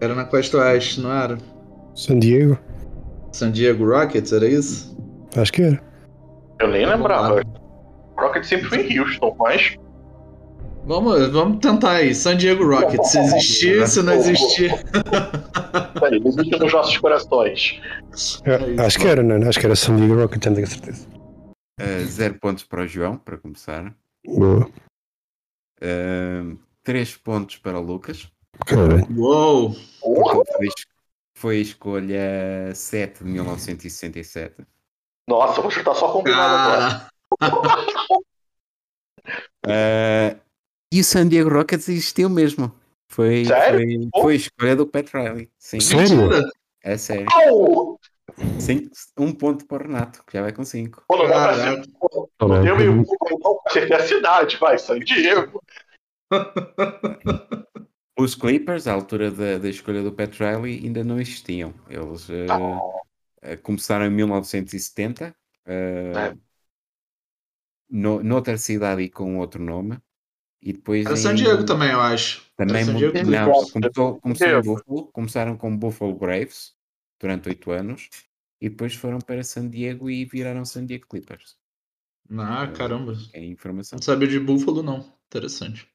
[0.00, 1.38] Era na Costa Oeste, não era?
[1.94, 2.58] San Diego?
[3.32, 4.96] San Diego Rockets, era isso?
[5.36, 5.80] Acho que era.
[6.60, 7.34] Eu nem lembrava.
[7.34, 7.42] lá.
[8.18, 9.76] Rocket sempre foi em Houston, mas.
[10.86, 12.14] Vamos, vamos tentar aí.
[12.14, 13.10] San Diego Rockets.
[13.10, 14.72] Se existir, se não existir.
[16.00, 17.80] Peraí, não existe nos nossos corações.
[18.44, 19.46] É, É acho que era, não?
[19.48, 21.06] Acho que era San Diego Rockets, não tenho certeza.
[21.80, 23.94] Uh, zero pontos para o João, para começar.
[24.26, 24.64] Boa.
[24.66, 24.72] Uh,
[26.82, 28.30] três pontos para o Lucas.
[29.16, 29.74] Uou!
[30.00, 30.68] Foi,
[31.34, 34.66] foi a escolha 7 de 1967.
[35.28, 37.08] Nossa, vou chutar só combinado agora.
[39.66, 40.40] Uh,
[40.92, 42.72] e o San Diego Rockets existiu mesmo.
[43.08, 44.08] Foi, Sério?
[44.12, 45.50] foi, foi a escolha do Pat Riley.
[45.58, 46.30] Sim, Sério?
[46.82, 47.26] é sério.
[47.32, 47.98] Au!
[48.60, 51.04] Cinco- um ponto para o Renato, que já vai com 5.
[51.08, 51.82] Pô, não dá pra ser.
[52.40, 55.62] Não deu meio então acertei a cidade, vai, San Diego.
[58.18, 61.72] Os Clippers, à altura da, da escolha do Pat Riley, ainda não existiam.
[61.88, 65.34] Eles uh, uh, começaram em 1970,
[65.66, 66.34] uh, É.
[67.88, 69.98] no, noutra cidade e com outro nome.
[70.60, 72.44] E depois Era em- San Diego também, eu acho.
[72.56, 74.62] Também Era San mu- Diego não, começou, começou.
[74.62, 76.72] Buffalo, começaram com Buffalo Braves
[77.20, 78.08] durante oito anos
[78.60, 81.56] e depois foram para San Diego e viraram San Diego Clippers.
[82.38, 83.14] Ah, caramba.
[83.32, 83.96] É informação.
[83.96, 85.00] Não sabia de Buffalo, não.
[85.26, 85.88] Interessante.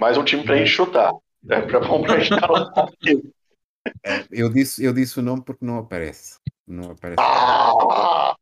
[0.00, 1.12] Mais um time pra gente chutar.
[1.48, 3.34] É bom um palpite.
[4.02, 6.38] É, Eu disse, eu disse o nome porque não aparece.
[6.66, 7.20] Não aparece.
[7.20, 8.34] Ah!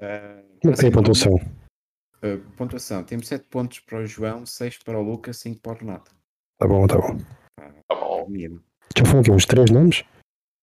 [0.00, 1.34] Ah, Não tem pontuação.
[2.22, 3.04] ah, pontuação.
[3.04, 6.10] Temos 7 pontos para o João, 6 para o Lucas, 5 para o Renato.
[6.58, 7.18] Tá bom, tá bom.
[7.88, 8.28] Tá bom.
[8.28, 8.62] Menino.
[8.96, 10.04] Já foram aqui uns três nomes?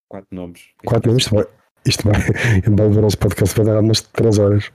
[0.09, 0.69] 4 nomes.
[0.85, 1.23] Quatro nomes?
[1.25, 1.45] Isto vai,
[1.85, 2.13] isto vai,
[2.75, 4.71] vai ver o nosso podcast vai dar umas três horas.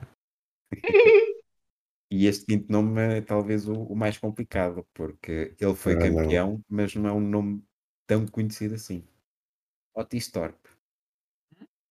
[2.10, 6.16] E este quinto nome é talvez o, o mais complicado, porque ele foi Ah, não.
[6.16, 7.64] campeão, mas não é um nome
[8.06, 9.04] tão conhecido assim.
[9.96, 10.68] Otis Thorpe.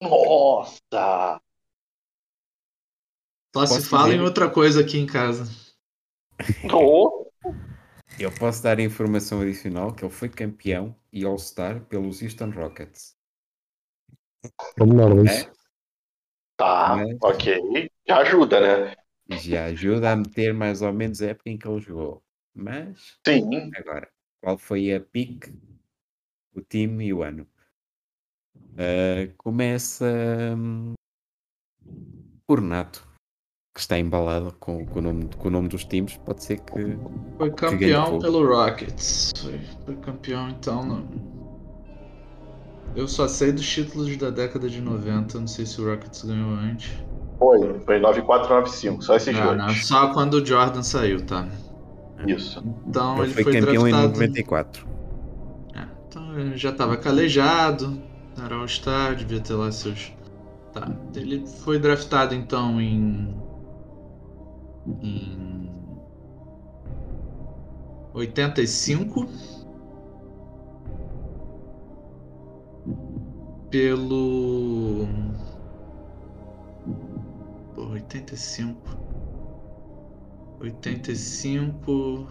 [0.02, 1.41] Nossa!
[3.56, 5.44] Só se fala em outra coisa aqui em casa.
[6.73, 7.12] Oh,
[8.19, 13.15] Eu posso dar a informação adicional que ele foi campeão e All-Star pelos Houston Rockets.
[14.80, 15.52] É menor isso.
[16.57, 17.90] tá, Mas- ok.
[18.07, 18.95] Já ajuda, né?
[19.30, 22.23] Já ajuda a meter mais ou menos a época em que ele jogou.
[22.53, 23.72] Mas, Sim.
[23.76, 24.07] agora,
[24.41, 25.48] qual foi a pick,
[26.53, 27.48] o time e o ano?
[28.77, 30.06] Ah, começa
[30.57, 30.94] hum,
[32.45, 33.07] por Renato,
[33.74, 36.18] que está embalado com, com o nome, com o nome dos times.
[36.18, 36.98] Pode ser que
[37.38, 38.20] Foi campeão fogo.
[38.20, 39.32] pelo Rockets.
[39.41, 40.86] Foi, foi campeão, então.
[40.86, 41.08] Não...
[42.95, 45.40] Eu só sei dos títulos da década de 90.
[45.40, 46.91] Não sei se o Rockets ganhou antes.
[47.40, 47.80] Foi.
[47.80, 49.02] Foi 9495.
[49.02, 49.86] Só esses Ah, não, dois.
[49.86, 51.48] só quando o Jordan saiu, tá?
[52.28, 52.64] Isso.
[52.88, 54.14] Então ele ele foi, foi, campeão em draftado.
[54.14, 54.88] 94.
[55.74, 58.00] É, então ele já tava calejado,
[58.41, 60.14] era All-Star, devia ter lá seus.
[60.72, 60.91] Tá.
[61.16, 63.36] Ele foi draftado então em.
[65.01, 65.69] Em.
[68.14, 69.27] 85.
[73.69, 75.07] Pelo.
[77.73, 78.80] Pô, 85.
[80.60, 82.27] 85.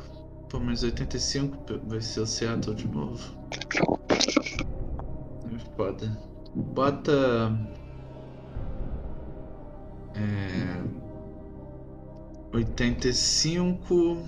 [0.49, 3.37] Pô, mas 85 vai ser o Seattle de novo.
[5.53, 6.19] É foda.
[6.55, 7.59] Bota.
[10.15, 11.02] É.
[12.53, 14.19] 85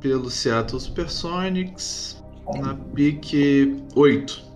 [0.00, 2.22] pelo Seattle Supersonics
[2.56, 4.50] na pique 8.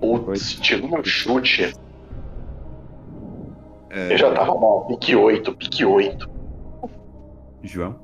[0.00, 1.72] Putz, tirou um chute.
[3.90, 4.86] É, Eu já tava mal.
[4.86, 6.30] Pique 8, pique 8.
[7.62, 7.96] João?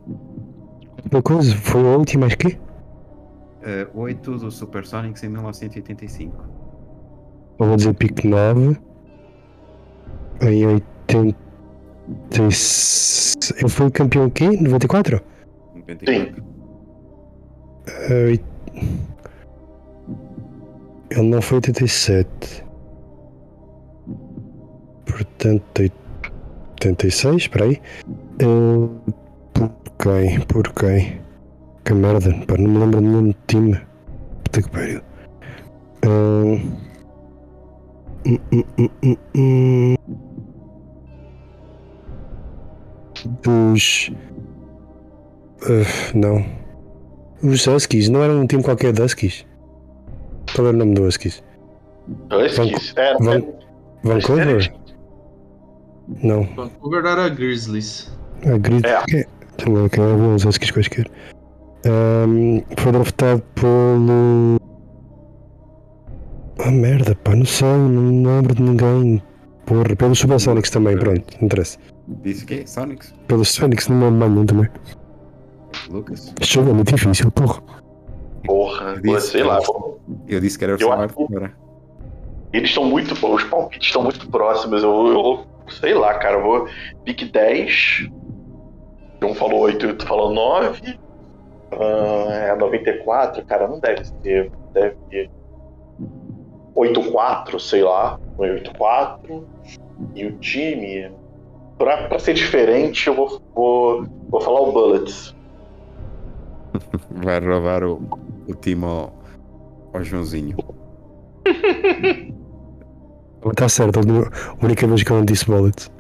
[1.22, 2.59] Coisa, foi a última, acho que?
[3.62, 6.44] É, 8 do Supersonics em 1985.
[7.60, 8.76] Eu vou dizer pique 9.
[10.43, 11.44] Em 80.
[13.59, 14.48] Ele foi campeão quê?
[14.60, 15.20] 94?
[15.74, 16.44] 94.
[17.86, 18.44] Eh, oit-
[21.10, 22.64] Ele não foi 87.
[25.06, 25.82] Portanto,
[26.82, 27.81] 86, espera aí.
[28.40, 28.89] Eh,
[29.52, 30.40] Por quem?
[30.40, 31.20] Por quem?
[31.85, 33.81] Que merda, pá, não me lembro de nenhum time.
[34.43, 35.01] Puta que pariu.
[36.02, 36.60] Eh,
[38.26, 39.97] hum, hum, hum,
[43.27, 43.35] hum.
[43.43, 44.11] Dos.
[45.69, 46.45] eh, não.
[47.43, 49.45] Os Huskies, não era um time qualquer de Huskies?
[50.55, 51.43] Qual era o nome do Huskies?
[52.31, 52.95] Huskies.
[52.97, 53.43] É, Van-
[54.03, 54.75] Vancouver?
[56.23, 58.11] Não, Vancouver era Grizzlies.
[58.47, 58.87] a Grid.
[58.87, 59.03] É.
[59.89, 61.07] Que era uns Huskies quaisquer.
[61.87, 64.59] Um, foi draftado pelo.
[66.59, 69.23] Ah merda, pá, não sei, não lembro de ninguém.
[69.67, 71.79] Porra, pelos Supersonics também, pronto, não interessa.
[72.06, 73.14] Disse que Sonics.
[73.26, 74.68] Pelos Sonics não me nenhum também.
[75.90, 76.32] Lucas.
[76.40, 77.62] Este jogo é muito difícil, porra.
[78.44, 79.59] porra, Disse, sei lá.
[80.28, 81.52] Eu disse que era o que- agora.
[82.52, 83.14] Eles estão muito.
[83.26, 84.82] Os palpites estão muito próximos.
[84.82, 86.36] Eu, eu sei lá, cara.
[86.36, 86.68] Eu vou.
[87.05, 88.09] Pique 10.
[89.22, 90.98] Um falou 8 tu falou 9.
[91.72, 94.52] Ah, é 94, cara, não deve ser.
[94.72, 95.31] Deve.
[96.76, 98.18] 8-4, sei lá.
[98.39, 99.44] 8-4.
[100.14, 101.10] E o time.
[101.79, 105.35] Pra, pra ser diferente, eu vou, vou, vou falar o Bullets.
[107.11, 108.01] Vai roubar o,
[108.49, 109.13] o time ao,
[109.93, 110.57] ao Joãozinho.
[113.51, 115.91] Está certo, a única vez que eu não disse Bullets.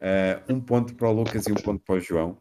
[0.00, 2.38] Eh, um ponto para o Lucas e um ponto para o João.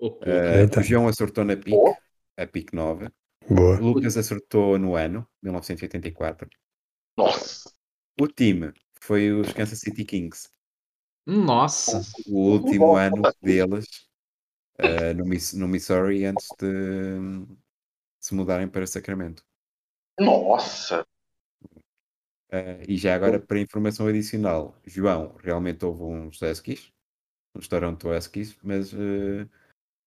[0.00, 0.80] Eita.
[0.80, 1.94] o João acertou na Oh.
[2.36, 3.08] a pique 9.
[3.50, 3.80] Boa.
[3.80, 6.48] O Lucas acertou no ano, 1984.
[7.16, 7.70] Nossa.
[8.20, 10.48] O time foi os Kansas City Kings.
[11.28, 12.00] Nossa.
[12.26, 14.08] O último ano deles
[14.78, 17.46] eh, no, Miss- no Missouri antes de
[18.18, 19.42] se mudarem para Sacramento.
[20.18, 21.06] Nossa.
[22.50, 26.90] Eh, e já agora, para informação adicional, João, realmente houve uns Huskies,
[27.54, 29.46] uns Toronto Huskies, mas eh,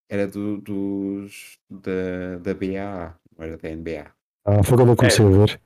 [0.08, 4.12] era do- dos da, da BAA, não era da NBA.
[4.44, 5.60] Ah, foi quando eu comecei a ver.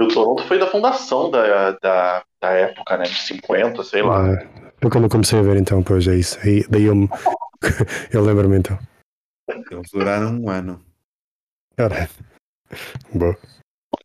[0.00, 3.04] O Toronto foi da fundação da, da, da época, né?
[3.04, 4.34] De 50, sei lá.
[4.34, 6.38] Ah, foi quando eu comecei a ver então, pois é isso.
[6.40, 7.08] Aí, daí eu, me...
[8.12, 8.78] eu lembro-me então.
[9.48, 10.84] Eles duraram um ano
[11.76, 12.08] Cara.
[13.14, 13.36] Boa.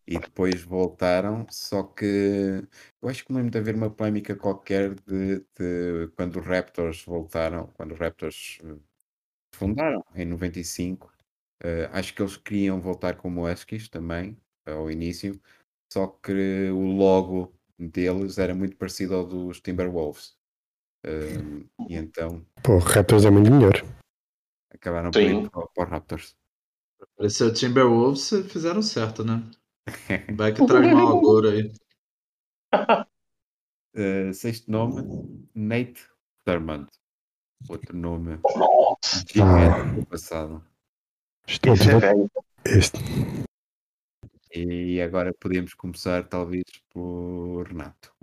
[0.05, 2.67] e depois voltaram, só que
[3.01, 7.03] eu acho que me lembro de haver uma polémica qualquer de, de quando os Raptors
[7.03, 8.77] voltaram, quando os Raptors eh,
[9.55, 11.11] fundaram em 95.
[11.63, 15.39] eh, acho que eles queriam voltar como Huskies também, ao início,
[15.91, 17.53] só que o logo
[17.87, 20.35] deles era muito parecido ao dos Timberwolves.
[21.03, 23.83] Eh, e então Pô, Raptors é muito melhor.
[24.73, 26.35] acabaram por ir para, para os Raptors.
[27.17, 29.43] Pareceu Timberwolves, fizeram certo, né?
[30.37, 31.71] Vai que traz mal agora aí.
[33.93, 35.03] Eh, sexto nome,
[35.53, 36.07] Nate
[36.45, 36.87] Thurmond.
[37.67, 39.25] Outro nome Nossa.
[39.27, 40.63] gigante do passado.
[41.45, 42.31] Esse é velho.
[42.63, 42.97] este.
[44.53, 46.63] E agora podemos começar, talvez,
[46.93, 48.13] por Renato.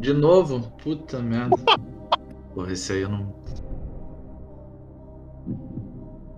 [0.00, 0.70] De novo?
[0.82, 1.56] Puta merda.
[2.54, 3.34] Porra, esse aí eu não.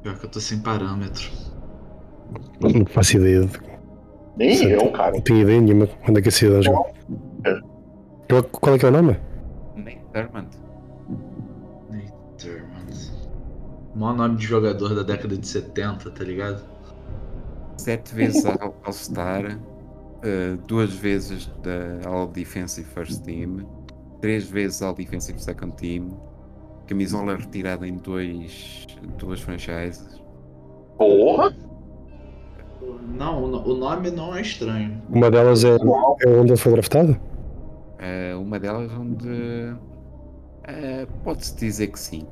[0.02, 1.30] Pior que eu tô sem parâmetro.
[2.60, 3.42] Não faço ideia.
[3.46, 3.60] de-
[4.36, 4.66] Nem Sim.
[4.70, 5.12] eu, cara.
[5.12, 6.86] Não tenho ideia nenhuma quando é que a cidade jogou.
[8.28, 9.16] Qual- Qual é que é o nome?
[9.76, 10.48] Nate Thurmond.
[11.90, 12.88] Nater, mano.
[13.94, 16.62] Maior nome de jogador da década de 70, tá ligado?
[17.78, 19.58] Sete vezes ao All-Star,
[20.22, 23.66] eh, duas vezes da All Defensive First Team,
[24.20, 26.10] três vezes All Defensive Second Team,
[26.86, 28.86] camisola retirada em dois,
[29.18, 30.20] duas franchises.
[30.96, 31.54] Porra.
[33.16, 35.00] Não, o no- o nome não é estranho.
[35.08, 37.16] Uma delas é, é onde ele foi draftado?
[37.98, 39.74] Eh, uma delas onde
[40.64, 42.26] Ah, Pode-se dizer que sim.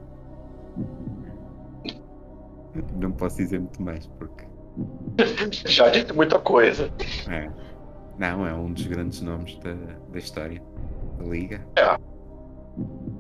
[3.01, 4.45] Não posso dizer muito mais, porque.
[5.67, 6.91] Já disse muita coisa.
[7.31, 7.51] É.
[8.19, 9.75] Não, é um dos grandes nomes da,
[10.11, 10.63] da história
[11.19, 11.67] da Liga.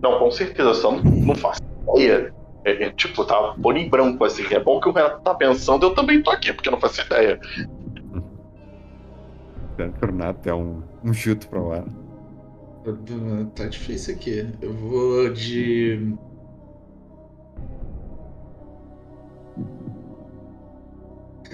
[0.03, 1.61] Não, com certeza, só não, não faço
[1.95, 2.35] ideia.
[2.65, 4.43] É, é, tipo, tá pondo em branco assim.
[4.53, 7.01] É bom que o Renato tá pensando, eu também tô aqui, porque eu não faço
[7.03, 7.41] ideia.
[9.77, 11.85] Portanto, o Renato é um, um chute para o ar.
[13.55, 14.49] Tá difícil aqui.
[14.61, 16.15] Eu vou de.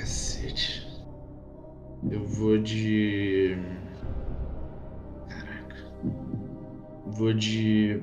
[0.03, 0.83] Cacete.
[2.11, 3.57] Eu vou de.
[5.29, 5.77] Caraca.
[7.07, 8.03] Vou de.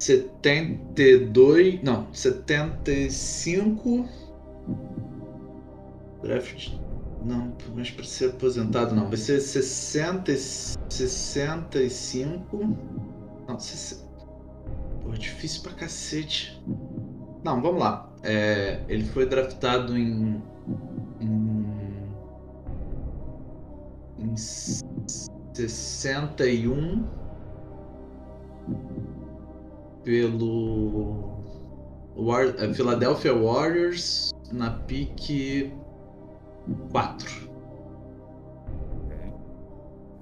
[0.00, 1.84] 72.
[1.84, 4.08] Não, 75.
[6.20, 6.72] Draft.
[7.24, 9.06] Não, mas para ser aposentado não.
[9.06, 10.36] Vai ser 60, e-
[10.90, 12.76] 65.
[13.46, 14.04] Não, 60.
[15.04, 16.60] Pô, difícil pra cacete.
[17.44, 18.12] Não, vamos lá.
[18.24, 20.42] É, ele foi draftado em.
[21.20, 21.66] Em.
[24.18, 27.04] Em 61.
[30.04, 31.36] Pelo.
[32.16, 35.72] War, eh, Philadelphia Warriors na pique
[36.90, 37.50] 4.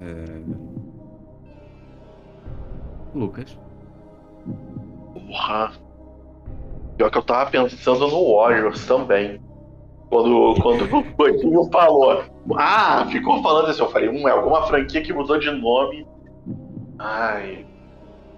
[0.01, 0.41] Ah,
[3.13, 3.57] Lucas.
[5.13, 5.71] Porra.
[6.97, 9.41] Pior que eu tava pensando no Warriors também.
[10.09, 12.23] Quando, quando o Coutinho falou.
[12.55, 13.81] Ah, ficou falando isso.
[13.81, 16.07] Eu falei, hum, é alguma franquia que mudou de nome.
[16.99, 17.65] Ai.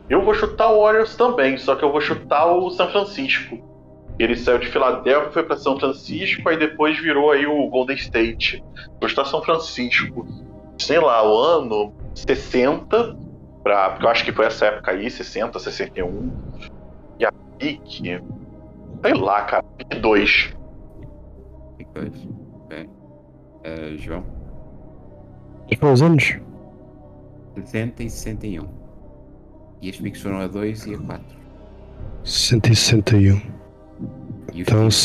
[0.09, 3.59] Eu vou chutar o Warriors também, só que eu vou chutar o São Francisco.
[4.17, 8.63] Ele saiu de Filadélfia, foi pra São Francisco, aí depois virou aí o Golden State.
[8.99, 10.25] Vou chutar São Francisco.
[10.77, 13.17] Sei lá, o ano 60,
[13.63, 16.31] pra, porque eu acho que foi essa época aí, 60, 61.
[17.19, 18.21] E a pique.
[19.03, 20.56] Sei lá, cara, pique 2.
[21.93, 22.27] Dois.
[22.65, 22.89] Ok.
[23.63, 24.23] Ah, João.
[25.79, 26.37] Quais anos?
[27.55, 28.67] 60 e 61.
[29.81, 31.37] E as piques foram a 2 e a 4.
[32.23, 33.41] 161.
[34.53, 34.95] E os Então, piques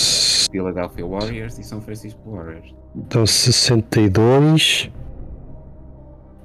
[0.43, 2.75] s- Philadelphia Warriors e São Francisco Warriors.
[2.95, 4.91] então 62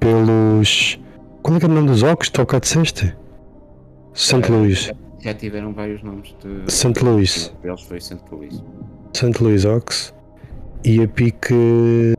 [0.00, 0.98] pelos.
[1.42, 2.30] Qual é que é o nome dos óculos?
[2.30, 3.16] Toca cá disseste?
[4.14, 4.50] St.
[4.50, 4.90] Louis.
[5.20, 6.70] Já tiveram vários nomes de.
[6.72, 7.02] St.
[7.04, 7.52] Louis.
[7.58, 8.20] Um deles foi St.
[8.30, 8.62] Louis.
[9.14, 9.42] St.
[9.42, 10.14] Louis Ox.
[10.84, 12.14] E a pique.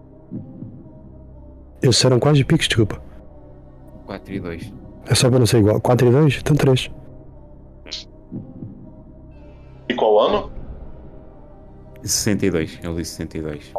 [1.81, 3.01] Eles eram quais piques, desculpa.
[4.05, 4.73] 4 e 2.
[5.07, 5.79] É só para não ser igual.
[5.81, 6.37] 4 e 2?
[6.41, 6.91] Então 3.
[9.87, 10.51] E qual ano?
[12.03, 13.71] 62, ele disse 62.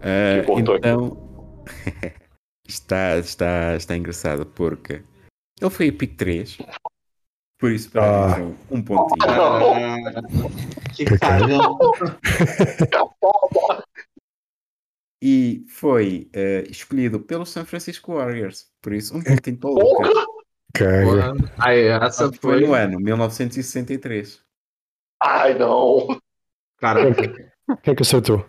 [0.00, 0.88] Ah, Me cortou aqui.
[0.88, 1.16] então,
[2.68, 5.02] está, está, está engraçado porque
[5.60, 6.58] ele foi a pick 3,
[7.62, 8.02] por isso para
[8.34, 8.38] Ah.
[8.38, 9.22] mim são um pontinho.
[9.22, 11.78] Ah, que cagão.
[15.24, 20.08] E foi ah, escolhido pelo San Francisco Warriors, por isso um pontinho para o Lucas.
[20.74, 21.32] Caga.
[21.60, 22.66] Aí, essa Foi foi.
[22.66, 24.42] no ano 1963.
[25.22, 26.20] Ai, não.
[26.78, 27.22] Caraca.
[27.84, 28.44] Quem é que acertou?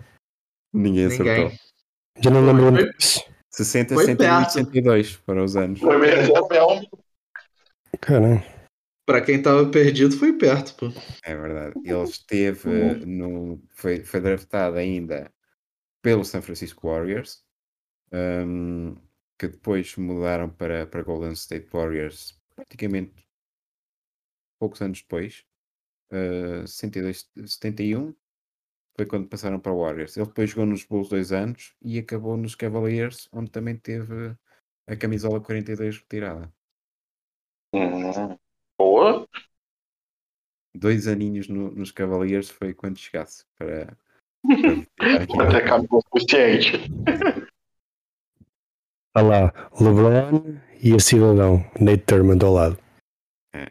[0.73, 1.45] Ninguém Ninguém.
[1.45, 1.59] acertou.
[2.23, 3.23] Já não lembro Foi- onde disso.
[3.51, 4.51] 60, Foi 61 e perto.
[4.53, 5.79] 62 para os anos.
[5.79, 6.89] Foi mesmo, é mesmo.
[8.01, 8.43] Caramba.
[9.05, 10.85] Pra quem tava perdido, foi perto, pô.
[11.23, 11.73] É verdade.
[11.83, 13.61] Ele esteve no.
[13.71, 15.31] Foi, foi draftado ainda
[16.01, 17.43] pelo San Francisco Warriors,
[18.11, 18.95] hum,
[19.37, 23.27] que depois mudaram para, para Golden State Warriors praticamente
[24.59, 25.45] poucos anos depois.
[26.11, 28.13] Uh, 62, 71
[28.95, 30.15] foi quando passaram para o Warriors.
[30.15, 34.35] Ele depois jogou nos Bulls dois anos e acabou nos Cavaliers, onde também teve
[34.87, 36.53] a camisola 42 retirada.
[37.73, 38.37] Hum,
[40.75, 43.95] Dois aninhos no- nos Cavaliers foi quando chegasse para.
[44.45, 46.71] Vai ter caminho suficiente.
[49.15, 52.79] Olha lá, LeBron e a cidadão Nate Thurmond ao lado.
[53.53, 53.67] É.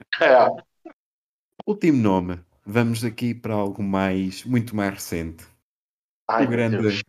[1.67, 2.41] Último nome.
[2.65, 5.45] Vamos aqui para algo mais, muito mais recente.
[6.29, 7.03] Ai, o grande, Deus.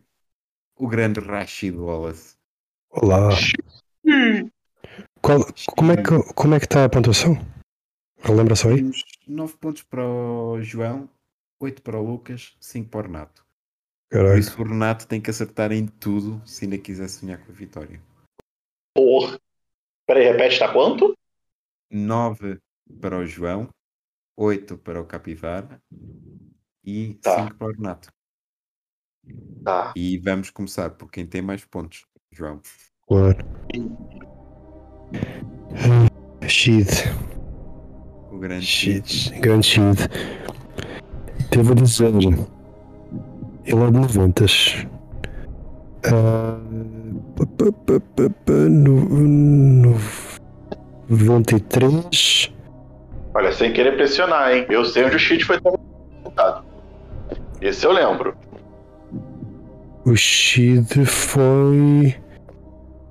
[0.76, 2.36] o grande Rashid Wallace.
[2.90, 3.28] Olá.
[5.22, 5.46] Qual-
[5.76, 7.34] como, é que, como é que está a pontuação?
[8.24, 8.76] Relembra só aí?
[8.76, 11.10] Temos 9 pontos para o João,
[11.60, 13.44] 8 para o Lucas, 5 para o Renato.
[14.10, 17.54] Por isso o Renato tem que acertar em tudo se ainda quiser sonhar com a
[17.54, 18.00] vitória.
[18.94, 19.38] Porra.
[20.06, 21.14] Peraí, repete, tá quanto?
[21.90, 22.60] 9
[23.00, 23.68] para o João,
[24.36, 25.82] 8 para o Capivara
[26.82, 27.44] e Tá.
[27.44, 28.08] 5 para o Renato.
[29.62, 29.92] Tá.
[29.96, 32.60] E vamos começar por quem tem mais pontos, João.
[33.06, 33.38] Claro.
[36.48, 36.88] Shid.
[38.34, 39.38] O grande Shid.
[39.38, 40.10] Grande Shid.
[41.52, 42.12] Devo dizer.
[43.64, 44.44] Ele é de 90.
[46.06, 46.58] Ah,
[47.36, 49.96] pa, pa, pa, pa, pa, no, no,
[51.08, 52.52] 93.
[53.34, 54.66] Olha, sem querer pressionar, hein?
[54.68, 56.64] Eu sei onde o cheat foi tentado.
[57.60, 58.36] Esse eu lembro.
[60.04, 62.16] O Shid foi.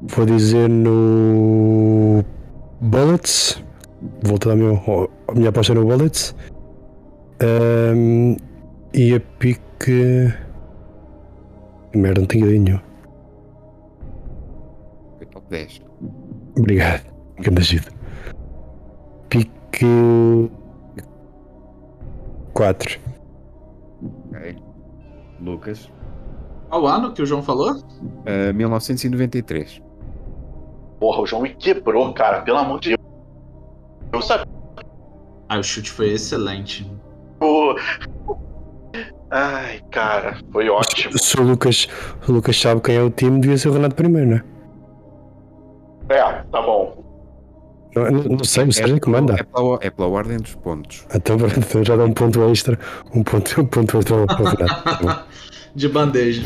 [0.02, 2.26] Vou dizer no.
[2.82, 3.64] Bullets.
[4.24, 4.72] Vou dar a minha,
[5.28, 6.36] a minha aposta no Bullets.
[7.42, 8.38] Ahm,
[8.94, 10.34] e a pique.
[11.94, 12.84] Merda, não tenho ideia nenhuma.
[15.18, 15.82] foi top 10.
[16.58, 17.04] Obrigado.
[17.40, 17.88] Grande Shid.
[19.30, 20.50] Pique.
[22.54, 23.00] 4.
[24.30, 24.56] Ok.
[25.42, 25.92] Lucas.
[26.70, 27.84] Qual ano que o João falou?
[28.26, 29.82] Ah, 1993.
[31.00, 32.42] Porra, o João me quebrou, cara.
[32.42, 33.03] Pelo amor de Deus.
[34.14, 34.46] Eu sabia.
[35.50, 36.90] Ah, o chute foi excelente.
[37.42, 37.76] o-
[39.32, 40.38] Ai, cara.
[40.52, 41.18] Foi ótimo.
[41.18, 41.88] Se o Lucas,
[42.28, 44.44] o Lucas sabe quem é o time, devia ser o Renato primeiro, não é?
[46.10, 47.04] É, tá bom.
[47.96, 49.34] Não, não, não sei, o Sérgio que manda.
[49.40, 51.06] É pela, é pela ordem dos pontos.
[51.14, 52.78] Então pronto, então já dá um ponto extra.
[53.14, 54.84] Um ponto, um ponto extra para o Renato.
[55.06, 55.26] Tá.
[55.76, 56.44] De bandeja.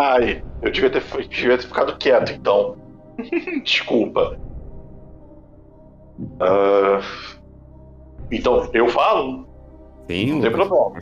[0.00, 2.76] Ai, eu devia ter, devia ter ficado quieto, então.
[3.64, 4.38] Desculpa.
[6.40, 7.00] Ah,
[8.30, 9.46] então, eu falo?
[10.08, 10.92] Sim, Não tem problema.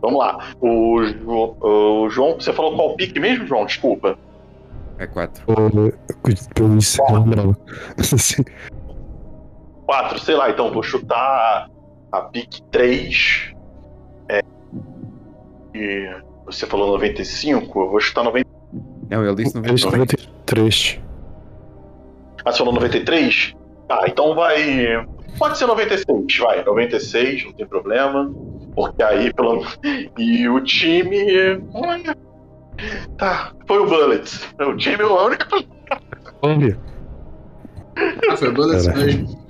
[0.00, 0.38] Vamos lá.
[0.60, 3.64] O, Jo- o João, você falou qual pique mesmo, João?
[3.64, 4.18] Desculpa.
[4.98, 5.44] É 4.
[6.54, 7.56] Pelo isso, eu lembrava.
[8.02, 8.44] Sim.
[9.86, 11.68] Quatro, sei lá, então vou chutar
[12.12, 13.52] a pique 3.
[14.28, 14.40] É,
[15.74, 18.48] e você falou 95, eu vou chutar 90.
[19.10, 19.84] Não, Eu disse 93.
[19.84, 21.00] 93.
[22.44, 23.54] Ah, você falou 93?
[23.88, 25.06] Tá, então vai.
[25.38, 26.64] Pode ser 96, vai.
[26.64, 28.32] 96, não tem problema.
[28.74, 29.64] Porque aí, pelo.
[30.18, 31.60] E o time.
[31.72, 32.16] olha,
[33.16, 34.52] Tá, foi o Bullets.
[34.60, 35.46] O time é a única.
[36.42, 36.78] Olha.
[38.30, 39.44] Ah, foi o Bullets mesmo.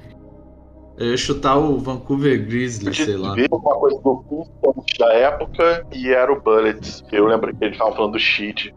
[0.97, 3.35] Eu ia chutar o Vancouver Grizzlies, sei lá.
[3.35, 7.03] Ver alguma coisa do Pistons da época e era o Bullets.
[7.11, 8.73] Eu lembro que eles estavam falando do Sheet.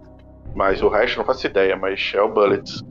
[0.55, 2.83] Mas o resto eu não faço ideia, mas é o Bullets.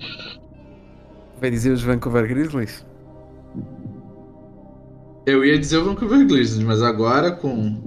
[1.41, 2.85] Vai dizer os Vancouver Grizzlies?
[5.27, 7.83] Eu ia dizer o Vancouver Grizzlies, mas agora com.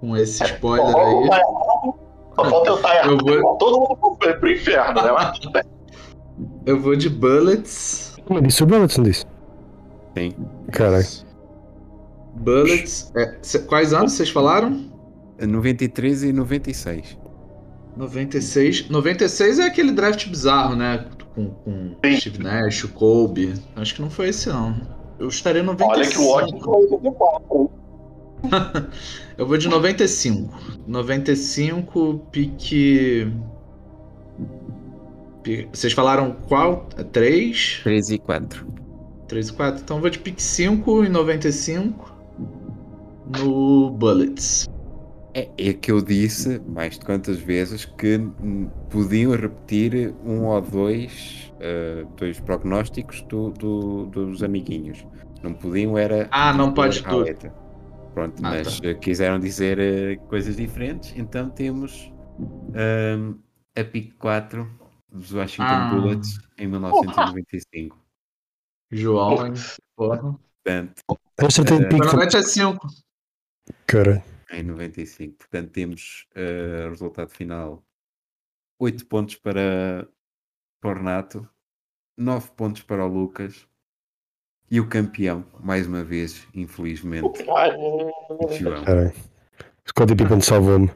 [0.00, 1.28] Com esse spoiler aí.
[2.34, 3.10] Só falta eu estar errado.
[3.30, 5.10] Eu vou- Todo mundo pro inferno, né?
[5.12, 5.38] Mas.
[6.66, 8.16] Eu vou de Bullets.
[8.28, 9.24] Mas disse o Bullets, não disse?
[10.16, 10.34] Sim.
[10.72, 11.06] Caralho.
[12.34, 13.10] Bullets.
[13.16, 14.86] É, quais anos vocês falaram?
[15.40, 17.16] 93 e 96.
[17.96, 18.88] 96.
[18.88, 21.06] 96 é aquele draft bizarro, né?
[21.38, 21.94] Com, com.
[22.16, 23.54] Steve Nash, o Kobe.
[23.76, 24.74] Acho que não foi esse, não.
[25.20, 25.92] Eu estaria 95.
[26.00, 27.70] Olha que o ótimo foi 84.
[29.38, 30.52] Eu vou de 95.
[30.86, 33.32] 95, pique.
[35.42, 36.86] pique- Vocês falaram qual?
[37.12, 37.80] 3?
[37.84, 38.66] 3 e 4.
[39.28, 39.82] 3 e 4?
[39.82, 42.14] Então eu vou de pique 5 e 95
[43.38, 44.68] no Bullets.
[45.38, 48.18] É, é que eu disse, mais de quantas vezes, que
[48.90, 55.06] podiam repetir um ou dois, eh, dois prognósticos do, do- dos amiguinhos.
[55.42, 56.28] Não podiam era.
[56.30, 57.24] Ah, não pode a tudo.
[57.24, 57.50] letra.
[58.14, 58.94] Pronto, Ah, mas tá.
[58.94, 63.38] quiseram dizer eh, coisas diferentes, então temos hum,
[63.76, 64.68] a pick 4
[65.12, 65.90] dos Washington Ah.
[65.94, 67.96] Bullets em 1995.
[68.90, 69.52] João, hein?
[69.96, 70.36] Porra.
[70.64, 71.02] Portanto,
[71.38, 71.96] de pique.
[71.96, 72.86] Provavelmente é 5.
[73.86, 75.36] Cara, em 95.
[75.38, 77.84] Portanto, temos eh, resultado final:
[78.80, 80.08] 8 pontos para,
[80.80, 81.48] para o Renato,
[82.16, 83.66] 9 pontos para o Lucas
[84.70, 87.42] e o campeão, mais uma vez, infelizmente,
[88.58, 88.84] João.
[89.88, 90.88] Scottie Pippen salvou-me.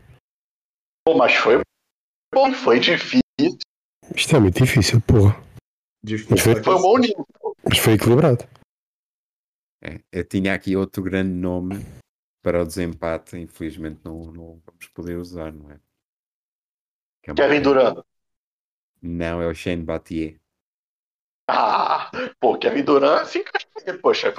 [1.07, 1.61] pô, mas foi
[2.35, 3.23] bom, foi difícil.
[4.15, 5.43] Isto é muito difícil, porra.
[6.05, 6.37] Difícil.
[6.37, 7.27] Foi- Foi um bom nível.
[7.65, 8.45] Mas foi equilibrado.
[9.83, 11.77] É, eu tinha aqui outro grande nome
[12.43, 15.81] para o desempate, infelizmente não, não vamos poder usar, não é?
[17.25, 17.63] É Kevin.
[17.63, 17.99] Durant.
[19.01, 20.41] Não, é o Shane Battier.
[21.49, 22.11] Ah,
[22.41, 23.99] pô, Kevin Durant encaixou.
[24.01, 24.35] Poxa,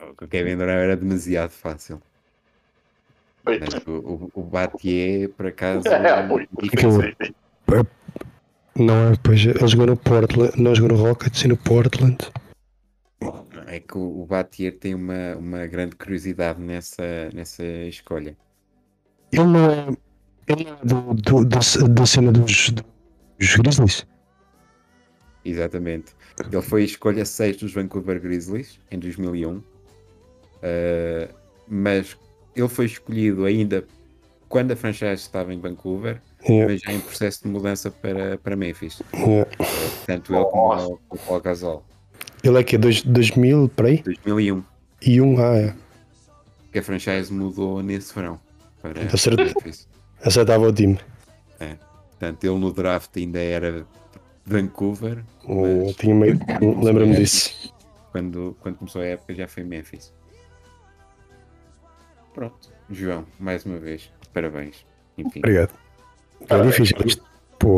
[0.00, 2.00] O Kevin Durant era demasiado fácil.
[3.44, 6.48] Mas o, o, o Battier, por acaso, É, foi.
[6.62, 7.14] difícil.
[8.76, 12.18] Não é, pois ele jogou no Portland, não jogou no Rockets e no Portland.
[13.66, 18.36] É que o, o Batier tem uma, uma grande curiosidade nessa, nessa escolha.
[19.32, 19.86] Ele não é.
[20.46, 24.06] Ele é do, do- da, da cena dos, dos Grizzlies.
[25.44, 26.14] Exatamente.
[26.50, 29.56] Ele foi escolha 6 dos Vancouver Grizzlies em 2001.
[29.58, 29.62] Uh,
[31.68, 32.16] mas
[32.56, 33.86] ele foi escolhido ainda
[34.48, 36.70] quando a franchise estava em Vancouver, Yeah.
[36.70, 39.00] mas já em processo de mudança para, para Memphis.
[39.14, 39.50] Yeah.
[40.06, 41.82] Tanto ele como o Paul Gasol.
[42.44, 44.02] Ele é que é dois- 2000, peraí?
[44.02, 44.62] 2001,
[45.02, 45.74] E um, ah, é.
[46.72, 48.38] que a franchise mudou nesse verão
[48.82, 49.00] para.
[49.02, 49.88] Memphis.
[50.22, 50.98] Acertava o time.
[52.10, 53.84] Portanto, ele no draft ainda era
[54.46, 56.38] Vancouver, Eu mas tinha meio.
[56.82, 57.74] Lembra-me disso.
[58.12, 60.12] quando, quando começou a época já foi Memphis.
[62.32, 64.84] Pronto, João, mais uma vez, parabéns.
[65.18, 65.70] Enfim, Obrigado.
[66.40, 66.92] É Parabéns.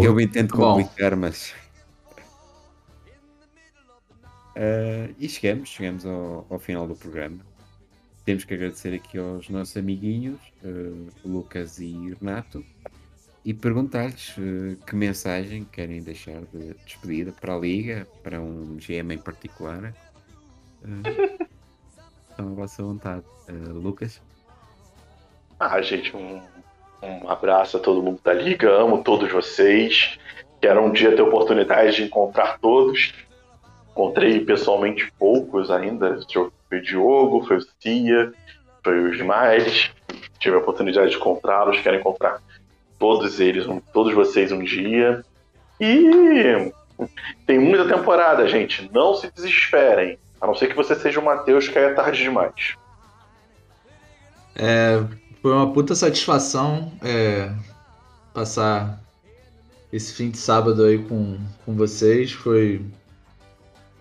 [0.03, 0.77] eu bem tento Bom.
[0.79, 1.53] complicar, mas.
[4.57, 7.39] Ah, e chegamos, chegamos ao, ao final do programa.
[8.25, 12.65] Temos que agradecer aqui aos nossos amiguinhos, ah, Lucas e Renato,
[13.45, 19.13] e perguntar-lhes ah, que mensagem querem deixar de despedida para a Liga, para um GM
[19.13, 19.95] em particular.
[20.83, 21.47] Ah,
[22.31, 23.25] estão à vossa vontade.
[23.75, 24.21] Lucas?
[25.61, 26.41] Ah, gente, um,
[27.03, 30.19] um abraço a todo mundo da Liga, amo todos vocês.
[30.61, 33.13] Quero um dia ter oportunidade de encontrar todos.
[33.97, 36.21] Encontrei pessoalmente poucos ainda.
[36.69, 38.31] Foi o Diogo, foi o Cia,
[38.85, 39.91] foi o Smiles.
[40.39, 42.43] Tive a oportunidade de encontrá-los, quero encontrar
[42.99, 43.65] todos eles,
[43.95, 45.25] todos vocês um dia.
[45.81, 46.71] E
[47.47, 48.91] tem muita temporada, gente.
[48.93, 50.19] Não se desesperem.
[50.43, 52.75] A não ser que você seja o Matheus, que aí é tarde demais.
[54.55, 55.03] É,
[55.41, 57.51] foi uma puta satisfação é,
[58.35, 59.01] passar
[59.91, 62.33] esse fim de sábado aí com, com vocês.
[62.33, 62.85] Foi,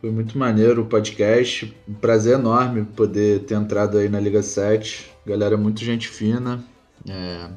[0.05, 1.75] foi muito maneiro o podcast.
[1.89, 5.11] Um prazer enorme poder ter entrado aí na Liga 7.
[5.25, 6.63] Galera, muito gente fina.
[7.09, 7.49] É,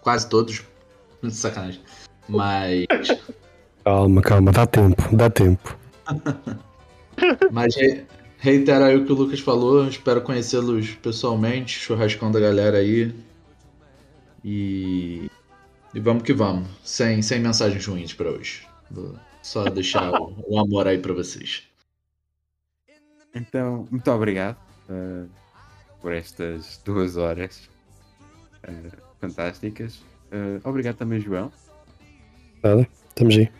[0.00, 0.62] quase todos.
[1.30, 1.82] Sacanagem.
[2.26, 2.86] Mas,
[3.84, 5.76] calma, calma, dá tempo, dá tempo.
[7.52, 8.06] mas re-
[8.38, 9.86] reitero aí o que o Lucas falou.
[9.86, 11.78] Espero conhecê-los pessoalmente.
[11.78, 13.14] Churrascão da galera aí.
[14.42, 15.30] E,
[15.92, 16.66] e vamos que vamos.
[16.82, 18.66] Sem, sem mensagens ruins pra hoje.
[18.90, 21.64] Vou só deixar o, o amor aí pra vocês.
[23.34, 24.58] Então, muito obrigado
[24.88, 25.28] uh,
[26.00, 27.68] por estas duas horas
[28.68, 29.96] uh, fantásticas.
[30.30, 31.52] Uh, obrigado também, João.
[32.62, 33.50] Nada, estamos aí.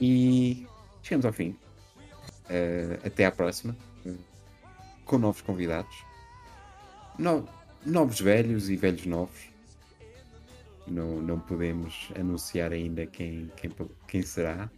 [0.00, 0.66] E
[1.02, 1.56] chegamos ao fim.
[2.50, 3.76] Uh, até à próxima.
[5.04, 6.04] com novos convidados.
[7.18, 7.48] No-
[7.84, 9.48] novos velhos e velhos novos.
[10.86, 13.70] Não, não podemos anunciar ainda quem, quem,
[14.06, 14.70] quem será.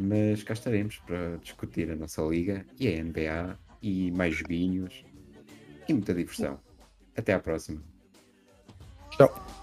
[0.00, 5.04] Mas cá estaremos para discutir a nossa liga e a NBA e mais joguinhos
[5.88, 6.60] e muita diversão.
[7.16, 7.82] Até à próxima.
[9.10, 9.57] Tchau.